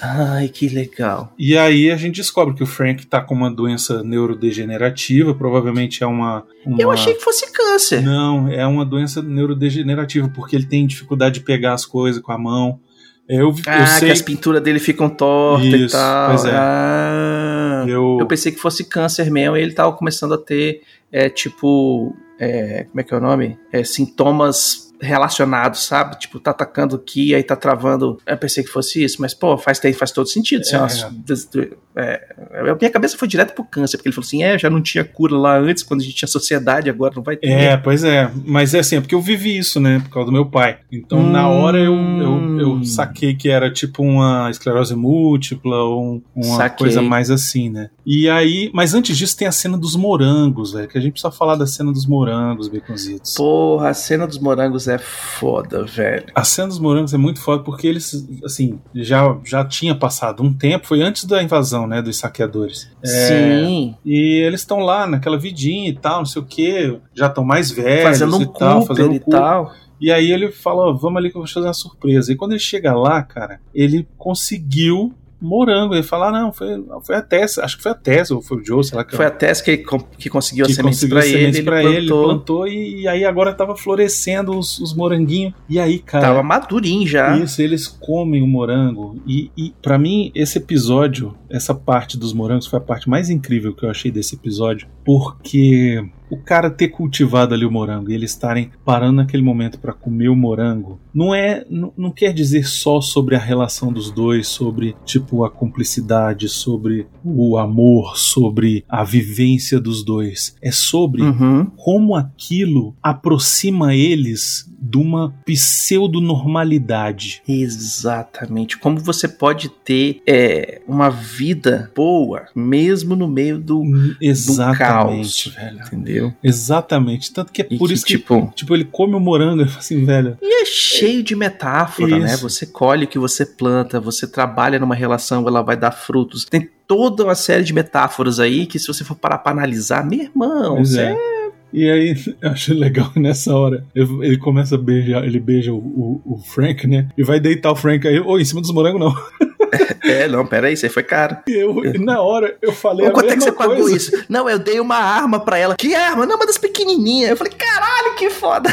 Ai, 0.00 0.48
que 0.48 0.68
legal. 0.68 1.32
E 1.38 1.56
aí 1.56 1.90
a 1.90 1.96
gente 1.96 2.16
descobre 2.16 2.54
que 2.54 2.62
o 2.62 2.66
Frank 2.66 3.06
tá 3.06 3.20
com 3.22 3.34
uma 3.34 3.50
doença 3.50 4.02
neurodegenerativa, 4.02 5.34
provavelmente 5.34 6.02
é 6.02 6.06
uma. 6.06 6.44
uma... 6.66 6.76
Eu 6.80 6.90
achei 6.90 7.14
que 7.14 7.22
fosse 7.22 7.50
câncer. 7.52 8.02
Não, 8.02 8.48
é 8.48 8.66
uma 8.66 8.84
doença 8.84 9.22
neurodegenerativa, 9.22 10.28
porque 10.28 10.56
ele 10.56 10.66
tem 10.66 10.86
dificuldade 10.86 11.36
de 11.36 11.40
pegar 11.40 11.72
as 11.72 11.86
coisas 11.86 12.20
com 12.20 12.32
a 12.32 12.38
mão. 12.38 12.80
Eu, 13.26 13.54
ah, 13.66 13.80
eu 13.80 13.86
sei 13.86 14.08
que 14.08 14.12
as 14.12 14.20
pinturas 14.20 14.62
dele 14.62 14.78
ficam 14.78 15.08
tortas 15.08 15.64
e 15.66 15.84
Isso, 15.86 15.96
tal. 15.96 16.28
pois 16.28 16.44
é. 16.44 16.50
Ah, 16.52 17.84
Eu- 17.88 18.18
eu... 18.20 18.26
pensei 18.26 18.52
que 18.52 18.58
fosse 18.60 18.84
câncer 18.84 19.30
mesmo 19.30 19.56
e 19.56 19.62
ele 19.62 19.72
tava 19.72 19.92
começando 19.92 20.34
a 20.34 20.38
ter, 20.38 20.82
é, 21.10 21.30
tipo, 21.30 22.14
é, 22.38 22.84
como 22.90 23.00
é 23.00 23.02
que 23.04 23.14
é 23.14 23.16
o 23.16 23.20
nome? 23.20 23.58
É, 23.72 23.82
sintomas 23.82 24.92
relacionados, 25.04 25.84
sabe? 25.84 26.18
Tipo, 26.18 26.38
tá 26.40 26.50
atacando 26.50 26.96
aqui, 26.96 27.34
aí 27.34 27.42
tá 27.42 27.56
travando. 27.56 28.18
Eu 28.26 28.36
pensei 28.36 28.64
que 28.64 28.70
fosse 28.70 29.02
isso, 29.04 29.20
mas, 29.20 29.34
pô, 29.34 29.56
faz, 29.56 29.80
faz 29.96 30.10
todo 30.10 30.26
sentido. 30.28 30.62
Assim, 30.62 30.76
É. 30.76 31.70
é, 31.96 32.70
a 32.70 32.74
minha 32.74 32.90
cabeça 32.90 33.16
foi 33.16 33.28
direto 33.28 33.54
pro 33.54 33.64
câncer, 33.64 33.96
porque 33.96 34.08
ele 34.08 34.14
falou 34.14 34.26
assim: 34.26 34.42
é, 34.42 34.58
já 34.58 34.68
não 34.68 34.80
tinha 34.82 35.04
cura 35.04 35.36
lá 35.36 35.58
antes, 35.58 35.82
quando 35.82 36.00
a 36.00 36.04
gente 36.04 36.16
tinha 36.16 36.28
sociedade, 36.28 36.90
agora 36.90 37.12
não 37.14 37.22
vai 37.22 37.36
ter. 37.36 37.48
É, 37.48 37.76
pois 37.76 38.02
é. 38.04 38.30
Mas 38.44 38.74
é 38.74 38.80
assim, 38.80 38.96
é 38.96 39.00
porque 39.00 39.14
eu 39.14 39.20
vivi 39.20 39.56
isso, 39.56 39.78
né? 39.80 40.00
Por 40.00 40.10
causa 40.10 40.26
do 40.26 40.32
meu 40.32 40.46
pai. 40.46 40.78
Então, 40.90 41.22
na 41.30 41.48
Hum. 41.48 41.60
hora 41.62 41.78
eu, 41.78 41.94
eu, 41.94 42.58
eu 42.60 42.84
saquei 42.84 43.34
que 43.34 43.48
era 43.48 43.70
tipo 43.72 44.02
uma 44.02 44.50
esclerose 44.50 44.94
múltipla 44.94 45.76
ou 45.84 46.02
um- 46.14 46.22
uma 46.34 46.56
Saquei. 46.56 46.78
coisa 46.78 47.02
mais 47.02 47.30
assim, 47.30 47.70
né? 47.70 47.90
E 48.06 48.28
aí, 48.28 48.70
mas 48.74 48.94
antes 48.94 49.16
disso 49.16 49.36
tem 49.36 49.46
a 49.48 49.52
cena 49.52 49.78
dos 49.78 49.96
morangos, 49.96 50.72
velho. 50.72 50.88
Que 50.88 50.98
a 50.98 51.00
gente 51.00 51.12
precisa 51.12 51.30
falar 51.32 51.56
da 51.56 51.66
cena 51.66 51.92
dos 51.92 52.06
morangos, 52.06 52.68
baconzitos. 52.68 53.34
Porra, 53.34 53.88
a 53.90 53.94
cena 53.94 54.26
dos 54.26 54.38
morangos 54.38 54.88
é 54.88 54.93
foda, 54.98 55.84
velho. 55.84 56.26
A 56.34 56.44
cena 56.44 56.68
dos 56.68 56.78
morangos 56.78 57.14
é 57.14 57.16
muito 57.16 57.40
foda 57.40 57.62
porque 57.62 57.86
eles, 57.86 58.26
assim, 58.44 58.78
já, 58.94 59.36
já 59.44 59.64
tinha 59.64 59.94
passado 59.94 60.42
um 60.42 60.52
tempo, 60.52 60.86
foi 60.86 61.02
antes 61.02 61.24
da 61.24 61.42
invasão, 61.42 61.86
né, 61.86 62.02
dos 62.02 62.18
saqueadores. 62.18 62.90
É, 63.02 63.08
Sim. 63.08 63.94
E 64.04 64.42
eles 64.44 64.60
estão 64.60 64.80
lá 64.80 65.06
naquela 65.06 65.38
vidinha 65.38 65.88
e 65.88 65.94
tal, 65.94 66.18
não 66.18 66.26
sei 66.26 66.42
o 66.42 66.44
que, 66.44 66.98
já 67.14 67.26
estão 67.26 67.44
mais 67.44 67.70
velhos 67.70 68.18
Fazendo 68.18 68.38
um 68.38 68.42
e 68.42 68.52
tal, 68.52 68.86
fazendo 68.86 69.10
um 69.10 69.14
e 69.14 69.20
tal. 69.20 69.72
E 70.00 70.10
aí 70.10 70.30
ele 70.30 70.50
fala, 70.50 70.90
ó, 70.90 70.92
vamos 70.92 71.18
ali 71.18 71.30
que 71.30 71.36
eu 71.36 71.40
vou 71.40 71.48
fazer 71.48 71.66
uma 71.66 71.72
surpresa. 71.72 72.32
E 72.32 72.36
quando 72.36 72.52
ele 72.52 72.60
chega 72.60 72.92
lá, 72.94 73.22
cara, 73.22 73.60
ele 73.74 74.06
conseguiu 74.18 75.14
morango. 75.44 75.94
Ele 75.94 76.02
fala, 76.02 76.28
ah, 76.28 76.32
não, 76.32 76.52
foi, 76.52 76.84
foi 77.04 77.16
a 77.16 77.22
Tessa, 77.22 77.64
acho 77.64 77.76
que 77.76 77.82
foi 77.82 77.92
a 77.92 77.94
Tessa, 77.94 78.34
ou 78.34 78.42
foi 78.42 78.58
o 78.58 78.64
Joe, 78.64 78.84
sei 78.84 78.96
lá. 78.96 79.04
Que 79.04 79.16
Foi 79.16 79.26
a 79.26 79.30
Tess 79.30 79.60
que, 79.60 79.76
que 79.76 80.28
conseguiu 80.28 80.66
que 80.66 80.76
conseguiu 80.76 81.16
pra 81.16 81.24
as 81.24 81.26
ele, 81.30 81.44
ele 81.44 81.62
pra 81.62 81.84
ele, 81.84 82.08
plantou. 82.08 82.24
plantou 82.24 82.68
e, 82.68 83.02
e 83.02 83.08
aí 83.08 83.24
agora 83.24 83.52
tava 83.52 83.76
florescendo 83.76 84.58
os, 84.58 84.78
os 84.78 84.94
moranguinhos. 84.94 85.52
E 85.68 85.78
aí, 85.78 85.98
cara, 85.98 86.26
Tava 86.28 86.42
madurinho 86.42 87.06
já. 87.06 87.36
isso, 87.38 87.60
eles 87.62 87.86
comem 87.86 88.42
o 88.42 88.46
morango. 88.46 89.16
E, 89.26 89.50
e 89.56 89.72
para 89.82 89.98
mim, 89.98 90.30
esse 90.34 90.58
episódio, 90.58 91.34
essa 91.50 91.74
parte 91.74 92.18
dos 92.18 92.32
morangos 92.32 92.66
foi 92.66 92.78
a 92.78 92.82
parte 92.82 93.08
mais 93.08 93.30
incrível 93.30 93.74
que 93.74 93.84
eu 93.84 93.90
achei 93.90 94.10
desse 94.10 94.34
episódio, 94.34 94.86
porque 95.04 96.04
o 96.34 96.42
cara 96.42 96.70
ter 96.70 96.88
cultivado 96.88 97.54
ali 97.54 97.64
o 97.64 97.70
morango 97.70 98.10
e 98.10 98.14
eles 98.14 98.30
estarem 98.30 98.70
parando 98.84 99.16
naquele 99.16 99.42
momento 99.42 99.78
para 99.78 99.92
comer 99.92 100.28
o 100.28 100.36
morango, 100.36 100.98
não 101.14 101.34
é, 101.34 101.64
não, 101.70 101.92
não 101.96 102.10
quer 102.10 102.32
dizer 102.32 102.66
só 102.66 103.00
sobre 103.00 103.36
a 103.36 103.38
relação 103.38 103.92
dos 103.92 104.10
dois, 104.10 104.48
sobre 104.48 104.96
tipo 105.04 105.44
a 105.44 105.50
cumplicidade, 105.50 106.48
sobre 106.48 107.06
o 107.24 107.56
amor, 107.56 108.16
sobre 108.16 108.84
a 108.88 109.04
vivência 109.04 109.80
dos 109.80 110.04
dois. 110.04 110.56
É 110.62 110.70
sobre 110.70 111.22
Uhum. 111.22 111.66
como 111.76 112.14
aquilo 112.14 112.94
aproxima 113.02 113.94
eles 113.94 114.70
de 114.84 114.98
uma 114.98 115.34
pseudo-normalidade. 115.46 117.42
Exatamente. 117.48 118.76
Como 118.78 118.98
você 119.00 119.26
pode 119.26 119.68
ter 119.68 120.20
é, 120.26 120.80
uma 120.86 121.08
vida 121.10 121.90
boa, 121.94 122.44
mesmo 122.54 123.16
no 123.16 123.26
meio 123.26 123.58
do, 123.58 123.82
Exatamente, 124.20 125.50
caos. 125.50 125.56
velho. 125.56 125.80
entendeu? 125.86 126.34
Exatamente. 126.42 127.32
Tanto 127.32 127.50
que 127.52 127.62
é 127.62 127.66
E 127.70 127.78
por 127.78 127.88
que, 127.88 127.94
isso 127.94 128.04
que, 128.04 128.16
tipo, 128.18 128.52
tipo, 128.54 128.74
ele 128.74 128.84
come 128.84 129.14
o 129.14 129.20
morango 129.20 129.62
e 129.62 129.66
fala 129.66 129.78
assim, 129.78 130.04
velho. 130.04 130.36
E 130.42 130.62
é 130.62 130.64
cheio 130.66 131.22
de 131.22 131.34
metáfora, 131.34 132.18
né? 132.18 132.34
Isso. 132.34 132.48
Você 132.48 132.66
colhe 132.66 133.04
o 133.04 133.08
que 133.08 133.18
você 133.18 133.46
planta, 133.46 133.98
você 133.98 134.26
trabalha 134.26 134.78
numa 134.78 134.94
relação, 134.94 135.46
ela 135.48 135.62
vai 135.62 135.76
dar 135.76 135.92
frutos. 135.92 136.44
Tem 136.44 136.68
toda 136.86 137.24
uma 137.24 137.34
série 137.34 137.64
de 137.64 137.72
metáforas 137.72 138.38
aí 138.38 138.66
que, 138.66 138.78
se 138.78 138.86
você 138.86 139.02
for 139.04 139.14
parar 139.14 139.38
pra 139.38 139.52
analisar, 139.52 140.04
meu 140.04 140.20
irmão, 140.20 140.76
Pois 140.76 140.90
você 140.90 141.00
é. 141.00 141.43
E 141.74 141.90
aí, 141.90 142.14
eu 142.40 142.50
achei 142.50 142.74
legal 142.74 143.10
nessa 143.16 143.54
hora 143.54 143.84
ele 143.94 144.38
começa 144.38 144.76
a 144.76 144.78
beijar, 144.78 145.24
ele 145.24 145.40
beija 145.40 145.72
o, 145.72 145.76
o- 145.76 146.22
o 146.24 146.38
Frank, 146.38 146.86
né? 146.86 147.08
E 147.18 147.24
vai 147.24 147.40
deitar 147.40 147.72
o 147.72 147.76
Frank 147.76 148.06
aí, 148.06 148.20
ô, 148.20 148.38
em 148.38 148.44
cima 148.44 148.60
dos 148.60 148.72
morangos 148.72 149.00
não. 149.00 149.14
é, 150.08 150.28
não, 150.28 150.46
peraí, 150.46 150.74
isso 150.74 150.86
aí 150.86 150.92
foi 150.92 151.02
caro. 151.02 151.36
E 151.48 151.52
eu, 151.52 151.74
na 152.00 152.20
hora 152.22 152.56
eu 152.62 152.72
falei 152.72 153.10
quanto 153.10 153.28
é 153.30 153.36
que 153.36 153.42
você 153.42 153.50
pagou 153.52 153.88
isso? 153.90 154.12
Não, 154.28 154.48
eu 154.48 154.58
dei 154.58 154.78
uma 154.78 154.96
arma 154.96 155.40
pra 155.40 155.58
ela. 155.58 155.74
Que 155.76 155.94
arma? 155.94 156.24
Não, 156.24 156.36
uma 156.36 156.46
das 156.46 156.58
pequenininhas. 156.58 157.30
Eu 157.30 157.36
falei, 157.36 157.52
caralho, 157.52 158.14
que 158.16 158.30
foda. 158.30 158.70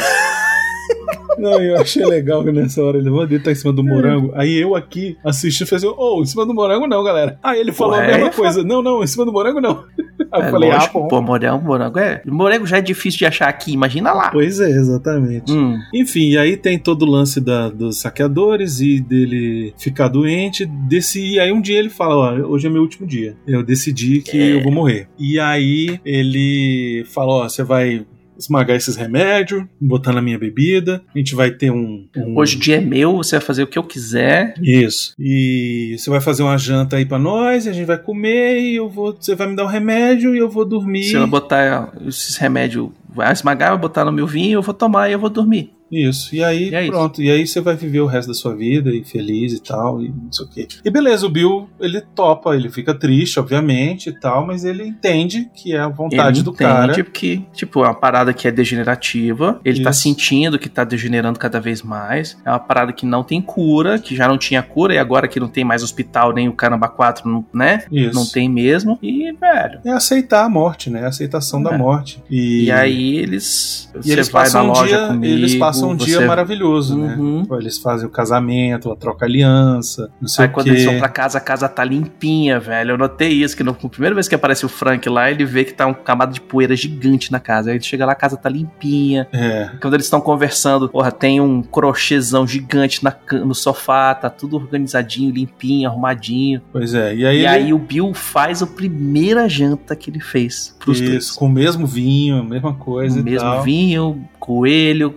Não, 1.38 1.60
eu 1.62 1.76
achei 1.80 2.04
legal 2.04 2.44
que 2.44 2.52
nessa 2.52 2.82
hora 2.82 2.98
ele 2.98 3.10
vai 3.10 3.26
deitar 3.26 3.50
em 3.50 3.54
cima 3.54 3.72
do 3.72 3.82
morango. 3.82 4.32
Aí 4.34 4.54
eu 4.60 4.74
aqui 4.76 5.16
assistindo 5.24 5.66
falei 5.66 5.86
assim, 5.88 5.94
ô, 5.98 6.22
em 6.22 6.26
cima 6.26 6.44
do 6.44 6.52
morango 6.54 6.86
não, 6.86 7.02
galera. 7.02 7.38
Aí 7.42 7.58
ele 7.60 7.72
falou 7.72 7.94
Pô, 7.96 8.00
a 8.02 8.06
mesma 8.06 8.30
coisa. 8.30 8.62
Não, 8.62 8.82
não, 8.82 9.02
em 9.02 9.06
cima 9.06 9.24
do 9.24 9.32
morango 9.32 9.60
não. 9.60 9.84
Aí 10.30 10.40
eu 10.42 10.46
É 10.46 10.50
falei, 10.50 10.70
lógico, 10.70 10.98
ah, 10.98 11.02
bom. 11.02 11.08
pô, 11.08 11.20
morango, 11.22 11.64
morango 11.64 11.98
é. 11.98 12.22
Morango 12.26 12.66
já 12.66 12.78
é 12.78 12.80
difícil 12.80 13.18
de 13.18 13.26
achar 13.26 13.48
aqui, 13.48 13.72
imagina 13.72 14.12
lá. 14.12 14.30
Pois 14.30 14.60
é, 14.60 14.70
exatamente. 14.70 15.52
Hum, 15.52 15.76
Enfim, 15.92 16.30
e 16.30 16.38
aí 16.38 16.56
tem 16.56 16.78
todo 16.78 17.02
o 17.02 17.10
lance 17.10 17.38
da- 17.40 17.68
dos 17.68 17.98
saqueadores 18.00 18.80
e 18.80 19.00
dele 19.00 19.74
ficar 19.78 20.08
doente. 20.08 20.64
Desse, 20.64 21.34
e 21.34 21.40
aí 21.40 21.52
um 21.52 21.60
dia 21.60 21.78
ele 21.78 21.90
fala: 21.90 22.14
Ó, 22.14 22.52
hoje 22.52 22.66
é 22.66 22.70
meu 22.70 22.80
último 22.82 23.06
dia. 23.06 23.36
Eu 23.46 23.62
decidi 23.62 24.20
que 24.22 24.38
É. 24.40 24.54
eu 24.56 24.62
vou 24.62 24.72
morrer. 24.72 25.08
E 25.18 25.38
aí 25.38 25.98
ele 26.04 27.04
fala: 27.12 27.32
Ó, 27.32 27.48
você 27.48 27.62
vai 27.62 28.06
esmagar 28.38 28.76
esses 28.76 28.96
remédios, 28.96 29.64
botar 29.80 30.12
na 30.12 30.22
minha 30.22 30.38
bebida. 30.38 31.02
A 31.14 31.18
gente 31.18 31.34
vai 31.34 31.50
ter 31.50 31.70
um. 31.70 32.06
um- 32.16 32.36
hoje 32.38 32.56
o 32.56 32.58
dia 32.58 32.76
é 32.76 32.80
meu, 32.80 33.16
você 33.18 33.36
vai 33.38 33.44
fazer 33.46 33.62
o 33.62 33.66
que 33.66 33.78
eu 33.78 33.84
quiser. 33.84 34.54
Isso. 34.62 35.14
E 35.18 35.96
você 35.98 36.10
vai 36.10 36.20
fazer 36.20 36.42
uma 36.42 36.56
janta 36.58 36.96
aí 36.96 37.04
pra 37.04 37.18
nós, 37.18 37.66
e 37.66 37.68
a 37.68 37.72
gente 37.72 37.86
vai 37.86 37.98
comer, 37.98 38.60
e 38.60 38.76
eu 38.76 38.88
vou. 38.88 39.16
Você 39.18 39.34
vai 39.34 39.46
me 39.48 39.56
dar 39.56 39.64
um 39.64 39.68
remédio 39.68 40.34
e 40.34 40.38
eu 40.38 40.48
vou 40.48 40.64
dormir. 40.64 41.04
Se 41.04 41.14
eu 41.14 41.26
botar 41.26 41.92
esses 42.06 42.36
remédios, 42.36 42.90
vai 43.08 43.32
esmagar, 43.32 43.70
vai 43.70 43.78
botar 43.78 44.04
no 44.04 44.12
meu 44.12 44.26
vinho, 44.26 44.58
eu 44.58 44.62
vou 44.62 44.74
tomar 44.74 45.08
e 45.08 45.12
eu 45.12 45.18
vou 45.18 45.30
dormir. 45.30 45.72
Isso, 45.92 46.34
e 46.34 46.42
aí 46.42 46.70
E 46.70 46.74
é 46.74 46.82
isso. 46.82 46.90
pronto, 46.92 47.20
e 47.22 47.30
aí 47.30 47.46
você 47.46 47.60
vai 47.60 47.76
viver 47.76 48.00
o 48.00 48.06
resto 48.06 48.28
da 48.28 48.34
sua 48.34 48.54
vida 48.56 48.90
e 48.90 49.04
feliz 49.04 49.52
e 49.52 49.60
tal, 49.62 50.00
e 50.02 50.08
não 50.08 50.32
sei 50.32 50.46
o 50.46 50.48
quê. 50.48 50.68
E 50.84 50.90
beleza, 50.90 51.26
o 51.26 51.28
Bill, 51.28 51.68
ele 51.78 52.00
topa, 52.00 52.56
ele 52.56 52.70
fica 52.70 52.94
triste, 52.94 53.38
obviamente 53.38 54.08
e 54.08 54.12
tal, 54.18 54.46
mas 54.46 54.64
ele 54.64 54.84
entende 54.84 55.50
que 55.54 55.74
é 55.74 55.78
a 55.80 55.88
vontade 55.88 56.38
ele 56.38 56.44
do 56.44 56.50
entende 56.52 56.64
cara. 56.70 57.04
que, 57.04 57.44
tipo, 57.52 57.80
é 57.84 57.88
uma 57.88 57.94
parada 57.94 58.32
que 58.32 58.48
é 58.48 58.50
degenerativa, 58.50 59.60
ele 59.64 59.82
tá 59.82 59.90
Isso. 59.90 60.00
sentindo 60.00 60.58
que 60.58 60.68
tá 60.68 60.84
degenerando 60.84 61.38
cada 61.38 61.60
vez 61.60 61.82
mais, 61.82 62.36
é 62.44 62.50
uma 62.50 62.58
parada 62.58 62.92
que 62.92 63.04
não 63.04 63.22
tem 63.22 63.40
cura, 63.42 63.98
que 63.98 64.16
já 64.16 64.26
não 64.26 64.38
tinha 64.38 64.62
cura, 64.62 64.94
e 64.94 64.98
agora 64.98 65.28
que 65.28 65.38
não 65.38 65.48
tem 65.48 65.64
mais 65.64 65.82
hospital, 65.82 66.32
nem 66.32 66.48
o 66.48 66.52
Caramba 66.52 66.88
4, 66.88 67.28
não- 67.28 67.44
né? 67.52 67.84
Isso. 67.92 68.14
Não 68.14 68.24
tem 68.26 68.48
mesmo, 68.48 68.98
e, 69.02 69.30
velho... 69.32 69.80
É 69.84 69.90
aceitar 69.90 70.44
a 70.44 70.48
morte, 70.48 70.88
né? 70.88 71.04
A 71.04 71.08
aceitação 71.08 71.62
da 71.62 71.72
É. 71.74 71.78
morte. 71.78 72.22
E, 72.30 72.64
E, 72.64 72.70
aí 72.70 73.16
eles... 73.18 73.90
e 74.04 74.10
eles 74.10 74.28
passam 74.28 74.70
um 74.70 74.84
dia, 74.84 75.06
comigo, 75.08 75.24
eles 75.34 75.54
passam 75.56 75.81
um 75.88 75.96
dia 75.96 76.18
você- 76.18 76.24
maravilhoso, 76.26 76.96
né? 76.98 77.14
Uhum. 77.18 77.44
Pô, 77.44 77.56
Eles 77.58 77.78
fazem 77.78 78.06
o 78.06 78.10
casamento, 78.10 78.90
a 78.90 78.96
troca 78.96 79.24
aliança, 79.26 80.10
não 80.20 80.28
sei 80.28 80.44
Aí 80.44 80.50
o 80.50 80.52
quando 80.54 80.64
quê. 80.66 80.70
eles 80.72 80.84
vão 80.84 80.98
pra 80.98 81.08
casa, 81.08 81.38
a 81.38 81.40
casa 81.40 81.68
tá 81.68 81.84
limpinha, 81.84 82.58
velho. 82.60 82.92
Eu 82.92 82.98
notei 82.98 83.30
isso, 83.32 83.56
que 83.56 83.62
no, 83.62 83.72
a 83.72 83.88
primeira 83.88 84.14
vez 84.14 84.28
que 84.28 84.34
aparece 84.34 84.64
o 84.66 84.68
Frank 84.68 85.08
lá, 85.08 85.30
ele 85.30 85.44
vê 85.44 85.64
que 85.64 85.72
tá 85.74 85.86
um 85.86 85.94
camada 85.94 86.32
de 86.32 86.40
poeira 86.40 86.74
gigante 86.76 87.30
na 87.32 87.38
casa. 87.40 87.70
Aí 87.70 87.76
ele 87.76 87.84
chega 87.84 88.04
lá, 88.06 88.12
a 88.12 88.16
casa 88.16 88.36
tá 88.36 88.48
limpinha. 88.48 89.28
É, 89.32 89.70
Quando 89.80 89.94
eles 89.94 90.06
estão 90.06 90.20
conversando, 90.20 90.88
porra, 90.88 91.10
tem 91.12 91.40
um 91.40 91.62
crochêzão 91.62 92.46
gigante 92.46 93.02
na, 93.04 93.14
no 93.44 93.54
sofá, 93.54 94.14
tá 94.14 94.28
tudo 94.30 94.56
organizadinho, 94.56 95.32
limpinho, 95.32 95.88
arrumadinho. 95.88 96.60
pois 96.72 96.94
é. 96.94 97.14
E 97.14 97.26
aí, 97.26 97.36
E 97.36 97.38
ele- 97.40 97.46
aí 97.46 97.72
o 97.72 97.78
Bill 97.78 98.12
faz 98.14 98.62
a 98.62 98.66
primeira 98.66 99.48
janta 99.48 99.94
que 99.96 100.10
ele 100.10 100.20
fez 100.20 100.74
pros 100.78 100.98
isso, 101.00 101.06
três. 101.08 101.30
com 101.32 101.46
o 101.46 101.48
mesmo 101.50 101.86
vinho, 101.86 102.38
a 102.38 102.42
mesma 102.44 102.74
coisa 102.74 103.20
O 103.20 103.24
mesmo 103.24 103.40
tal. 103.48 103.62
vinho, 103.62 104.24
coelho, 104.38 105.14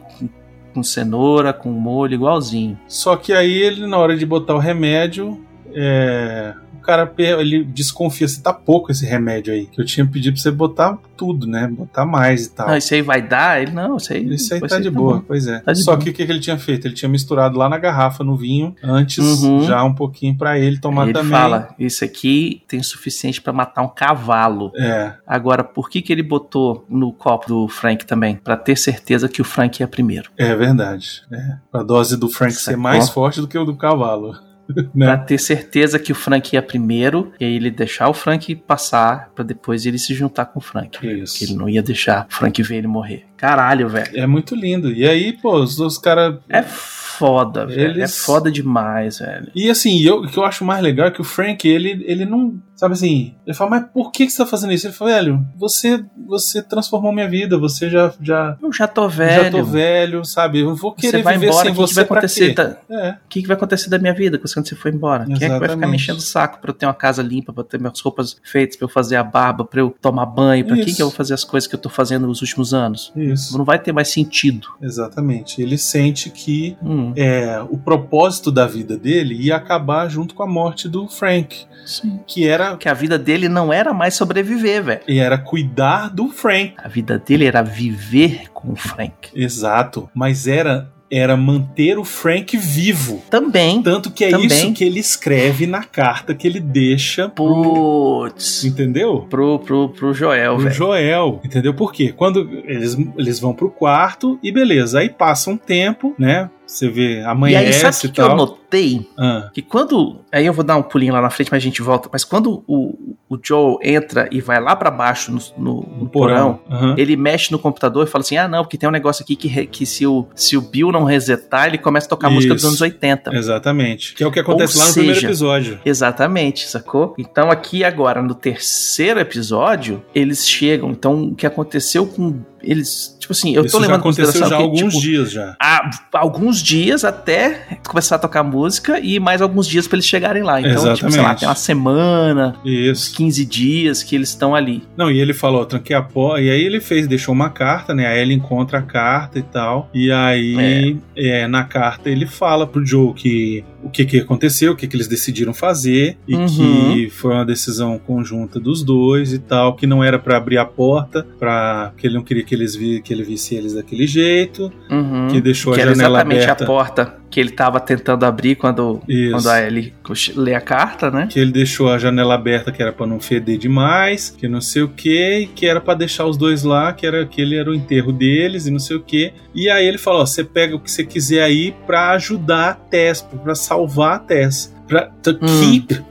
com, 0.76 0.84
cenoura, 0.84 1.54
com 1.54 1.72
molho, 1.72 2.14
igualzinho. 2.14 2.78
Só 2.86 3.16
que 3.16 3.32
aí 3.32 3.54
ele, 3.54 3.88
na 3.88 3.98
hora 3.98 4.18
de 4.18 4.26
botar 4.26 4.54
o 4.54 4.60
remédio, 4.60 5.40
é, 5.74 6.54
cara 6.86 7.12
ele 7.18 7.64
desconfia 7.64 8.28
se 8.28 8.42
tá 8.42 8.54
pouco 8.54 8.92
esse 8.92 9.06
remédio 9.06 9.54
aí. 9.54 9.66
Que 9.66 9.82
eu 9.82 9.86
tinha 9.86 10.06
pedido 10.06 10.34
pra 10.34 10.42
você 10.42 10.52
botar 10.52 10.98
tudo, 11.18 11.48
né? 11.48 11.68
Botar 11.68 12.06
mais 12.06 12.46
e 12.46 12.52
tal. 12.52 12.68
Não, 12.68 12.78
isso 12.78 12.94
aí 12.94 13.02
vai 13.02 13.22
dar? 13.22 13.62
Ele, 13.62 13.72
não, 13.72 13.98
isso 13.98 14.14
aí, 14.14 14.34
Isso 14.34 14.54
aí 14.54 14.62
tá 14.62 14.80
de 14.80 14.90
boa, 14.90 15.16
bom. 15.16 15.24
pois 15.28 15.48
é. 15.48 15.60
Tá 15.60 15.74
Só 15.76 15.94
boa. 15.94 16.04
que 16.04 16.10
o 16.10 16.14
que, 16.14 16.22
ele 16.22 16.40
tinha 16.40 16.58
feito? 16.58 16.88
Ele 16.88 16.94
tinha 16.96 17.10
misturado 17.10 17.58
lá 17.58 17.68
na 17.70 17.78
garrafa, 17.78 18.24
no 18.24 18.36
vinho, 18.36 18.76
antes, 18.84 19.18
Uhum. 19.42 19.64
já 19.64 19.84
um 19.84 19.94
pouquinho 19.94 20.38
pra 20.38 20.58
ele 20.60 20.78
tomar 20.80 21.04
Aí 21.04 21.08
ele 21.10 21.14
também. 21.14 21.32
fala, 21.32 21.74
isso 21.80 22.04
aqui 22.04 22.62
tem 22.68 22.80
o 22.80 22.84
suficiente 22.84 23.42
pra 23.42 23.52
matar 23.54 23.82
um 23.82 23.88
cavalo. 23.90 24.72
É, 24.78 25.14
Agora, 25.26 25.64
por 25.64 25.90
que 25.90 26.02
que 26.02 26.12
ele 26.14 26.24
botou 26.24 26.86
no 26.90 27.12
copo 27.14 27.48
do 27.48 27.68
Frank 27.68 28.06
também? 28.06 28.36
Pra 28.36 28.56
ter 28.58 28.78
certeza 28.78 29.28
que 29.30 29.42
o 29.42 29.46
Frank 29.46 29.82
é 29.82 29.88
primeiro. 29.88 30.30
é 30.38 30.56
verdade. 30.56 31.22
É. 31.32 31.56
A 31.74 31.84
dose 31.84 32.18
do 32.18 32.28
Frank 32.30 32.54
ser 32.54 32.60
Sacou? 32.62 32.80
mais 32.82 33.10
forte 33.10 33.42
do 33.42 33.48
que 33.48 33.58
o 33.58 33.66
do 33.66 33.76
cavalo. 33.76 34.36
né? 34.96 35.06
Pra 35.06 35.18
ter 35.18 35.38
certeza 35.38 36.00
que 36.00 36.12
o 36.12 36.16
Frank 36.16 36.54
ia 36.56 36.62
primeiro, 36.62 37.32
e 37.40 37.46
aí 37.46 37.56
ele 37.56 37.70
deixar 37.72 38.10
o 38.10 38.14
Frank 38.14 38.56
passar, 38.56 39.30
pra 39.36 39.44
depois 39.44 39.86
ele 39.86 39.98
se 40.00 40.14
juntar 40.14 40.46
com 40.46 40.60
o 40.60 40.62
Frank. 40.62 40.98
Isso. 41.06 41.38
Que 41.38 41.46
ele 41.46 41.54
não 41.56 41.68
ia 41.70 41.82
deixar 41.84 42.28
o 42.30 42.34
Frank 42.34 42.62
ver 42.64 42.78
ele 42.78 42.88
morrer. 42.88 43.26
Caralho, 43.38 43.88
velho. 43.90 44.10
É 44.18 44.26
muito 44.26 44.56
lindo. 44.56 44.92
E 44.92 45.08
aí, 45.08 45.34
pô, 45.34 45.56
os, 45.62 45.78
os 45.80 45.98
caras. 45.98 46.38
É 46.50 46.64
foda, 46.64 47.66
velho. 47.66 47.82
É 47.82 47.84
Eles- 48.02 48.18
foda 48.26 48.52
demais, 48.52 49.20
velho. 49.20 49.52
E 49.56 49.70
assim, 49.70 50.02
eu- 50.02 50.22
o 50.22 50.28
que 50.28 50.38
eu 50.38 50.44
acho 50.46 50.64
mais 50.66 50.82
legal 50.84 51.08
é 51.08 51.12
que 51.12 51.22
o 51.22 51.26
Frank, 51.26 51.68
ele, 51.68 52.04
ele 52.08 52.26
não. 52.26 52.56
Sabe 52.76 52.94
assim, 52.94 53.34
ele 53.48 53.56
fala, 53.56 53.70
mas 53.70 53.86
por 53.94 54.12
que, 54.12 54.26
que 54.26 54.32
você 54.32 54.38
tá 54.40 54.46
fazendo 54.46 54.74
isso? 54.74 54.86
Ele 54.88 54.94
fala, 54.94 55.12
velho, 55.12 55.46
você, 55.56 56.04
você 56.28 56.62
transformou 56.62 57.14
minha 57.14 57.28
vida, 57.30 57.58
você 57.58 57.90
já, 57.90 58.14
já, 58.22 58.58
Eu 58.62 58.72
já 58.74 58.86
tô 58.88 59.08
velho. 59.08 59.44
já 59.46 59.52
tô 59.52 59.64
velho, 59.64 60.26
sabe? 60.26 60.60
Eu 60.60 60.76
vou 60.76 60.92
querer 60.94 61.18
Você 61.20 61.24
vai 61.24 61.34
viver 61.36 61.48
embora, 61.48 61.64
sem 61.66 61.74
que, 61.74 61.80
que 61.82 61.88
você 61.88 61.96
vai 61.96 62.06
pra 62.06 62.18
acontecer? 62.18 62.54
da- 62.54 62.78
É, 62.90 63.10
O 63.12 63.16
que, 63.30 63.42
que 63.42 63.48
vai 63.48 63.56
acontecer 63.56 63.90
da 63.90 63.98
minha 63.98 64.14
vida 64.14 64.38
quando 64.38 64.50
você 64.68 64.76
for 64.76 64.94
embora? 64.94 65.24
Quem 65.26 65.36
é 65.36 65.38
que 65.38 65.48
vai 65.48 65.54
ficar 65.54 65.66
Exatamente. 65.66 65.90
me 65.90 65.96
enchendo 65.96 66.18
o 66.20 66.22
saco 66.22 66.60
pra 66.60 66.70
eu 66.72 66.74
ter 66.76 66.86
uma 66.86 66.94
casa 66.94 67.22
limpa, 67.24 67.54
pra 67.54 67.62
eu 67.62 67.66
ter 67.66 67.80
minhas 67.80 68.00
roupas 68.02 68.36
feitas, 68.44 68.76
pra 68.76 68.86
eu 68.86 68.90
fazer 68.90 69.16
a 69.16 69.24
barba, 69.24 69.64
pra 69.64 69.80
eu 69.80 69.96
tomar 70.02 70.26
banho? 70.26 70.66
Pra 70.66 70.76
quem 70.76 70.86
Isso. 70.86 70.96
que 70.98 71.02
eu 71.02 71.08
vou 71.08 71.16
fazer 71.16 71.34
as 71.34 71.44
coisas 71.46 71.68
que 71.68 71.76
eu 71.76 71.80
tô 71.80 71.88
fazendo 71.90 72.28
nos 72.28 72.42
últimos 72.42 72.74
anos? 72.74 73.12
isso. 73.16 73.58
Não 73.58 73.64
vai 73.64 73.80
ter 73.80 73.94
mais 73.94 74.10
sentido. 74.10 74.68
Exatamente. 74.82 75.62
Ele 75.62 75.78
sente 75.78 76.30
que 76.30 76.76
Hum, 76.84 77.14
é, 77.16 77.62
o 77.70 77.78
propósito 77.78 78.52
da 78.52 78.68
vida 78.68 78.98
dele 78.98 79.34
ia 79.36 79.56
acabar 79.56 80.10
junto 80.10 80.36
com 80.36 80.44
a 80.44 80.48
morte 80.48 80.90
do 80.90 81.08
Frank, 81.08 81.66
sim. 81.86 82.20
que 82.28 82.48
era, 82.48 82.65
Que 82.78 82.90
a 82.90 82.94
vida 82.94 83.18
dele 83.18 83.48
não 83.50 83.72
era 83.72 83.94
mais 83.94 84.16
sobreviver, 84.16 84.84
velho. 84.84 85.02
e 85.08 85.20
era 85.20 85.38
cuidar 85.38 86.10
do 86.10 86.30
Frank. 86.30 86.74
A 86.78 86.88
vida 86.88 87.18
dele 87.20 87.46
era 87.46 87.62
viver 87.62 88.50
com 88.54 88.72
o 88.72 88.76
Frank. 88.76 89.30
Exato. 89.34 90.10
Mas 90.14 90.48
era 90.48 90.90
era 91.12 91.38
manter 91.38 92.00
o 92.00 92.04
Frank 92.04 92.58
vivo. 92.58 93.24
Também. 93.30 93.82
Tanto 93.84 94.10
que 94.10 94.26
é 94.26 94.32
Também. 94.32 94.48
isso 94.48 94.74
que 94.74 94.84
ele 94.84 95.00
escreve 95.00 95.68
na 95.68 95.84
carta 95.84 96.34
que 96.34 96.48
ele 96.48 96.60
deixa 96.60 97.30
pro, 97.30 98.24
Putz. 98.26 98.64
entendeu? 98.66 99.26
Pro, 99.30 99.60
pro, 99.60 99.90
pro 99.90 100.14
Joel, 100.16 100.56
Pro 100.56 100.64
velho. 100.64 100.76
Joel, 100.76 101.42
entendeu? 101.46 101.74
Por 101.76 101.94
quê? 101.94 102.12
Quando 102.12 102.50
eles, 102.66 102.98
eles 103.18 103.40
vão 103.40 103.54
pro 103.54 103.70
quarto 103.70 104.40
e 104.42 104.52
beleza, 104.52 105.00
aí 105.00 105.10
passa 105.10 105.52
um 105.52 105.58
tempo, 105.58 106.16
né? 106.18 106.50
Você 106.68 106.90
vê, 106.90 107.22
E 107.50 107.56
aí, 107.56 107.74
sabe 107.74 107.96
o 107.96 108.00
que, 108.02 108.10
que 108.10 108.22
eu 108.22 108.36
notei? 108.36 109.08
Ah, 109.18 109.50
Que 109.54 109.62
quando. 109.62 110.18
Aí 110.32 110.46
eu 110.46 110.52
vou 110.54 110.64
dar 110.66 110.76
um 110.78 110.82
pulinho 110.84 111.14
lá 111.14 111.22
na 111.22 111.30
frente, 111.30 111.50
mas 111.52 111.62
a 111.62 111.64
gente 111.64 111.82
volta. 111.82 112.10
Mas 112.12 112.24
quando 112.26 112.64
o, 112.68 113.16
o 113.30 113.38
Joel 113.42 113.78
entra 113.82 114.28
e 114.32 114.42
vai 114.42 114.60
lá 114.62 114.76
pra 114.76 114.92
baixo 114.92 115.32
no, 115.32 115.40
no- 115.58 115.82
no 115.82 115.96
no 116.06 116.10
porão. 116.10 116.60
Aham. 116.70 116.96
ele 116.98 117.16
mexe 117.16 117.52
no 117.52 117.60
computador 117.60 118.06
e 118.06 118.10
fala 118.10 118.22
assim: 118.24 118.36
ah, 118.38 118.48
não, 118.48 118.64
porque 118.64 118.78
tem 118.78 118.88
um 118.90 118.92
negócio 118.92 119.24
aqui 119.24 119.36
que, 119.36 119.66
que 119.68 119.86
se, 119.86 120.06
o, 120.06 120.28
se 120.36 120.58
o 120.58 120.62
Bill 120.62 120.92
não 120.92 121.04
resetar, 121.04 121.68
ele 121.68 121.78
começa 121.78 122.06
a 122.08 122.10
tocar 122.10 122.30
música 122.30 122.54
dos 122.54 122.64
Isso. 122.64 122.68
anos 122.70 122.82
80. 122.82 123.34
Exatamente. 123.36 124.14
Que 124.14 124.24
é 124.24 124.28
o 124.28 124.32
que 124.32 124.40
acontece 124.40 124.74
Ou 124.76 124.82
lá 124.82 124.88
no 124.88 124.94
primeiro 124.94 125.16
seja, 125.16 125.28
episódio. 125.28 125.80
Exatamente, 125.86 126.68
sacou? 126.68 127.14
Então 127.18 127.50
aqui 127.50 127.84
agora, 127.84 128.22
no 128.22 128.36
terceiro 128.36 129.20
episódio, 129.20 130.04
eles 130.14 130.48
chegam. 130.48 130.92
Então 130.92 131.26
o 131.30 131.36
que 131.36 131.46
aconteceu 131.46 132.06
com 132.06 132.40
eles. 132.62 133.16
Tipo 133.20 133.34
assim, 133.34 133.56
eu 133.56 133.64
Isso 133.66 133.72
tô 133.72 133.80
já 133.80 133.88
levando 133.88 133.98
em 133.98 134.00
aconteceu 134.02 134.48
já 134.48 134.56
há 134.56 134.60
alguns 134.60 134.80
tipo, 134.94 135.02
dias 135.02 135.32
já. 135.32 135.56
há 135.60 135.92
alguns 136.14 136.55
dias 136.62 137.04
até 137.04 137.78
começar 137.88 138.16
a 138.16 138.20
tocar 138.20 138.44
música 138.44 139.00
e 139.00 139.20
mais 139.20 139.42
alguns 139.42 139.68
dias 139.68 139.88
pra 139.88 139.96
eles 139.98 140.06
chegarem 140.06 140.44
lá. 140.44 140.60
Então, 140.60 140.94
tipo, 140.94 141.10
sei 141.12 141.22
lá, 141.22 141.34
Exatamente. 141.34 141.40
tem 141.40 141.50
uma 141.50 141.56
semana, 141.56 142.56
uns 142.66 142.70
Isso. 142.72 143.16
15 143.16 143.46
dias 143.46 144.04
que 144.04 144.16
eles 144.16 144.30
estão 144.30 144.54
ali. 144.56 144.84
Não, 144.98 145.10
e 145.12 145.20
ele 145.20 145.34
falou, 145.34 145.66
tranquei 145.66 145.96
a 145.96 146.02
porta, 146.02 146.42
e 146.42 146.50
aí 146.50 146.62
ele 146.64 146.80
fez, 146.80 147.08
deixou 147.08 147.34
uma 147.34 147.50
carta, 147.50 147.94
né? 147.94 148.08
Aí 148.08 148.20
ele 148.22 148.34
encontra 148.34 148.80
a 148.80 148.82
carta 148.82 149.40
e 149.40 149.44
tal. 149.44 149.90
E 149.94 150.12
aí, 150.12 150.98
é, 151.16 151.48
na 151.48 151.64
carta, 151.64 152.10
ele 152.10 152.26
fala 152.26 152.66
pro 152.68 152.86
Joe 152.86 153.14
que 153.14 153.64
o 153.84 153.90
que, 153.90 154.04
que 154.04 154.20
aconteceu, 154.20 154.72
o 154.74 154.76
que, 154.76 154.88
que 154.88 154.96
eles 154.96 155.08
decidiram 155.08 155.54
fazer, 155.54 156.18
e 156.28 156.36
Uhum. 156.36 156.46
que 156.48 157.10
foi 157.12 157.34
uma 157.34 157.46
decisão 157.46 158.00
conjunta 158.00 158.60
dos 158.60 158.84
dois 158.84 159.32
e 159.32 159.38
tal, 159.40 159.76
que 159.76 159.86
não 159.86 160.04
era 160.04 160.18
pra 160.18 160.38
abrir 160.38 160.58
a 160.58 160.66
porta, 160.66 161.26
para 161.40 161.94
que 161.98 162.08
ele 162.08 162.16
não 162.16 162.24
queria 162.24 162.44
que 162.44 162.56
eles 162.56 162.76
vi, 162.76 163.00
que 163.02 163.14
ele 163.14 163.24
visse 163.24 163.54
eles 163.56 163.74
daquele 163.74 164.08
jeito, 164.08 164.72
Uhum. 164.90 165.28
que 165.30 165.40
deixou 165.40 165.72
que 165.74 165.82
a 165.82 165.86
janela 165.94 166.20
exatamente 166.20 166.45
aberta. 166.54 166.64
a 166.64 166.68
porta 166.68 167.16
que 167.30 167.40
ele 167.40 167.50
tava 167.52 167.80
tentando 167.80 168.24
abrir 168.26 168.56
quando, 168.56 169.02
Isso. 169.08 169.32
quando 169.32 169.50
a 169.50 169.62
Ellie 169.62 169.94
lê 170.36 170.54
a 170.56 170.62
carta, 170.62 171.12
né? 171.12 171.28
que 171.30 171.38
ele 171.40 171.52
deixou 171.52 171.90
a 171.92 171.98
janela 171.98 172.36
aberta 172.36 172.72
que 172.72 172.82
era 172.82 172.94
pra 172.94 173.06
não 173.06 173.20
feder 173.20 173.58
demais, 173.58 174.30
que 174.30 174.48
não 174.48 174.62
sei 174.62 174.84
o 174.84 174.88
que, 174.88 175.50
que 175.54 175.66
era 175.66 175.82
pra 175.82 175.94
deixar 175.94 176.26
os 176.26 176.38
dois 176.38 176.64
lá, 176.64 176.94
que 176.94 177.06
era 177.06 177.26
que 177.26 177.42
ele 177.42 177.56
era 177.58 177.70
o 177.70 177.76
enterro 177.76 178.12
deles 178.14 178.68
e 178.68 178.72
não 178.72 178.80
sei 178.80 178.96
o 178.98 179.02
que. 179.02 179.34
E 179.54 179.70
aí 179.70 179.86
ele 179.86 179.98
falou: 179.98 180.26
você 180.26 180.44
pega 180.44 180.76
o 180.76 180.80
que 180.80 180.90
você 180.90 181.04
quiser 181.04 181.44
aí 181.44 181.74
pra 181.86 182.12
ajudar 182.12 182.70
a 182.70 182.74
Tess, 182.74 183.22
pra 183.22 183.56
salvar 183.56 184.16
a 184.16 184.20
Tess, 184.20 184.74
pra 184.88 185.08
to 185.22 185.32
Hum. 185.42 185.60
keep 185.60 186.02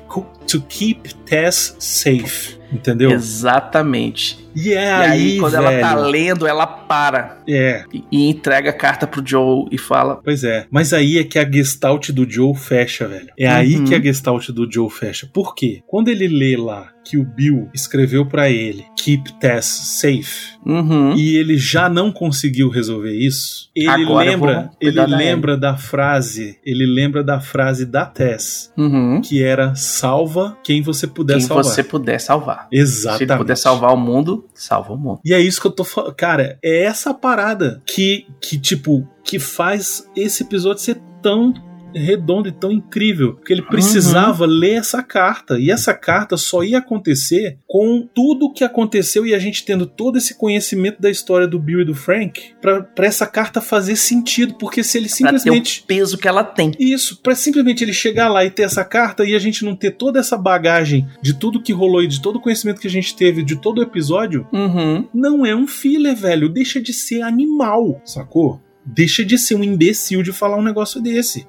to 0.47 0.61
keep 0.69 1.15
Tess 1.25 1.75
safe, 1.79 2.59
entendeu? 2.71 3.11
Exatamente. 3.11 4.44
E 4.55 4.73
é 4.73 4.75
e 4.75 4.89
aí, 4.89 5.11
aí, 5.11 5.39
quando 5.41 5.53
velho, 5.53 5.67
ela 5.67 5.81
tá 5.81 5.95
lendo, 5.97 6.47
ela 6.47 6.67
para 6.67 7.39
é, 7.49 7.85
e, 7.93 8.05
e 8.11 8.29
entrega 8.31 8.71
a 8.71 8.73
carta 8.73 9.07
pro 9.07 9.23
Joe 9.27 9.67
e 9.71 9.79
fala: 9.79 10.21
Pois 10.23 10.45
é. 10.45 10.67
Mas 10.71 10.93
aí 10.93 11.19
é 11.19 11.25
que 11.25 11.39
a 11.39 11.51
gestalt 11.51 12.11
do 12.11 12.29
Joe 12.29 12.55
fecha, 12.55 13.07
velho. 13.09 13.29
É 13.39 13.47
aí 13.49 13.77
Uhum. 13.77 13.85
que 13.85 13.95
a 13.95 14.01
gestalt 14.01 14.51
do 14.51 14.71
Joe 14.71 14.89
fecha. 14.91 15.29
Por 15.33 15.55
quê? 15.55 15.81
Quando 15.87 16.09
ele 16.09 16.29
lê 16.29 16.57
lá 16.57 16.89
que 17.05 17.19
o 17.19 17.25
Bill 17.25 17.69
escreveu 17.75 18.25
pra 18.25 18.49
ele 18.49 18.87
Keep 18.97 19.35
Tess 19.39 19.67
safe 20.01 20.55
Uhum. 20.65 21.13
e 21.15 21.37
ele 21.37 21.59
já 21.59 21.87
não 21.89 22.11
conseguiu 22.11 22.71
resolver 22.71 23.13
isso, 23.13 23.69
ele 23.77 23.89
Agora 23.91 24.31
lembra, 24.31 24.71
ele 24.81 24.97
da 24.97 25.05
lembra 25.05 25.57
da 25.59 25.77
frase, 25.77 26.59
ele 26.65 26.87
lembra 26.87 27.23
da 27.23 27.41
frase 27.41 27.85
da 27.85 28.07
Tess, 28.07 28.73
Uhum. 28.79 29.21
que 29.21 29.43
era 29.43 29.75
salva 29.75 30.57
quem 30.65 30.81
você 30.81 31.07
puder 31.07 31.35
Quem 31.35 31.43
salvar. 31.43 31.65
você 31.65 31.83
puder 31.85 32.19
salvar. 32.21 32.69
Exatamente. 32.73 33.19
Se 33.19 33.25
ele 33.33 33.37
puder 33.39 33.57
salvar 33.57 33.93
o 33.93 33.97
mundo, 33.99 34.44
salva 34.55 34.93
o 34.93 34.97
mundo. 34.97 35.21
E 35.25 35.33
é 35.33 35.41
isso 35.41 35.61
que 35.61 35.67
eu 35.67 35.73
tô 35.73 35.85
falando. 35.85 36.15
Cara, 36.15 36.59
é 36.63 36.85
essa 36.85 37.15
parada 37.15 37.83
que, 37.87 38.27
que, 38.41 38.59
tipo, 38.59 39.09
que 39.23 39.39
faz 39.39 40.09
esse 40.17 40.43
episódio 40.43 40.83
ser 40.83 41.01
tão 41.23 41.53
redondo 41.95 42.49
e 42.49 42.53
tão 42.53 42.71
incrível. 42.71 43.35
Porque 43.35 43.53
ele 43.53 43.63
precisava 43.63 44.45
ler 44.47 44.75
essa 44.75 45.03
carta. 45.03 45.59
E 45.59 45.71
essa 45.71 45.95
carta 45.95 46.37
só 46.37 46.63
ia 46.65 46.79
acontecer 46.79 47.59
com 47.67 48.09
tudo 48.15 48.47
o 48.47 48.53
que 48.53 48.65
aconteceu 48.65 49.27
e 49.27 49.35
a 49.35 49.39
gente 49.39 49.65
tendo 49.65 49.87
todo 49.87 50.19
esse 50.19 50.37
conhecimento 50.37 51.01
da 51.01 51.11
história 51.11 51.47
do 51.47 51.59
Bill 51.59 51.81
e 51.81 51.85
do 51.85 51.95
Frank 51.95 52.55
pra, 52.61 52.83
pra 52.83 53.07
essa 53.07 53.27
carta 53.27 53.61
fazer 53.61 53.97
sentido. 53.97 54.55
Porque 54.55 54.83
se 54.83 54.99
ele 54.99 55.05
Pra 55.09 55.17
simplesmente. 55.17 55.81
ter 55.81 55.85
o 55.85 55.87
peso 55.99 56.19
que 56.19 56.29
ela 56.29 56.43
tem. 56.45 56.73
Isso, 56.79 57.21
pra 57.23 57.35
simplesmente 57.35 57.85
ele 57.85 57.93
chegar 57.93 58.29
lá 58.29 58.45
e 58.45 58.51
ter 58.51 58.63
essa 58.63 58.85
carta 58.85 59.25
e 59.25 59.35
a 59.35 59.39
gente 59.39 59.65
não 59.65 59.77
ter 59.77 59.93
toda 59.93 60.19
essa 60.21 60.37
bagagem 60.37 61.07
de 61.23 61.35
tudo 61.35 61.63
que 61.63 61.73
rolou 61.73 62.03
e 62.03 62.07
de 62.09 62.21
todo 62.21 62.37
o 62.37 62.41
conhecimento 62.41 62.81
que 62.81 62.87
a 62.87 62.91
gente 62.91 63.15
teve 63.15 63.43
de 63.43 63.57
todo 63.61 63.79
o 63.79 63.83
episódio, 63.83 64.47
Uhum. 64.53 65.07
não 65.15 65.45
é 65.47 65.55
um 65.55 65.67
filler, 65.67 66.15
velho. 66.17 66.49
Deixa 66.49 66.81
de 66.81 66.93
ser 66.93 67.23
animal, 67.23 68.01
sacou? 68.05 68.61
Deixa 68.87 69.25
de 69.25 69.39
ser 69.39 69.55
um 69.55 69.65
imbecil 69.65 70.23
de 70.23 70.33
falar 70.33 70.57
um 70.59 70.63
negócio 70.63 71.01
desse. 71.01 71.47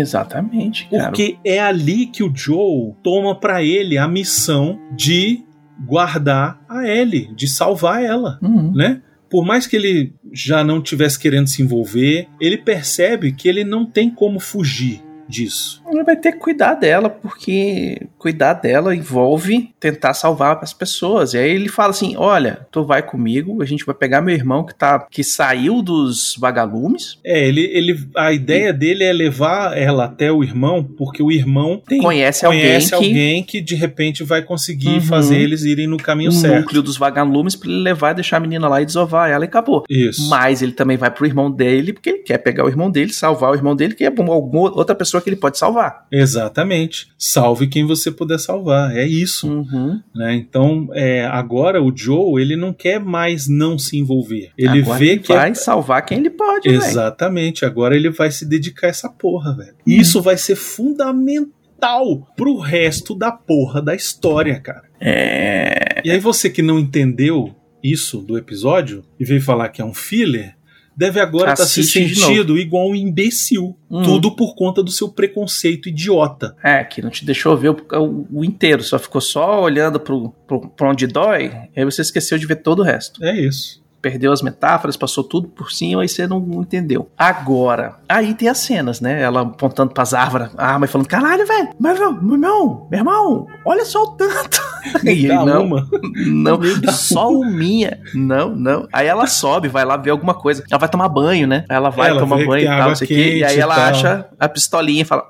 Exatamente, 0.00 0.88
cara. 0.90 1.04
Porque 1.04 1.36
é 1.44 1.58
ali 1.60 2.06
que 2.06 2.22
o 2.22 2.32
Joe 2.34 2.92
toma 3.02 3.38
pra 3.38 3.62
ele 3.62 3.96
a 3.98 4.06
missão 4.08 4.78
de 4.96 5.42
guardar 5.86 6.60
a 6.68 6.86
Ellie, 6.88 7.30
de 7.34 7.46
salvar 7.48 8.02
ela, 8.02 8.38
Uhum. 8.42 8.72
né? 8.72 9.00
Por 9.30 9.44
mais 9.44 9.66
que 9.66 9.74
ele 9.74 10.14
já 10.32 10.62
não 10.62 10.80
tivesse 10.80 11.18
querendo 11.18 11.48
se 11.48 11.60
envolver, 11.62 12.28
ele 12.40 12.56
percebe 12.58 13.32
que 13.32 13.48
ele 13.48 13.64
não 13.64 13.84
tem 13.84 14.08
como 14.08 14.38
fugir 14.38 15.02
disso. 15.28 15.82
Ele 15.96 16.04
vai 16.04 16.16
ter 16.16 16.32
que 16.32 16.38
cuidar 16.38 16.74
dela, 16.74 17.08
porque 17.08 18.00
cuidar 18.18 18.54
dela 18.54 18.94
envolve 18.94 19.70
tentar 19.78 20.14
salvar 20.14 20.58
as 20.62 20.72
pessoas. 20.72 21.34
E 21.34 21.38
aí 21.38 21.50
ele 21.50 21.68
fala 21.68 21.90
assim: 21.90 22.14
olha, 22.16 22.66
tu 22.70 22.84
vai 22.84 23.02
comigo, 23.02 23.62
a 23.62 23.64
gente 23.66 23.84
vai 23.84 23.94
pegar 23.94 24.20
meu 24.20 24.34
irmão 24.34 24.64
que 24.64 24.74
tá 24.74 25.06
que 25.10 25.22
saiu 25.24 25.82
dos 25.82 26.36
vagalumes, 26.38 27.18
É, 27.24 27.46
ele, 27.46 27.62
ele, 27.72 27.98
a 28.16 28.32
ideia 28.32 28.72
dele 28.72 29.04
é 29.04 29.12
levar 29.12 29.76
ela 29.76 30.04
até 30.04 30.30
o 30.32 30.42
irmão, 30.42 30.82
porque 30.84 31.22
o 31.22 31.30
irmão 31.30 31.80
tem, 31.86 32.00
conhece, 32.00 32.46
conhece 32.46 32.94
alguém 32.94 33.02
que 33.02 33.08
alguém 33.08 33.42
que 33.42 33.60
de 33.60 33.74
repente 33.74 34.22
vai 34.22 34.42
conseguir 34.42 34.84
Uhum. 34.94 35.00
fazer 35.00 35.38
eles 35.38 35.62
irem 35.64 35.86
no 35.86 35.96
caminho 35.96 36.30
o 36.30 36.32
certo. 36.32 36.60
núcleo 36.62 36.82
dos 36.82 36.96
vagalumes 36.96 37.56
pra 37.56 37.68
ele 37.70 37.80
levar 37.80 38.12
e 38.12 38.14
deixar 38.16 38.36
a 38.36 38.40
menina 38.40 38.68
lá 38.68 38.80
e 38.82 38.86
desovar 38.86 39.30
ela 39.30 39.44
e 39.44 39.48
acabou. 39.48 39.84
Isso. 39.88 40.28
Mas 40.28 40.62
ele 40.62 40.72
também 40.72 40.96
vai 40.96 41.10
pro 41.10 41.26
irmão 41.26 41.50
dele, 41.50 41.92
porque 41.92 42.10
ele 42.10 42.18
quer 42.18 42.38
pegar 42.38 42.64
o 42.64 42.68
irmão 42.68 42.90
dele, 42.90 43.12
salvar 43.12 43.50
o 43.50 43.54
irmão 43.54 43.74
dele, 43.74 43.94
que 43.94 44.04
é 44.04 44.08
alguma 44.08 44.70
outra 44.70 44.94
pessoa 44.94 45.20
que 45.20 45.28
ele 45.28 45.36
pode 45.36 45.58
salvar. 45.58 45.83
Exatamente. 46.12 47.08
Salve 47.18 47.66
quem 47.66 47.84
você 47.86 48.10
puder 48.10 48.38
salvar. 48.38 48.96
É 48.96 49.06
isso. 49.06 49.48
Uhum. 49.48 50.00
Né? 50.14 50.34
Então, 50.34 50.88
é, 50.92 51.24
agora 51.26 51.82
o 51.82 51.92
Joe, 51.94 52.40
ele 52.40 52.56
não 52.56 52.72
quer 52.72 52.98
mais 53.00 53.48
não 53.48 53.78
se 53.78 53.96
envolver. 53.98 54.50
Ele 54.56 54.82
Agora 54.82 54.98
vê 54.98 55.08
ele 55.10 55.20
que 55.20 55.32
é- 55.32 55.36
vai 55.36 55.54
salvar 55.54 56.04
quem 56.04 56.18
ele 56.18 56.30
pode. 56.30 56.68
Exatamente. 56.68 57.64
Agora 57.64 57.96
ele 57.96 58.10
vai 58.10 58.30
se 58.30 58.44
dedicar 58.46 58.86
a 58.88 58.90
essa 58.90 59.08
porra, 59.08 59.56
velho. 59.56 59.74
E 59.86 59.98
isso 59.98 60.20
vai 60.22 60.36
ser 60.36 60.56
fundamental 60.56 62.26
pro 62.36 62.58
resto 62.58 63.14
da 63.14 63.30
porra 63.32 63.82
da 63.82 63.94
história, 63.94 64.58
cara. 64.60 64.84
É. 65.00 66.00
E 66.04 66.10
aí 66.10 66.18
você 66.18 66.48
que 66.50 66.62
não 66.62 66.78
entendeu 66.78 67.54
isso 67.82 68.18
do 68.22 68.38
episódio 68.38 69.04
e 69.20 69.24
veio 69.24 69.42
falar 69.42 69.68
que 69.68 69.82
é 69.82 69.84
um 69.84 69.92
filler, 69.92 70.56
deve 70.96 71.20
agora 71.20 71.52
estar 71.52 71.64
tá 71.64 71.68
se 71.68 71.82
sentindo 71.84 72.58
igual 72.58 72.88
um 72.90 72.94
imbecil. 72.94 73.76
Uhum. 73.90 74.02
Tudo 74.02 74.34
por 74.34 74.54
conta 74.54 74.82
do 74.82 74.90
seu 74.90 75.08
preconceito 75.08 75.88
idiota. 75.88 76.56
É, 76.62 76.82
que 76.82 77.00
não 77.02 77.10
te 77.10 77.24
deixou 77.24 77.56
ver 77.56 77.70
o, 77.70 77.76
o- 78.00 78.26
o 78.40 78.44
inteiro, 78.44 78.82
só 78.82 78.98
ficou 78.98 79.20
só 79.20 79.62
olhando 79.62 80.00
pro, 80.00 80.30
pro, 80.46 80.68
pra 80.70 80.90
onde 80.90 81.06
dói, 81.06 81.52
e 81.76 81.80
aí 81.80 81.84
você 81.84 82.02
esqueceu 82.02 82.38
de 82.38 82.46
ver 82.46 82.56
todo 82.56 82.80
o 82.80 82.82
resto. 82.84 83.22
É 83.24 83.38
isso. 83.38 83.83
Perdeu 84.04 84.32
as 84.32 84.42
metáforas, 84.42 84.98
passou 84.98 85.24
tudo 85.24 85.48
por 85.48 85.72
cima, 85.72 86.02
aí 86.02 86.08
você 86.10 86.26
não, 86.26 86.38
não 86.38 86.60
entendeu. 86.60 87.08
Agora, 87.16 87.94
aí 88.06 88.34
tem 88.34 88.50
as 88.50 88.58
cenas, 88.58 89.00
né? 89.00 89.22
Ela 89.22 89.40
apontando 89.40 89.94
pras 89.94 90.12
árvores, 90.12 90.50
a 90.58 90.66
arma 90.74 90.84
e 90.84 90.88
falando: 90.88 91.06
caralho, 91.08 91.46
velho, 91.46 91.70
meu 91.80 91.92
irmão, 91.92 92.12
meu 92.20 92.34
irmão, 92.34 92.86
meu 92.90 92.98
irmão, 93.00 93.46
olha 93.64 93.84
só 93.86 94.02
o 94.02 94.08
tanto. 94.08 94.60
E 95.02 95.08
ele, 95.24 95.28
não, 95.34 95.64
uma. 95.64 95.88
não, 96.26 96.58
dá 96.78 96.92
só 96.92 97.30
o 97.30 97.42
minha. 97.42 97.98
Não, 98.14 98.54
não. 98.54 98.86
Aí 98.92 99.06
ela 99.06 99.26
sobe, 99.26 99.66
vai 99.66 99.82
lá 99.82 99.96
ver 99.96 100.10
alguma 100.10 100.34
coisa. 100.34 100.62
Ela 100.70 100.78
vai 100.78 100.90
tomar 100.90 101.08
banho, 101.08 101.46
né? 101.46 101.64
Ela 101.70 101.88
vai 101.88 102.10
Ela 102.10 102.20
tomar 102.20 102.44
banho 102.44 102.64
e 102.64 102.66
tal, 102.66 102.88
não 102.90 102.94
sei 102.94 103.06
o 103.06 103.08
quê. 103.08 103.36
E 103.38 103.44
aí 103.44 103.56
e 103.56 103.60
ela 103.60 103.74
tal. 103.74 103.84
acha 103.84 104.26
a 104.38 104.46
pistolinha 104.46 105.00
e 105.00 105.04
fala, 105.06 105.26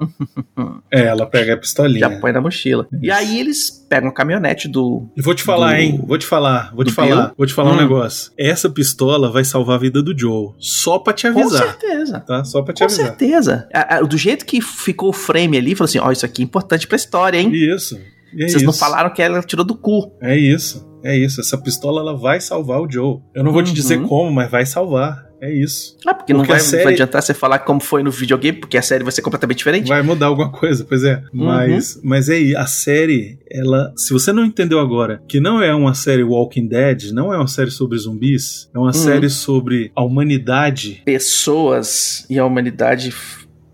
"Hum, 0.58 0.80
É, 0.90 1.02
ela 1.04 1.24
pega 1.24 1.54
a 1.54 1.56
pistolinha. 1.56 2.00
já 2.00 2.10
põe 2.18 2.32
na 2.32 2.40
mochila. 2.40 2.88
E 3.00 3.12
aí 3.12 3.38
eles 3.38 3.70
pegam 3.88 4.08
a 4.08 4.12
caminhonete 4.12 4.66
do. 4.66 5.08
E 5.16 5.22
vou 5.22 5.34
te 5.36 5.44
falar, 5.44 5.74
Do- 5.74 5.76
hein? 5.76 6.02
Vou 6.04 6.18
te 6.18 6.26
falar, 6.26 6.72
vou 6.74 6.84
te 6.84 6.90
falar, 6.92 7.26
Bill? 7.26 7.34
vou 7.38 7.46
te 7.46 7.54
falar 7.54 7.70
um 7.70 7.74
Hum. 7.74 7.76
negócio. 7.76 8.32
Essa 8.36 8.63
pistola 8.70 9.30
vai 9.30 9.44
salvar 9.44 9.76
a 9.76 9.78
vida 9.80 10.02
do 10.02 10.16
Joe. 10.18 10.50
Só 10.58 10.98
pra 10.98 11.12
te 11.12 11.30
Com 11.30 11.40
avisar. 11.40 11.62
certeza. 11.66 12.20
Tá? 12.20 12.44
Só 12.44 12.62
pra 12.62 12.72
te 12.74 12.78
Com 12.78 12.84
avisar. 12.84 13.06
certeza. 13.06 13.68
A- 13.72 13.96
a- 13.96 14.00
Do 14.02 14.16
jeito 14.18 14.44
que 14.44 14.60
ficou 14.60 15.10
o 15.10 15.12
frame 15.12 15.56
ali, 15.56 15.74
falou 15.74 15.86
assim: 15.86 15.98
ó, 15.98 16.10
isso 16.12 16.24
aqui 16.26 16.42
é 16.42 16.44
importante 16.44 16.86
pra 16.86 16.96
história, 16.96 17.38
hein? 17.38 17.50
Isso. 17.52 17.96
É 18.36 18.48
Vocês 18.48 18.62
não 18.62 18.70
isso. 18.70 18.78
falaram 18.80 19.10
que 19.10 19.22
ela 19.22 19.40
tirou 19.42 19.64
do 19.64 19.74
cu. 19.76 20.10
É 20.20 20.36
isso. 20.36 20.84
É 21.04 21.16
isso. 21.16 21.40
Essa 21.40 21.56
pistola 21.58 22.00
ela 22.00 22.16
vai 22.16 22.40
salvar 22.40 22.80
o 22.80 22.90
Joe. 22.90 23.18
Eu 23.34 23.44
não 23.44 23.52
vou 23.52 23.62
te 23.62 23.68
Uhum. 23.68 23.74
dizer 23.74 24.02
como, 24.02 24.30
mas 24.32 24.50
vai 24.50 24.64
salvar. 24.66 25.24
É 25.44 25.52
isso. 25.52 25.96
Ah, 26.06 26.14
porque, 26.14 26.32
não 26.32 26.40
Porque 26.40 26.52
vai, 26.52 26.60
a 26.60 26.64
série- 26.64 26.84
vai 26.84 26.92
adiantar 26.94 27.22
você 27.22 27.34
falar 27.34 27.58
como 27.58 27.78
foi 27.80 28.02
no 28.02 28.10
videogame, 28.10 28.58
porque 28.60 28.78
a 28.78 28.82
série 28.82 29.02
vai 29.04 29.12
ser 29.12 29.20
completamente 29.20 29.58
diferente. 29.58 29.88
Vai 29.88 30.00
mudar 30.02 30.26
alguma 30.26 30.50
coisa, 30.50 30.84
pois 30.88 31.04
é. 31.04 31.16
Uhum. 31.34 31.44
Mas, 31.44 32.00
mas 32.02 32.28
é 32.30 32.34
aí, 32.36 32.56
a 32.56 32.64
série, 32.64 33.38
ela, 33.50 33.92
se 33.94 34.10
você 34.12 34.32
não 34.32 34.42
entendeu 34.44 34.78
agora, 34.80 35.22
que 35.28 35.40
não 35.40 35.60
é 35.60 35.74
uma 35.74 35.92
série 35.92 36.22
Walking 36.22 36.66
Dead, 36.66 37.10
não 37.12 37.30
é 37.32 37.36
uma 37.36 37.46
série 37.46 37.70
sobre 37.70 37.98
zumbis, 37.98 38.70
é 38.74 38.78
uma 38.78 38.86
Uhum. 38.86 38.92
série 38.94 39.28
sobre 39.28 39.92
a 39.94 40.02
humanidade. 40.02 41.02
Pessoas 41.04 42.24
e 42.30 42.38
a 42.38 42.44
humanidade 42.46 43.12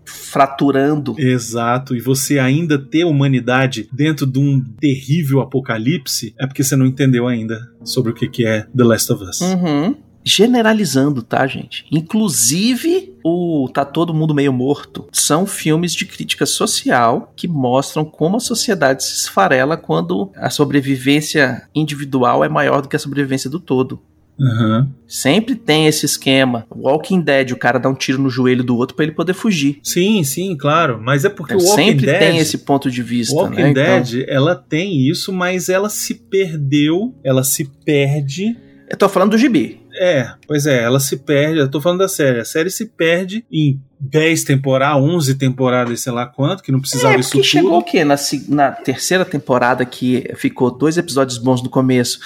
fraturando. 0.05 1.15
Exato, 1.17 1.95
e 1.95 1.99
você 1.99 2.39
ainda 2.39 2.77
ter 2.77 3.03
humanidade 3.05 3.87
dentro 3.93 4.25
de 4.25 4.39
um 4.39 4.61
terrível 4.79 5.41
apocalipse, 5.41 6.33
é 6.39 6.45
porque 6.47 6.63
você 6.63 6.75
não 6.75 6.85
entendeu 6.85 7.27
ainda 7.27 7.59
sobre 7.83 8.11
o 8.11 8.15
que 8.15 8.45
é 8.45 8.65
The 8.75 8.83
Last 8.83 9.11
of 9.11 9.23
Us. 9.23 9.41
Uhum. 9.41 9.95
Generalizando, 10.23 11.21
tá, 11.21 11.45
gente? 11.47 11.85
Inclusive, 11.91 13.13
o 13.23 13.69
Tá 13.73 13.83
Todo 13.85 14.13
Mundo 14.13 14.35
Meio 14.35 14.53
Morto 14.53 15.07
são 15.11 15.45
filmes 15.45 15.93
de 15.93 16.05
crítica 16.05 16.45
social 16.45 17.33
que 17.35 17.47
mostram 17.47 18.05
como 18.05 18.37
a 18.37 18.41
sociedade 18.41 19.03
se 19.03 19.15
esfarela 19.15 19.77
quando 19.77 20.31
a 20.35 20.49
sobrevivência 20.49 21.63
individual 21.73 22.43
é 22.43 22.49
maior 22.49 22.81
do 22.81 22.87
que 22.87 22.95
a 22.95 22.99
sobrevivência 22.99 23.49
do 23.49 23.59
todo. 23.59 23.99
Aham. 24.39 24.89
Sempre 25.07 25.55
tem 25.55 25.85
esse 25.85 26.05
esquema. 26.05 26.65
Walking 26.75 27.21
Dead, 27.21 27.51
o 27.51 27.57
cara 27.57 27.79
dá 27.79 27.89
um 27.89 27.93
tiro 27.93 28.19
no 28.19 28.29
joelho 28.29 28.63
do 28.63 28.75
outro 28.75 28.95
pra 28.95 29.05
ele 29.05 29.13
poder 29.13 29.33
fugir. 29.33 29.79
Sim, 29.83 30.23
sim, 30.23 30.55
claro, 30.57 30.99
mas 31.01 31.25
é 31.25 31.29
porque 31.29 31.53
Então, 31.53 31.65
o 31.65 31.69
Walking 31.69 31.85
sempre 31.85 32.05
Dead 32.07 32.19
tem 32.19 32.37
esse 32.37 32.57
ponto 32.59 32.89
de 32.89 33.03
vista, 33.03 33.35
Walking 33.35 33.61
né? 33.61 33.69
Então, 33.69 33.83
Dead, 33.83 34.25
ela 34.27 34.55
tem 34.55 35.07
isso, 35.07 35.31
mas 35.31 35.69
ela 35.69 35.89
se 35.89 36.15
perdeu, 36.15 37.13
ela 37.23 37.43
se 37.43 37.65
perde. 37.85 38.55
eu 38.89 38.97
tô 38.97 39.07
falando 39.07 39.31
do 39.31 39.37
gibi. 39.37 39.80
É, 39.99 40.33
pois 40.47 40.65
é, 40.65 40.83
ela 40.83 40.99
se 40.99 41.17
perde. 41.17 41.59
Eu 41.59 41.69
tô 41.69 41.81
falando 41.81 41.99
da 41.99 42.07
série. 42.07 42.39
A 42.39 42.45
série 42.45 42.69
se 42.69 42.85
perde 42.85 43.45
em 43.51 43.79
10 43.99 44.43
temporadas, 44.43 45.03
11 45.03 45.35
temporadas, 45.35 46.01
sei 46.01 46.11
lá 46.11 46.25
quanto, 46.25 46.63
que 46.63 46.71
não 46.71 46.79
precisava 46.79 47.15
É, 47.15 47.19
isso 47.19 47.31
tudo. 47.31 47.43
chegou 47.43 47.77
o 47.79 47.83
quê? 47.83 48.03
Na, 48.03 48.15
na 48.47 48.71
terceira 48.71 49.25
temporada 49.25 49.85
que 49.85 50.31
ficou 50.35 50.71
dois 50.71 50.97
episódios 50.97 51.37
bons 51.37 51.61
no 51.61 51.69
começo, 51.69 52.19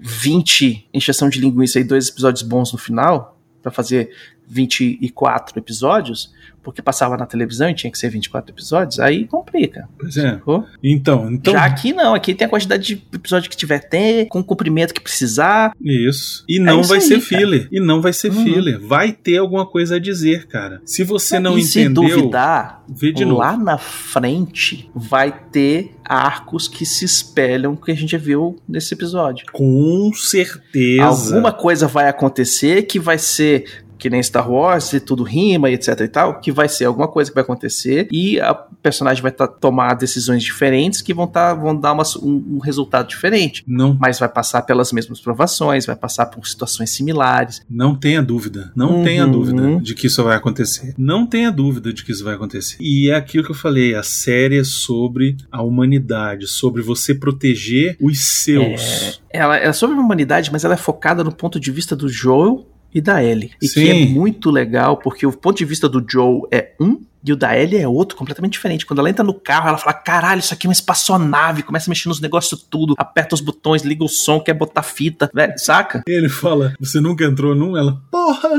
20 0.00 0.88
encheção 0.92 1.28
de 1.28 1.40
linguiça 1.40 1.80
e 1.80 1.84
dois 1.84 2.08
episódios 2.08 2.42
bons 2.42 2.72
no 2.72 2.78
final, 2.78 3.38
pra 3.62 3.72
fazer 3.72 4.10
24 4.46 5.58
episódios, 5.58 6.32
porque 6.62 6.80
passava 6.80 7.16
na 7.16 7.26
televisão 7.26 7.68
e 7.68 7.74
tinha 7.74 7.90
que 7.90 7.98
ser 7.98 8.08
24 8.08 8.50
episódios, 8.52 8.98
aí 8.98 9.26
complica. 9.26 9.86
Pois 9.98 10.16
é. 10.16 10.30
sacou? 10.32 10.64
Então, 10.82 11.30
então. 11.30 11.52
Já 11.52 11.64
aqui 11.64 11.92
não, 11.92 12.14
aqui 12.14 12.34
tem 12.34 12.46
a 12.46 12.48
quantidade 12.48 12.82
de 12.82 13.02
episódio 13.12 13.50
que 13.50 13.56
tiver 13.56 13.80
ter, 13.80 14.26
com 14.28 14.40
o 14.40 14.44
comprimento 14.44 14.94
que 14.94 15.00
precisar. 15.00 15.72
Isso. 15.82 16.42
E 16.48 16.58
não 16.58 16.78
É 16.78 16.80
isso 16.80 16.88
vai 16.88 16.98
aí, 16.98 17.04
ser 17.04 17.14
cara. 17.20 17.26
filler. 17.26 17.68
E 17.70 17.80
não 17.80 18.00
vai 18.00 18.12
ser 18.14 18.30
Uhum. 18.32 18.44
filler. 18.44 18.80
Vai 18.80 19.12
ter 19.12 19.36
alguma 19.38 19.66
coisa 19.66 19.96
a 19.96 19.98
dizer, 19.98 20.46
cara. 20.46 20.80
Se 20.86 21.04
você 21.04 21.38
não 21.38 21.58
e 21.58 21.62
se 21.64 21.80
entendeu, 21.82 22.16
duvidar, 22.18 22.82
vê 22.88 23.12
de 23.12 23.24
novo. 23.26 23.40
lá 23.40 23.56
na 23.58 23.76
frente 23.76 24.88
vai 24.94 25.32
ter 25.52 25.92
arcos 26.04 26.66
que 26.66 26.86
se 26.86 27.04
espelham 27.04 27.76
que 27.76 27.90
a 27.90 27.94
gente 27.94 28.16
viu 28.16 28.56
nesse 28.66 28.94
episódio. 28.94 29.44
Com 29.52 30.10
certeza. 30.14 31.02
Alguma 31.04 31.52
coisa 31.52 31.86
vai 31.86 32.08
acontecer 32.08 32.82
que 32.84 32.98
vai 32.98 33.18
ser 33.18 33.84
que 34.04 34.10
nem 34.10 34.22
Star 34.22 34.50
Wars 34.50 34.92
e 34.92 35.00
tudo 35.00 35.22
rima 35.22 35.70
e 35.70 35.74
etc 35.74 35.98
e 36.00 36.08
tal, 36.08 36.38
que 36.38 36.52
vai 36.52 36.68
ser 36.68 36.84
alguma 36.84 37.08
coisa 37.08 37.30
que 37.30 37.34
vai 37.34 37.42
acontecer 37.42 38.06
e 38.12 38.38
a 38.38 38.52
personagem 38.52 39.22
vai 39.22 39.32
tá, 39.32 39.46
tomar 39.46 39.94
decisões 39.94 40.42
diferentes 40.42 41.00
que 41.00 41.14
vão, 41.14 41.26
tá, 41.26 41.54
vão 41.54 41.74
dar 41.74 41.94
uma, 41.94 42.02
um, 42.22 42.56
um 42.56 42.58
resultado 42.58 43.08
diferente. 43.08 43.64
Não, 43.66 43.96
Mas 43.98 44.18
vai 44.18 44.28
passar 44.28 44.60
pelas 44.60 44.92
mesmas 44.92 45.20
provações, 45.20 45.86
vai 45.86 45.96
passar 45.96 46.26
por 46.26 46.46
situações 46.46 46.90
similares. 46.90 47.62
não 47.70 47.94
tenha 47.94 48.22
dúvida. 48.22 48.70
Não 48.76 48.96
Uhum. 48.98 49.04
tenha 49.04 49.26
dúvida 49.26 49.80
de 49.80 49.94
que 49.94 50.06
isso 50.08 50.22
vai 50.22 50.36
acontecer. 50.36 50.94
Não 50.98 51.26
tenha 51.26 51.50
dúvida 51.50 51.90
de 51.94 52.04
que 52.04 52.12
isso 52.12 52.22
vai 52.24 52.34
acontecer. 52.34 52.76
E 52.78 53.08
é 53.10 53.14
aquilo 53.14 53.42
que 53.42 53.50
eu 53.52 53.54
falei. 53.54 53.94
A 53.94 54.02
série 54.02 54.58
é 54.58 54.64
sobre 54.64 55.38
a 55.50 55.62
humanidade, 55.62 56.46
sobre 56.46 56.82
você 56.82 57.14
proteger 57.14 57.96
os 58.00 58.20
seus. 58.20 59.22
Ela 59.30 59.56
é 59.56 59.72
sobre 59.72 59.96
a 59.96 60.00
humanidade, 60.00 60.50
mas 60.52 60.62
ela 60.62 60.74
é 60.74 60.76
focada 60.76 61.24
no 61.24 61.32
ponto 61.34 61.58
de 61.58 61.70
vista 61.70 61.96
do 61.96 62.06
Joel 62.08 62.66
e 62.94 63.00
da 63.00 63.22
Ellie. 63.22 63.50
E 63.60 63.66
Sim. 63.66 63.82
que 63.82 63.90
é 63.90 64.06
muito 64.06 64.50
legal, 64.50 64.96
porque 64.98 65.26
o 65.26 65.32
ponto 65.32 65.58
de 65.58 65.64
vista 65.64 65.88
do 65.88 66.04
Joel 66.08 66.46
é 66.50 66.72
um 66.80 67.00
e 67.26 67.32
o 67.32 67.36
da 67.36 67.58
Ellie 67.58 67.80
é 67.80 67.88
outro, 67.88 68.16
completamente 68.16 68.52
diferente. 68.52 68.84
Quando 68.84 68.98
ela 68.98 69.08
entra 69.08 69.24
no 69.24 69.34
carro, 69.34 69.68
ela 69.68 69.78
fala: 69.78 69.94
caralho, 69.94 70.40
isso 70.40 70.52
aqui 70.52 70.66
é 70.66 70.68
uma 70.68 70.74
espaçonave, 70.74 71.62
começa 71.62 71.88
a 71.88 71.90
mexer 71.90 72.08
nos 72.08 72.20
negócios 72.20 72.62
tudo, 72.62 72.94
aperta 72.98 73.34
os 73.34 73.40
botões, 73.40 73.82
liga 73.82 74.04
o 74.04 74.08
som, 74.08 74.38
quer 74.38 74.52
botar 74.52 74.82
fita, 74.82 75.30
velho, 75.34 75.54
saca? 75.56 76.02
Ele 76.06 76.28
fala: 76.28 76.74
Você 76.78 77.00
nunca 77.00 77.24
entrou 77.24 77.54
num? 77.54 77.76
Ela, 77.76 78.00
porra! 78.10 78.50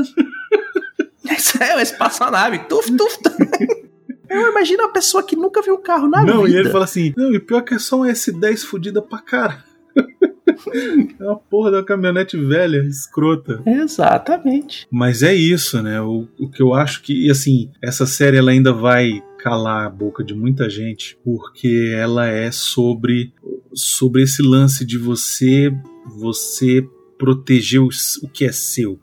Isso 1.36 1.62
é 1.62 1.74
uma 1.74 1.82
espaçonave, 1.82 2.58
tuf, 2.60 2.90
tuf. 2.96 3.18
tuf. 3.22 3.36
Eu 4.28 4.50
imagino 4.50 4.82
uma 4.82 4.92
pessoa 4.92 5.22
que 5.22 5.36
nunca 5.36 5.62
viu 5.62 5.74
um 5.74 5.82
carro 5.82 6.08
na 6.08 6.24
não, 6.24 6.42
vida. 6.42 6.56
e 6.56 6.60
ele 6.60 6.70
fala 6.70 6.84
assim: 6.84 7.14
Não, 7.16 7.32
e 7.32 7.38
pior 7.38 7.62
que 7.62 7.74
é 7.74 7.78
só 7.78 8.00
um 8.00 8.04
S10 8.04 8.58
fudida 8.64 9.00
pra 9.00 9.18
cara. 9.18 9.64
é 11.20 11.24
uma 11.24 11.36
porra 11.36 11.70
da 11.70 11.82
caminhonete 11.82 12.36
velha, 12.36 12.78
escrota. 12.84 13.62
Exatamente. 13.66 14.86
Mas 14.90 15.22
é 15.22 15.34
isso, 15.34 15.82
né? 15.82 16.00
O, 16.00 16.26
o 16.38 16.48
que 16.48 16.62
eu 16.62 16.74
acho 16.74 17.02
que, 17.02 17.26
e 17.26 17.30
assim, 17.30 17.70
essa 17.82 18.06
série 18.06 18.36
ela 18.36 18.50
ainda 18.50 18.72
vai 18.72 19.22
calar 19.38 19.86
a 19.86 19.90
boca 19.90 20.24
de 20.24 20.34
muita 20.34 20.68
gente, 20.68 21.18
porque 21.24 21.92
ela 21.96 22.26
é 22.28 22.50
sobre, 22.50 23.32
sobre 23.74 24.22
esse 24.22 24.42
lance 24.42 24.84
de 24.84 24.98
você 24.98 25.72
você 26.18 26.86
proteger 27.18 27.80
o, 27.80 27.88
o 28.22 28.28
que 28.28 28.44
é 28.44 28.52
seu. 28.52 28.98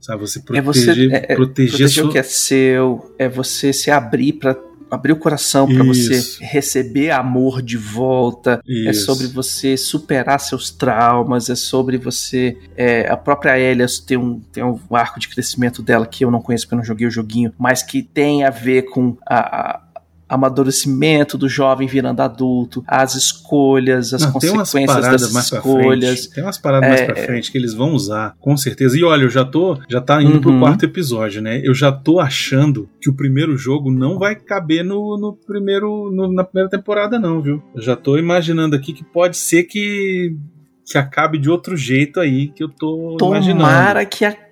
Sabe? 0.00 0.20
Você 0.20 0.40
É 0.54 0.60
você- 0.60 0.84
proteger, 0.84 1.12
é- 1.12 1.16
é 1.16 1.34
proteger, 1.34 1.36
Proteger 1.36 1.88
sua- 1.88 2.04
o 2.04 2.12
que 2.12 2.18
é 2.18 2.22
seu, 2.22 3.14
é 3.18 3.28
você 3.28 3.72
se 3.72 3.90
abrir 3.90 4.34
para 4.34 4.56
abrir 4.90 5.12
o 5.12 5.16
coração 5.16 5.66
para 5.66 5.84
você 5.84 6.22
receber 6.40 7.10
amor 7.10 7.60
de 7.62 7.76
volta. 7.76 8.60
É 8.66 8.90
Isso. 8.90 9.06
sobre 9.06 9.26
você 9.26 9.76
superar 9.76 10.40
seus 10.40 10.70
traumas, 10.70 11.50
é 11.50 11.54
sobre 11.54 11.98
você. 11.98 12.56
é, 12.76 13.08
a 13.08 13.16
própria 13.16 13.58
Elia 13.58 13.86
tem 14.06 14.16
um, 14.16 14.40
tem 14.52 14.64
um 14.64 14.78
arco 14.90 15.18
de 15.18 15.28
crescimento 15.28 15.82
dela 15.82 16.06
que 16.06 16.24
eu 16.24 16.30
não 16.30 16.40
conheço 16.40 16.66
porque 16.66 16.74
eu 16.74 16.78
não 16.78 16.84
joguei 16.84 17.06
o 17.06 17.10
joguinho, 17.10 17.52
mas 17.58 17.82
que 17.82 18.02
tem 18.02 18.44
a 18.44 18.50
ver 18.50 18.82
com 18.82 19.16
a. 19.26 19.38
a 19.38 19.85
amadurecimento 20.28 21.36
do 21.38 21.48
jovem 21.48 21.86
virando 21.86 22.20
adulto, 22.20 22.82
as 22.86 23.14
escolhas, 23.14 24.12
as 24.12 24.22
Não, 24.22 24.32
tem 24.38 24.50
umas 24.50 24.70
consequências 24.72 25.22
das 25.22 25.32
mais 25.32 25.50
pra 25.50 25.58
escolhas. 25.58 26.20
frente. 26.20 26.34
Tem 26.34 26.44
umas 26.44 26.58
paradas 26.58 26.88
mais 26.88 27.00
É, 27.00 27.04
pra 27.06 27.16
frente 27.16 27.52
que 27.52 27.58
eles 27.58 27.74
vão 27.74 27.92
usar, 27.92 28.34
com 28.40 28.56
certeza. 28.56 28.98
E 28.98 29.04
olha, 29.04 29.22
eu 29.24 29.30
já 29.30 29.44
tô, 29.44 29.78
já 29.88 30.00
tá 30.00 30.22
indo 30.22 30.40
pro 30.40 30.50
Uhum. 30.52 30.60
quarto 30.60 30.84
episódio, 30.84 31.40
né? 31.42 31.60
Eu 31.64 31.74
já 31.74 31.92
tô 31.92 32.18
achando 32.20 32.88
que 33.00 33.08
o 33.10 33.14
primeiro 33.14 33.56
jogo 33.56 33.90
não 33.90 34.18
vai 34.18 34.34
caber 34.34 34.84
no, 34.84 35.16
no 35.18 35.32
primeiro, 35.34 36.10
no- 36.10 36.32
na 36.32 36.44
primeira 36.44 36.68
temporada, 36.70 37.18
não, 37.18 37.40
viu? 37.40 37.62
Eu 37.74 37.82
já 37.82 37.94
tô 37.96 38.16
imaginando 38.18 38.74
aqui 38.76 38.92
que 38.92 39.04
pode 39.04 39.36
ser 39.36 39.64
que 39.64 40.34
que 40.88 40.96
acabe 40.96 41.36
de 41.36 41.50
outro 41.50 41.76
jeito 41.76 42.20
aí 42.20 42.46
que 42.46 42.62
eu 42.62 42.68
tô 42.68 43.16
imaginando. 43.20 43.58
Tomara 43.64 44.04
que 44.06 44.24
acabe 44.24 44.45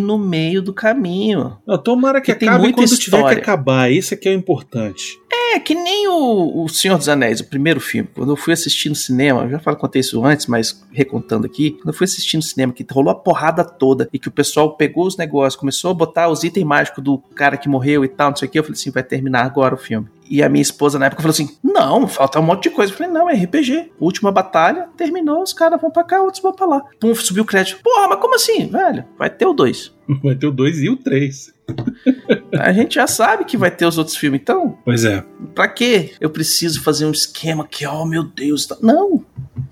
no 0.00 0.18
meio 0.18 0.60
do 0.60 0.72
caminho. 0.72 1.56
Não, 1.66 1.78
tomara 1.78 2.20
que 2.20 2.34
tem 2.34 2.48
acabe 2.48 2.72
quando 2.72 2.88
tiver 2.88 2.96
que 2.96 3.02
história. 3.02 3.38
acabar. 3.38 3.90
Isso 3.90 4.14
aqui 4.14 4.28
é 4.28 4.32
o 4.32 4.34
importante. 4.34 5.18
É, 5.54 5.58
que 5.60 5.74
nem 5.74 6.08
o, 6.08 6.64
o 6.64 6.68
Senhor 6.68 6.96
dos 6.98 7.08
Anéis, 7.08 7.40
o 7.40 7.44
primeiro 7.44 7.80
filme. 7.80 8.08
Quando 8.14 8.32
eu 8.32 8.36
fui 8.36 8.52
assistir 8.52 8.88
no 8.88 8.94
cinema, 8.94 9.48
já 9.48 9.58
falei, 9.58 9.78
contei 9.78 10.00
isso 10.00 10.24
antes, 10.24 10.46
mas 10.46 10.84
recontando 10.92 11.46
aqui. 11.46 11.72
Quando 11.72 11.88
eu 11.88 11.94
fui 11.94 12.04
assistir 12.04 12.36
no 12.36 12.42
cinema, 12.42 12.72
que 12.72 12.84
rolou 12.90 13.10
a 13.10 13.14
porrada 13.14 13.64
toda 13.64 14.08
e 14.12 14.18
que 14.18 14.28
o 14.28 14.32
pessoal 14.32 14.76
pegou 14.76 15.06
os 15.06 15.16
negócios, 15.16 15.58
começou 15.58 15.90
a 15.90 15.94
botar 15.94 16.28
os 16.28 16.42
itens 16.44 16.66
mágicos 16.66 17.02
do 17.02 17.18
cara 17.34 17.56
que 17.56 17.68
morreu 17.68 18.04
e 18.04 18.08
tal, 18.08 18.30
não 18.30 18.36
sei 18.36 18.48
o 18.48 18.50
que, 18.50 18.58
eu 18.58 18.64
falei 18.64 18.78
assim, 18.78 18.90
vai 18.90 19.02
terminar 19.02 19.44
agora 19.44 19.74
o 19.74 19.78
filme. 19.78 20.08
E 20.28 20.42
a 20.42 20.48
minha 20.48 20.62
esposa 20.62 20.98
na 20.98 21.06
época 21.06 21.22
falou 21.22 21.32
assim: 21.32 21.50
Não, 21.62 22.08
falta 22.08 22.40
um 22.40 22.42
monte 22.42 22.64
de 22.64 22.70
coisa. 22.70 22.92
Eu 22.92 22.96
falei: 22.96 23.12
Não, 23.12 23.28
é 23.28 23.34
RPG. 23.34 23.92
Última 24.00 24.32
batalha, 24.32 24.88
terminou, 24.96 25.42
os 25.42 25.52
caras 25.52 25.80
vão 25.80 25.90
pra 25.90 26.02
cá, 26.02 26.22
outros 26.22 26.42
vão 26.42 26.52
pra 26.52 26.66
lá. 26.66 26.82
Pum, 26.98 27.14
subiu 27.14 27.42
o 27.42 27.46
crédito. 27.46 27.82
Porra, 27.82 28.08
mas 28.08 28.20
como 28.20 28.34
assim, 28.34 28.66
velho? 28.66 29.04
Vai 29.18 29.28
ter 29.28 29.46
o 29.46 29.52
2. 29.52 29.94
Vai 30.22 30.34
ter 30.34 30.46
o 30.46 30.50
2 30.50 30.82
e 30.82 30.90
o 30.90 30.96
3. 30.96 31.53
A 32.58 32.72
gente 32.72 32.94
já 32.96 33.06
sabe 33.06 33.44
que 33.44 33.56
vai 33.56 33.70
ter 33.70 33.86
os 33.86 33.98
outros 33.98 34.16
filmes, 34.16 34.40
então. 34.40 34.78
Pois 34.84 35.04
é. 35.04 35.24
Pra 35.54 35.66
quê? 35.68 36.12
Eu 36.20 36.30
preciso 36.30 36.82
fazer 36.82 37.04
um 37.06 37.10
esquema 37.10 37.66
que, 37.66 37.86
oh 37.86 38.04
meu 38.04 38.22
Deus. 38.22 38.66
tá- 38.66 38.76
Não, 38.82 39.24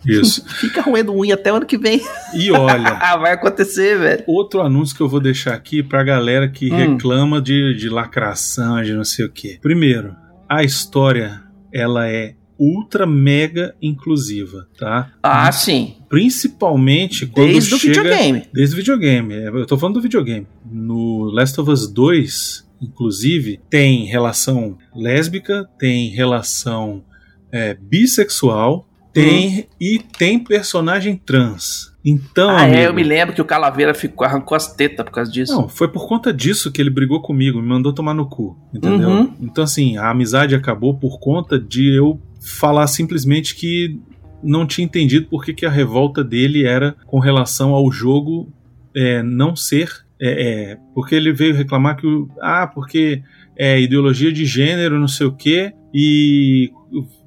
Isso. 0.07 0.45
fica 0.61 0.81
roendo 0.83 1.13
unha 1.15 1.35
até 1.35 1.53
o 1.53 1.57
ano 1.57 1.67
que 1.67 1.79
vem. 1.79 2.01
E 2.35 2.51
olha, 2.51 2.89
Ah, 3.01 3.17
vai 3.17 3.33
acontecer, 3.33 3.99
velho. 3.99 4.25
outro 4.27 4.61
anúncio 4.61 4.97
que 4.97 5.03
eu 5.03 5.09
vou 5.09 5.21
deixar 5.21 5.55
aqui 5.55 5.83
pra 5.83 6.03
galera 6.03 6.49
que 6.49 6.73
Hum. 6.73 6.77
reclama 6.95 7.41
de, 7.41 7.75
de 7.75 7.89
lacração, 7.89 8.83
de 8.83 8.93
não 8.95 9.05
sei 9.05 9.25
o 9.27 9.31
quê. 9.31 9.59
Primeiro, 9.61 10.15
a 10.49 10.63
história, 10.63 11.43
ela 11.73 12.09
é 12.09 12.35
ultra 12.59 13.07
mega 13.07 13.75
inclusiva, 13.81 14.67
tá? 14.79 15.13
Ah, 15.23 15.51
sim. 15.51 15.97
Principalmente 16.09 17.27
quando 17.27 17.49
Desde 17.49 17.75
o 17.75 17.79
chega... 17.79 18.03
videogame. 18.03 18.43
Desde 18.53 18.75
o 18.75 18.79
videogame. 18.79 19.35
É, 19.35 19.49
Eu 19.49 19.67
tô 19.67 19.77
falando 19.79 19.95
do 19.97 20.03
videogame. 20.03 20.47
No 20.71 21.25
Last 21.33 21.61
of 21.61 21.71
Us 21.71 21.87
2, 21.91 22.67
inclusive, 22.81 23.61
tem 23.71 24.05
relação 24.07 24.77
lésbica, 24.95 25.69
tem 25.79 26.09
relação 26.11 27.03
é, 27.51 27.75
bissexual, 27.75 28.89
tem 29.13 29.67
e 29.81 29.99
tem 29.99 30.39
personagem 30.39 31.17
trans. 31.17 31.93
Então, 32.05 32.49
Uhum. 32.49 32.57
ah, 32.57 32.63
amigo, 32.63 32.79
é, 32.79 32.87
eu 32.89 32.95
me 32.95 33.03
lembro 33.05 33.35
que 33.35 33.41
o 33.43 33.45
Calaveira 33.45 33.95
ficou, 33.95 34.27
arrancou 34.27 34.57
as 34.57 34.75
tetas 34.75 35.05
por 35.05 35.13
causa 35.13 35.31
disso. 35.31 35.53
não, 35.53 35.69
foi 35.69 35.87
por 35.87 36.09
conta 36.09 36.33
disso 36.33 36.73
que 36.73 36.81
ele 36.83 36.91
brigou 36.91 37.21
comigo, 37.23 37.61
me 37.63 37.69
mandou 37.69 37.93
tomar 37.93 38.15
no 38.15 38.27
cu, 38.27 38.57
entendeu? 38.75 39.09
Uhum. 39.09 39.35
Então, 39.41 39.63
assim, 39.63 39.97
a 39.97 40.11
amizade 40.11 40.55
acabou 40.55 40.95
por 40.99 41.21
conta 41.21 41.59
de 41.61 41.95
eu 41.97 42.21
falar 42.59 42.87
simplesmente 42.87 43.55
que 43.55 43.99
não 44.43 44.67
tinha 44.67 44.85
entendido 44.85 45.29
por 45.29 45.45
que, 45.45 45.55
que 45.55 45.65
a 45.67 45.71
revolta 45.71 46.25
dele 46.25 46.65
era 46.67 46.97
com 47.07 47.19
relação 47.19 47.73
ao 47.75 47.91
jogo 47.93 48.53
é, 48.95 49.23
não 49.23 49.55
ser. 49.55 49.89
é, 50.21 50.73
é, 50.73 50.79
porque 50.95 51.15
ele 51.15 51.33
veio 51.33 51.55
reclamar 51.55 51.97
que. 51.97 52.07
Ah, 52.41 52.67
porque 52.67 53.23
é 53.57 53.81
ideologia 53.81 54.33
de 54.33 54.45
gênero, 54.45 54.99
não 54.99 55.09
sei 55.09 55.27
o 55.27 55.33
quê, 55.33 55.73
e 55.93 56.71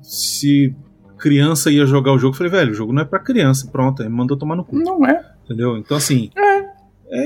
se 0.01 0.76
criança 1.18 1.72
ia 1.72 1.86
jogar 1.86 2.13
o 2.13 2.20
jogo, 2.20 2.34
eu 2.34 2.38
falei, 2.38 2.51
velho, 2.51 2.72
o 2.72 2.76
jogo 2.76 2.93
não 2.93 3.01
é 3.01 3.05
pra 3.05 3.20
criança, 3.20 3.70
pronto, 3.72 4.01
aí 4.03 4.09
me 4.09 4.16
mandou 4.16 4.38
tomar 4.38 4.55
no 4.55 4.63
cu, 4.63 4.76
Não 4.78 5.05
é. 5.05 5.24
entendeu? 5.45 5.78
Então, 5.78 5.95
assim. 5.97 6.30
É 6.36 6.44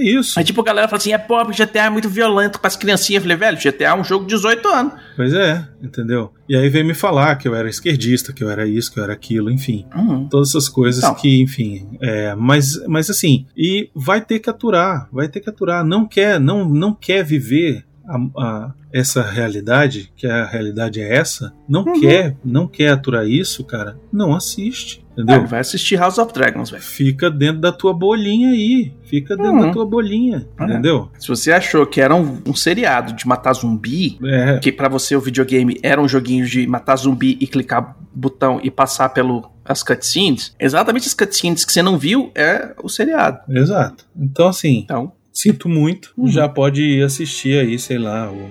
isso. 0.01 0.37
Aí 0.37 0.43
tipo, 0.45 0.59
a 0.61 0.63
galera 0.63 0.87
fala 0.87 0.97
assim, 0.97 1.13
é 1.13 1.17
pobre, 1.17 1.55
GTA 1.55 1.85
é 1.85 1.89
muito 1.89 2.09
violento 2.09 2.59
pras 2.59 2.75
criancinhas. 2.75 3.23
Eu 3.23 3.29
falei, 3.29 3.37
velho, 3.37 3.57
GTA 3.57 3.85
é 3.89 3.93
um 3.95 4.03
jogo 4.03 4.25
de 4.25 4.35
18 4.35 4.67
anos. 4.67 4.93
Pois 5.15 5.33
é, 5.33 5.65
entendeu? 5.81 6.31
E 6.47 6.55
aí 6.55 6.67
veio 6.69 6.85
me 6.85 6.93
falar 6.93 7.35
que 7.37 7.47
eu 7.47 7.55
era 7.55 7.69
esquerdista, 7.69 8.33
que 8.33 8.43
eu 8.43 8.49
era 8.49 8.67
isso, 8.67 8.91
que 8.91 8.99
eu 8.99 9.03
era 9.03 9.13
aquilo, 9.13 9.49
enfim. 9.51 9.85
Uhum. 9.95 10.27
Todas 10.27 10.49
essas 10.49 10.67
coisas 10.67 11.03
Não. 11.03 11.15
que, 11.15 11.41
enfim. 11.41 11.87
É, 12.01 12.35
mas, 12.35 12.81
mas 12.87 13.09
assim, 13.09 13.45
e 13.55 13.89
vai 13.95 14.19
ter 14.21 14.39
que 14.39 14.49
aturar, 14.49 15.07
vai 15.11 15.27
ter 15.27 15.39
que 15.39 15.49
aturar. 15.49 15.83
Não 15.85 16.05
quer, 16.07 16.39
não, 16.39 16.67
não 16.67 16.93
quer 16.93 17.23
viver 17.23 17.85
a- 18.07 18.17
a- 18.43 18.73
essa 18.91 19.21
realidade, 19.21 20.11
que 20.15 20.25
a 20.25 20.43
realidade 20.45 20.99
é 20.99 21.15
essa, 21.15 21.53
não 21.69 21.83
Uhum. 21.83 21.99
quer, 21.99 22.35
não 22.43 22.67
quer 22.67 22.89
aturar 22.89 23.27
isso, 23.27 23.63
cara, 23.63 23.99
não 24.11 24.35
assiste, 24.35 25.05
Entendeu? 25.23 25.45
vai 25.47 25.59
assistir 25.59 25.95
House 25.97 26.17
of 26.17 26.31
Dragons, 26.33 26.69
velho. 26.69 26.81
Fica 26.83 27.29
dentro 27.29 27.59
da 27.61 27.71
tua 27.71 27.93
bolinha 27.93 28.49
aí, 28.51 28.91
fica 29.03 29.35
dentro 29.35 29.51
Uhum. 29.53 29.61
da 29.61 29.71
tua 29.71 29.85
bolinha, 29.85 30.47
É. 30.59 30.63
entendeu? 30.63 31.09
Se 31.19 31.27
você 31.27 31.51
achou 31.51 31.85
que 31.85 31.99
era 32.01 32.15
um, 32.15 32.41
um 32.45 32.53
seriado 32.53 33.13
de 33.13 33.27
matar 33.27 33.53
zumbi, 33.53 34.17
É, 34.23 34.59
que 34.59 34.71
pra 34.71 34.87
você 34.87 35.15
o 35.15 35.21
videogame 35.21 35.79
era 35.83 36.01
um 36.01 36.07
joguinho 36.07 36.45
de 36.45 36.65
matar 36.67 36.95
zumbi 36.95 37.37
e 37.39 37.47
clicar 37.47 37.95
botão 38.13 38.59
e 38.63 38.69
passar 38.71 39.09
pelo 39.09 39.49
as 39.65 39.83
cutscenes, 39.83 40.55
exatamente 40.59 41.07
as 41.07 41.13
cutscenes 41.13 41.63
que 41.63 41.71
você 41.71 41.81
não 41.83 41.97
viu 41.97 42.31
é 42.33 42.73
o 42.83 42.89
seriado. 42.89 43.39
exato. 43.49 44.05
Então 44.17 44.47
assim, 44.47 44.79
Então, 44.79 45.11
Sinto 45.31 45.69
muito, 45.69 46.11
Uhum. 46.17 46.27
já 46.27 46.49
pode 46.49 46.81
ir 46.81 47.03
assistir 47.03 47.57
aí, 47.59 47.79
sei 47.79 47.97
lá. 47.97 48.29
O... 48.29 48.49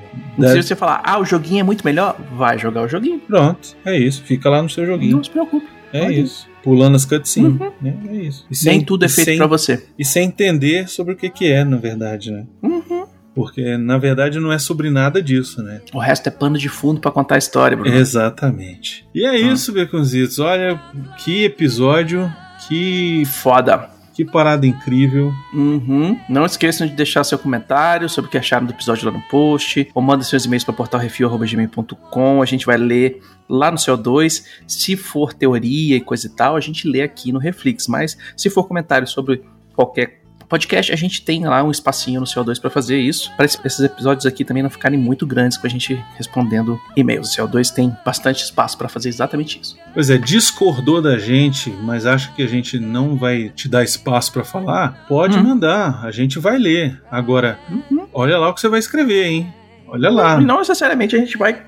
se 0.49 0.63
você 0.63 0.75
falar, 0.77 1.03
ah, 1.05 1.19
o 1.19 1.25
joguinho 1.25 1.61
é 1.61 1.63
muito 1.63 1.85
melhor, 1.85 2.17
vai 2.35 2.57
jogar 2.59 2.83
o 2.83 2.89
joguinho. 2.89 3.19
Pronto, 3.19 3.77
é 3.85 3.99
isso. 3.99 4.23
Fica 4.23 4.49
lá 4.49 4.63
no 4.63 4.71
seu 4.71 4.87
joguinho. 4.87 5.17
Não 5.17 5.23
se 5.25 5.29
preocupe. 5.29 5.67
É 5.93 6.13
isso. 6.13 6.47
Pulando 6.63 6.97
as 6.97 7.05
cutscenes. 7.05 7.61
Uhum. 7.61 7.73
né? 7.81 7.97
É 8.09 8.15
isso. 8.17 8.47
E 8.51 8.65
Nem 8.67 8.85
tudo 8.85 9.05
é 9.05 9.09
feito 9.09 9.27
sem, 9.27 9.39
pra 9.39 9.47
você. 9.47 9.85
E 9.99 10.05
sem 10.05 10.27
entender 10.27 10.89
sobre 10.89 11.15
o 11.15 11.17
que, 11.17 11.31
que 11.31 11.51
é, 11.51 11.65
na 11.65 11.77
verdade, 11.77 12.31
né? 12.31 12.47
Uhum. 12.63 13.07
Porque, 13.35 13.77
na 13.77 13.99
verdade, 13.99 14.41
não 14.41 14.51
é 14.51 14.59
sobre 14.59 14.91
nada 14.91 15.23
disso, 15.23 15.63
né? 15.63 15.81
O 15.95 15.99
resto 15.99 16.27
é 16.27 16.31
pano 16.31 16.59
de 16.59 16.69
fundo 16.69 17.01
pra 17.01 17.13
contar 17.13 17.37
a 17.37 17.39
história, 17.39 17.77
Bruno. 17.77 17.97
Exatamente. 17.97 19.07
E 19.15 19.25
é 19.25 19.39
isso, 19.39 19.73
Beconzitos. 19.73 20.41
Olha, 20.41 20.81
que 21.19 21.45
episódio, 21.45 22.33
que, 22.67 23.23
Foda. 23.27 23.91
Que 24.19 24.25
parada 24.25 24.67
incrível. 24.67 25.33
Uhum. 25.55 26.19
Não 26.29 26.45
esqueçam 26.45 26.89
de 26.89 26.93
deixar 26.93 27.23
seu 27.23 27.39
comentário 27.39 28.09
sobre 28.09 28.27
o 28.27 28.31
que 28.33 28.37
acharam 28.37 28.67
do 28.67 28.73
episódio 28.73 29.07
lá 29.07 29.17
no 29.17 29.23
post, 29.29 29.89
ou 29.95 30.03
manda 30.03 30.25
seus 30.25 30.45
e-mails 30.45 30.65
para 30.65 30.75
portalrefil.gmail.com, 30.75 32.43
a 32.43 32.45
gente 32.45 32.67
vai 32.67 32.77
ler 32.77 33.23
lá 33.49 33.71
no 33.71 33.77
CO2. 33.77 34.45
Se 34.67 34.97
for 34.97 35.33
teoria 35.33 35.95
e 35.95 36.01
coisa 36.01 36.27
e 36.27 36.31
tal, 36.31 36.57
a 36.57 36.61
gente 36.61 36.89
lê 36.89 37.01
aqui 37.01 37.31
no 37.31 37.39
Reflex, 37.39 37.87
mas 37.87 38.19
se 38.37 38.51
for 38.51 38.67
comentário 38.67 39.07
sobre 39.07 39.45
qualquer 39.73 40.21
podcast, 40.49 40.93
a 40.93 40.97
gente 40.97 41.23
tem 41.23 41.45
lá 41.47 41.63
um 41.63 41.71
espacinho 41.71 42.21
no 42.21 42.27
CO2 42.27 42.61
para 42.61 42.71
fazer 42.71 42.99
isso, 42.99 43.31
para 43.37 43.45
esses 43.47 43.81
episódios 43.81 44.25
aqui 44.27 44.45
também 44.45 44.63
não 44.63 44.71
ficarem 44.71 44.99
muito 44.99 45.27
grandes 45.27 45.59
com 45.59 45.67
a 45.67 45.71
gente 45.71 46.03
respondendo 46.17 46.81
e-mails. 46.97 47.33
O 47.33 47.37
CO2 47.37 47.71
tem 47.73 47.95
bastante 48.05 48.43
espaço 48.43 48.77
para 48.79 48.89
fazer 48.89 49.09
exatamente 49.09 49.61
isso. 49.63 49.77
Pois 49.93 50.09
é, 50.11 50.17
discordou 50.19 51.03
da 51.03 51.19
gente, 51.19 51.71
mas 51.71 52.07
acha 52.07 52.33
que 52.33 52.43
a 52.43 52.47
gente 52.47 52.79
não 52.79 53.17
vai 53.17 53.51
te 53.51 53.69
dar 53.69 53.85
espaço 53.85 54.33
pra 54.33 54.45
falar? 54.45 55.05
Pode 55.09 55.39
Hum. 55.39 55.43
mandar, 55.43 56.05
a 56.05 56.11
gente 56.11 56.39
vai 56.39 56.59
ler. 56.59 57.01
Agora, 57.11 57.59
Uhum. 57.71 58.07
olha 58.13 58.39
lá 58.39 58.49
o 58.49 58.55
que 58.55 58.61
você 58.61 58.69
vai 58.69 58.79
escrever, 58.79 59.27
hein? 59.27 59.55
Olha 59.87 60.11
lá. 60.11 60.41
Não 60.41 60.59
necessariamente 60.59 61.15
a 61.17 61.19
gente 61.19 61.37
vai 61.37 61.63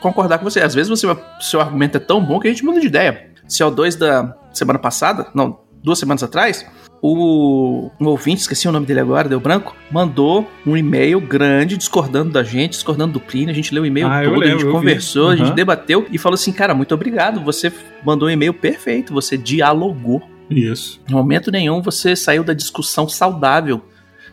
concordar 0.00 0.38
com 0.38 0.44
você. 0.44 0.60
Às 0.60 0.74
vezes 0.74 0.88
você, 0.88 1.06
seu 1.40 1.60
argumento 1.60 1.96
é 1.96 2.00
tão 2.00 2.24
bom 2.24 2.38
que 2.38 2.48
a 2.48 2.50
gente 2.50 2.64
muda 2.64 2.80
de 2.80 2.86
ideia. 2.86 3.30
CO2 3.48 3.96
da 3.96 4.36
semana 4.52 4.78
passada, 4.78 5.26
não, 5.34 5.60
duas 5.82 5.98
semanas 5.98 6.22
atrás, 6.22 6.64
o 7.00 7.90
um 8.00 8.06
ouvinte, 8.06 8.40
esqueci 8.40 8.66
o 8.68 8.72
nome 8.72 8.86
dele 8.86 9.00
agora, 9.00 9.28
deu 9.28 9.38
branco, 9.40 9.74
mandou 9.90 10.50
um 10.66 10.76
e-mail 10.76 11.20
grande 11.20 11.76
discordando 11.76 12.30
da 12.32 12.42
gente, 12.42 12.72
discordando 12.72 13.12
do 13.14 13.20
Plínio. 13.20 13.50
A 13.50 13.54
gente 13.54 13.72
leu 13.72 13.82
o 13.82 13.86
e-mail 13.86 14.06
Ah, 14.08 14.22
todo, 14.24 14.34
a 14.34 14.38
lembro, 14.38 14.48
gente 14.58 14.60
eu 14.62 14.66
vi. 14.66 14.72
conversou, 14.72 15.28
a 15.28 15.36
gente 15.36 15.50
Uhum. 15.50 15.54
debateu 15.54 16.06
e 16.10 16.18
falou 16.18 16.34
assim: 16.34 16.52
cara, 16.52 16.74
muito 16.74 16.92
obrigado. 16.94 17.40
Você 17.44 17.72
mandou 18.04 18.28
um 18.28 18.30
e-mail 18.30 18.52
perfeito, 18.52 19.12
você 19.12 19.36
dialogou. 19.36 20.22
Isso. 20.50 21.00
Em 21.08 21.12
momento 21.12 21.50
nenhum 21.50 21.82
você 21.82 22.16
saiu 22.16 22.42
da 22.42 22.52
discussão 22.52 23.08
saudável. 23.08 23.82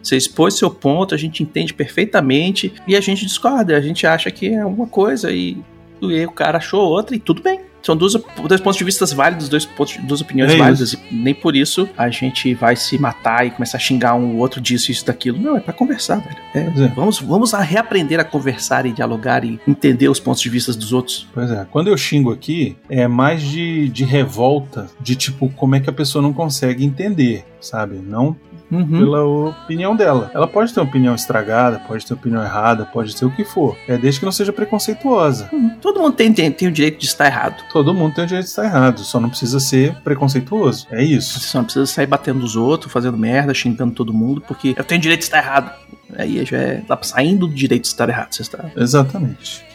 Você 0.01 0.16
expôs 0.16 0.53
seu 0.53 0.70
ponto, 0.70 1.16
a 1.16 1.18
gente 1.18 1.41
entende 1.41 1.74
perfeitamente 1.74 2.72
e 2.88 2.95
a 2.95 3.01
gente 3.01 3.26
discorda. 3.26 3.76
A 3.76 3.82
gente 3.82 4.05
acha 4.05 4.30
que 4.30 4.53
é 4.53 4.63
uma 4.66 4.86
coisa 4.88 5.32
e, 5.32 5.57
e 6.01 6.25
o 6.25 6.31
cara 6.31 6.57
achou 6.57 6.81
outra 6.81 7.15
e 7.15 7.19
tudo 7.19 7.41
bem. 7.41 7.61
São 7.85 7.95
dois, 7.95 8.13
dois 8.47 8.59
pontos 8.59 8.79
de 8.79 8.83
vista 8.83 9.05
válidos, 9.05 9.47
dois 9.47 9.63
pontos, 9.63 9.97
duas 9.97 10.19
opiniões 10.19 10.51
É 10.51 10.57
válidas. 10.57 10.93
E 10.93 10.99
nem 11.11 11.35
por 11.35 11.55
isso 11.55 11.87
a 11.95 12.09
gente 12.09 12.51
vai 12.55 12.75
se 12.75 12.97
matar 12.97 13.45
e 13.45 13.51
começar 13.51 13.77
a 13.77 13.79
xingar 13.79 14.15
um 14.15 14.39
outro 14.39 14.59
disso, 14.59 14.89
isso, 14.89 15.05
daquilo. 15.05 15.37
Não, 15.37 15.55
é 15.55 15.59
pra 15.59 15.71
conversar, 15.71 16.15
velho. 16.15 16.35
É, 16.55 16.83
é. 16.85 16.87
vamos, 16.95 17.19
vamos 17.19 17.53
a 17.53 17.61
reaprender 17.61 18.19
a 18.19 18.23
conversar 18.23 18.87
e 18.87 18.91
dialogar 18.91 19.45
e 19.45 19.59
entender 19.67 20.09
os 20.09 20.19
pontos 20.19 20.41
de 20.41 20.49
vista 20.49 20.73
dos 20.73 20.91
outros. 20.91 21.27
Pois 21.31 21.51
é. 21.51 21.63
Quando 21.69 21.89
eu 21.89 21.95
xingo 21.95 22.31
aqui, 22.31 22.75
é 22.89 23.07
mais 23.07 23.43
de, 23.43 23.87
de 23.89 24.03
revolta, 24.03 24.89
de 24.99 25.15
tipo, 25.15 25.47
como 25.49 25.75
é 25.75 25.79
que 25.79 25.87
a 25.87 25.93
pessoa 25.93 26.23
não 26.23 26.33
consegue 26.33 26.83
entender, 26.83 27.45
sabe? 27.61 27.97
Não 27.97 28.35
Uhum. 28.72 28.88
pela 28.99 29.24
opinião 29.24 29.95
dela. 29.95 30.32
Ela 30.34 30.47
pode 30.47 30.74
ter 30.74 30.80
uma 30.80 30.88
opinião 30.88 31.13
estragada, 31.13 31.80
pode 31.88 32.05
ter 32.05 32.13
uma 32.13 32.20
opinião 32.20 32.43
errada, 32.43 32.86
pode 32.86 33.16
ter 33.16 33.26
o 33.26 33.32
que 33.32 33.45
for. 33.45 33.78
É 33.88 33.97
desde 33.97 34.20
que 34.20 34.26
não 34.26 34.32
seja 34.32 34.51
preconceituosa. 34.51 35.49
Uhum. 35.53 35.70
Todo 35.82 35.99
mundo 35.99 36.13
tem, 36.13 36.34
tem, 36.34 36.51
tem 36.51 36.68
o 36.68 36.72
direito 36.72 36.97
de 36.99 37.05
estar 37.05 37.28
errado. 37.28 37.63
Todo 37.72 37.93
mundo 37.93 38.16
tem 38.16 38.24
o 38.24 38.28
direito 38.28 38.45
de 38.45 38.49
estar 38.49 38.66
errado, 38.66 38.99
só 39.01 39.20
não 39.20 39.30
precisa 39.30 39.59
ser 39.59 39.95
preconceituoso. 40.03 40.88
É 40.91 41.03
isso. 41.03 41.39
Você 41.39 41.47
só 41.47 41.59
não 41.59 41.66
precisa 41.66 41.86
sair 41.86 42.07
batendo 42.07 42.39
nos 42.39 42.55
outros, 42.55 42.91
fazendo 42.91 43.18
merda, 43.18 43.53
xingando 43.53 43.93
todo 43.93 44.13
mundo, 44.13 44.41
porque 44.41 44.74
eu 44.78 44.84
tenho 44.84 44.99
direito 45.01 45.20
de 45.20 45.26
estar 45.26 45.38
errado. 45.38 45.72
Aí 46.18 46.43
já 46.45 46.57
é 46.57 46.82
tá 46.88 46.97
saindo 47.01 47.47
do 47.47 47.53
direito 47.53 47.84
de 47.84 47.89
estar 47.89 48.07
errado, 48.09 48.34
você 48.34 48.41
está 48.41 48.66
Exatamente. 48.76 49.66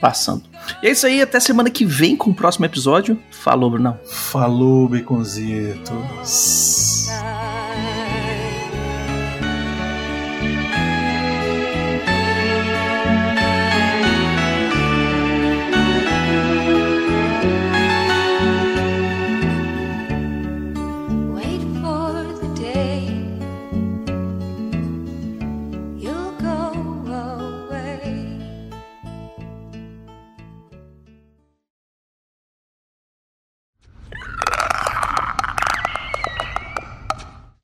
passando. 0.00 0.42
E 0.82 0.86
é 0.86 0.90
isso 0.90 1.06
aí, 1.06 1.20
até 1.20 1.38
semana 1.40 1.68
que 1.70 1.84
vem 1.84 2.16
com 2.16 2.30
o 2.30 2.34
próximo 2.34 2.64
episódio. 2.64 3.18
Falou, 3.30 3.70
Brunão. 3.70 3.98
Falou, 4.06 4.88
Beconzitos. 4.88 6.30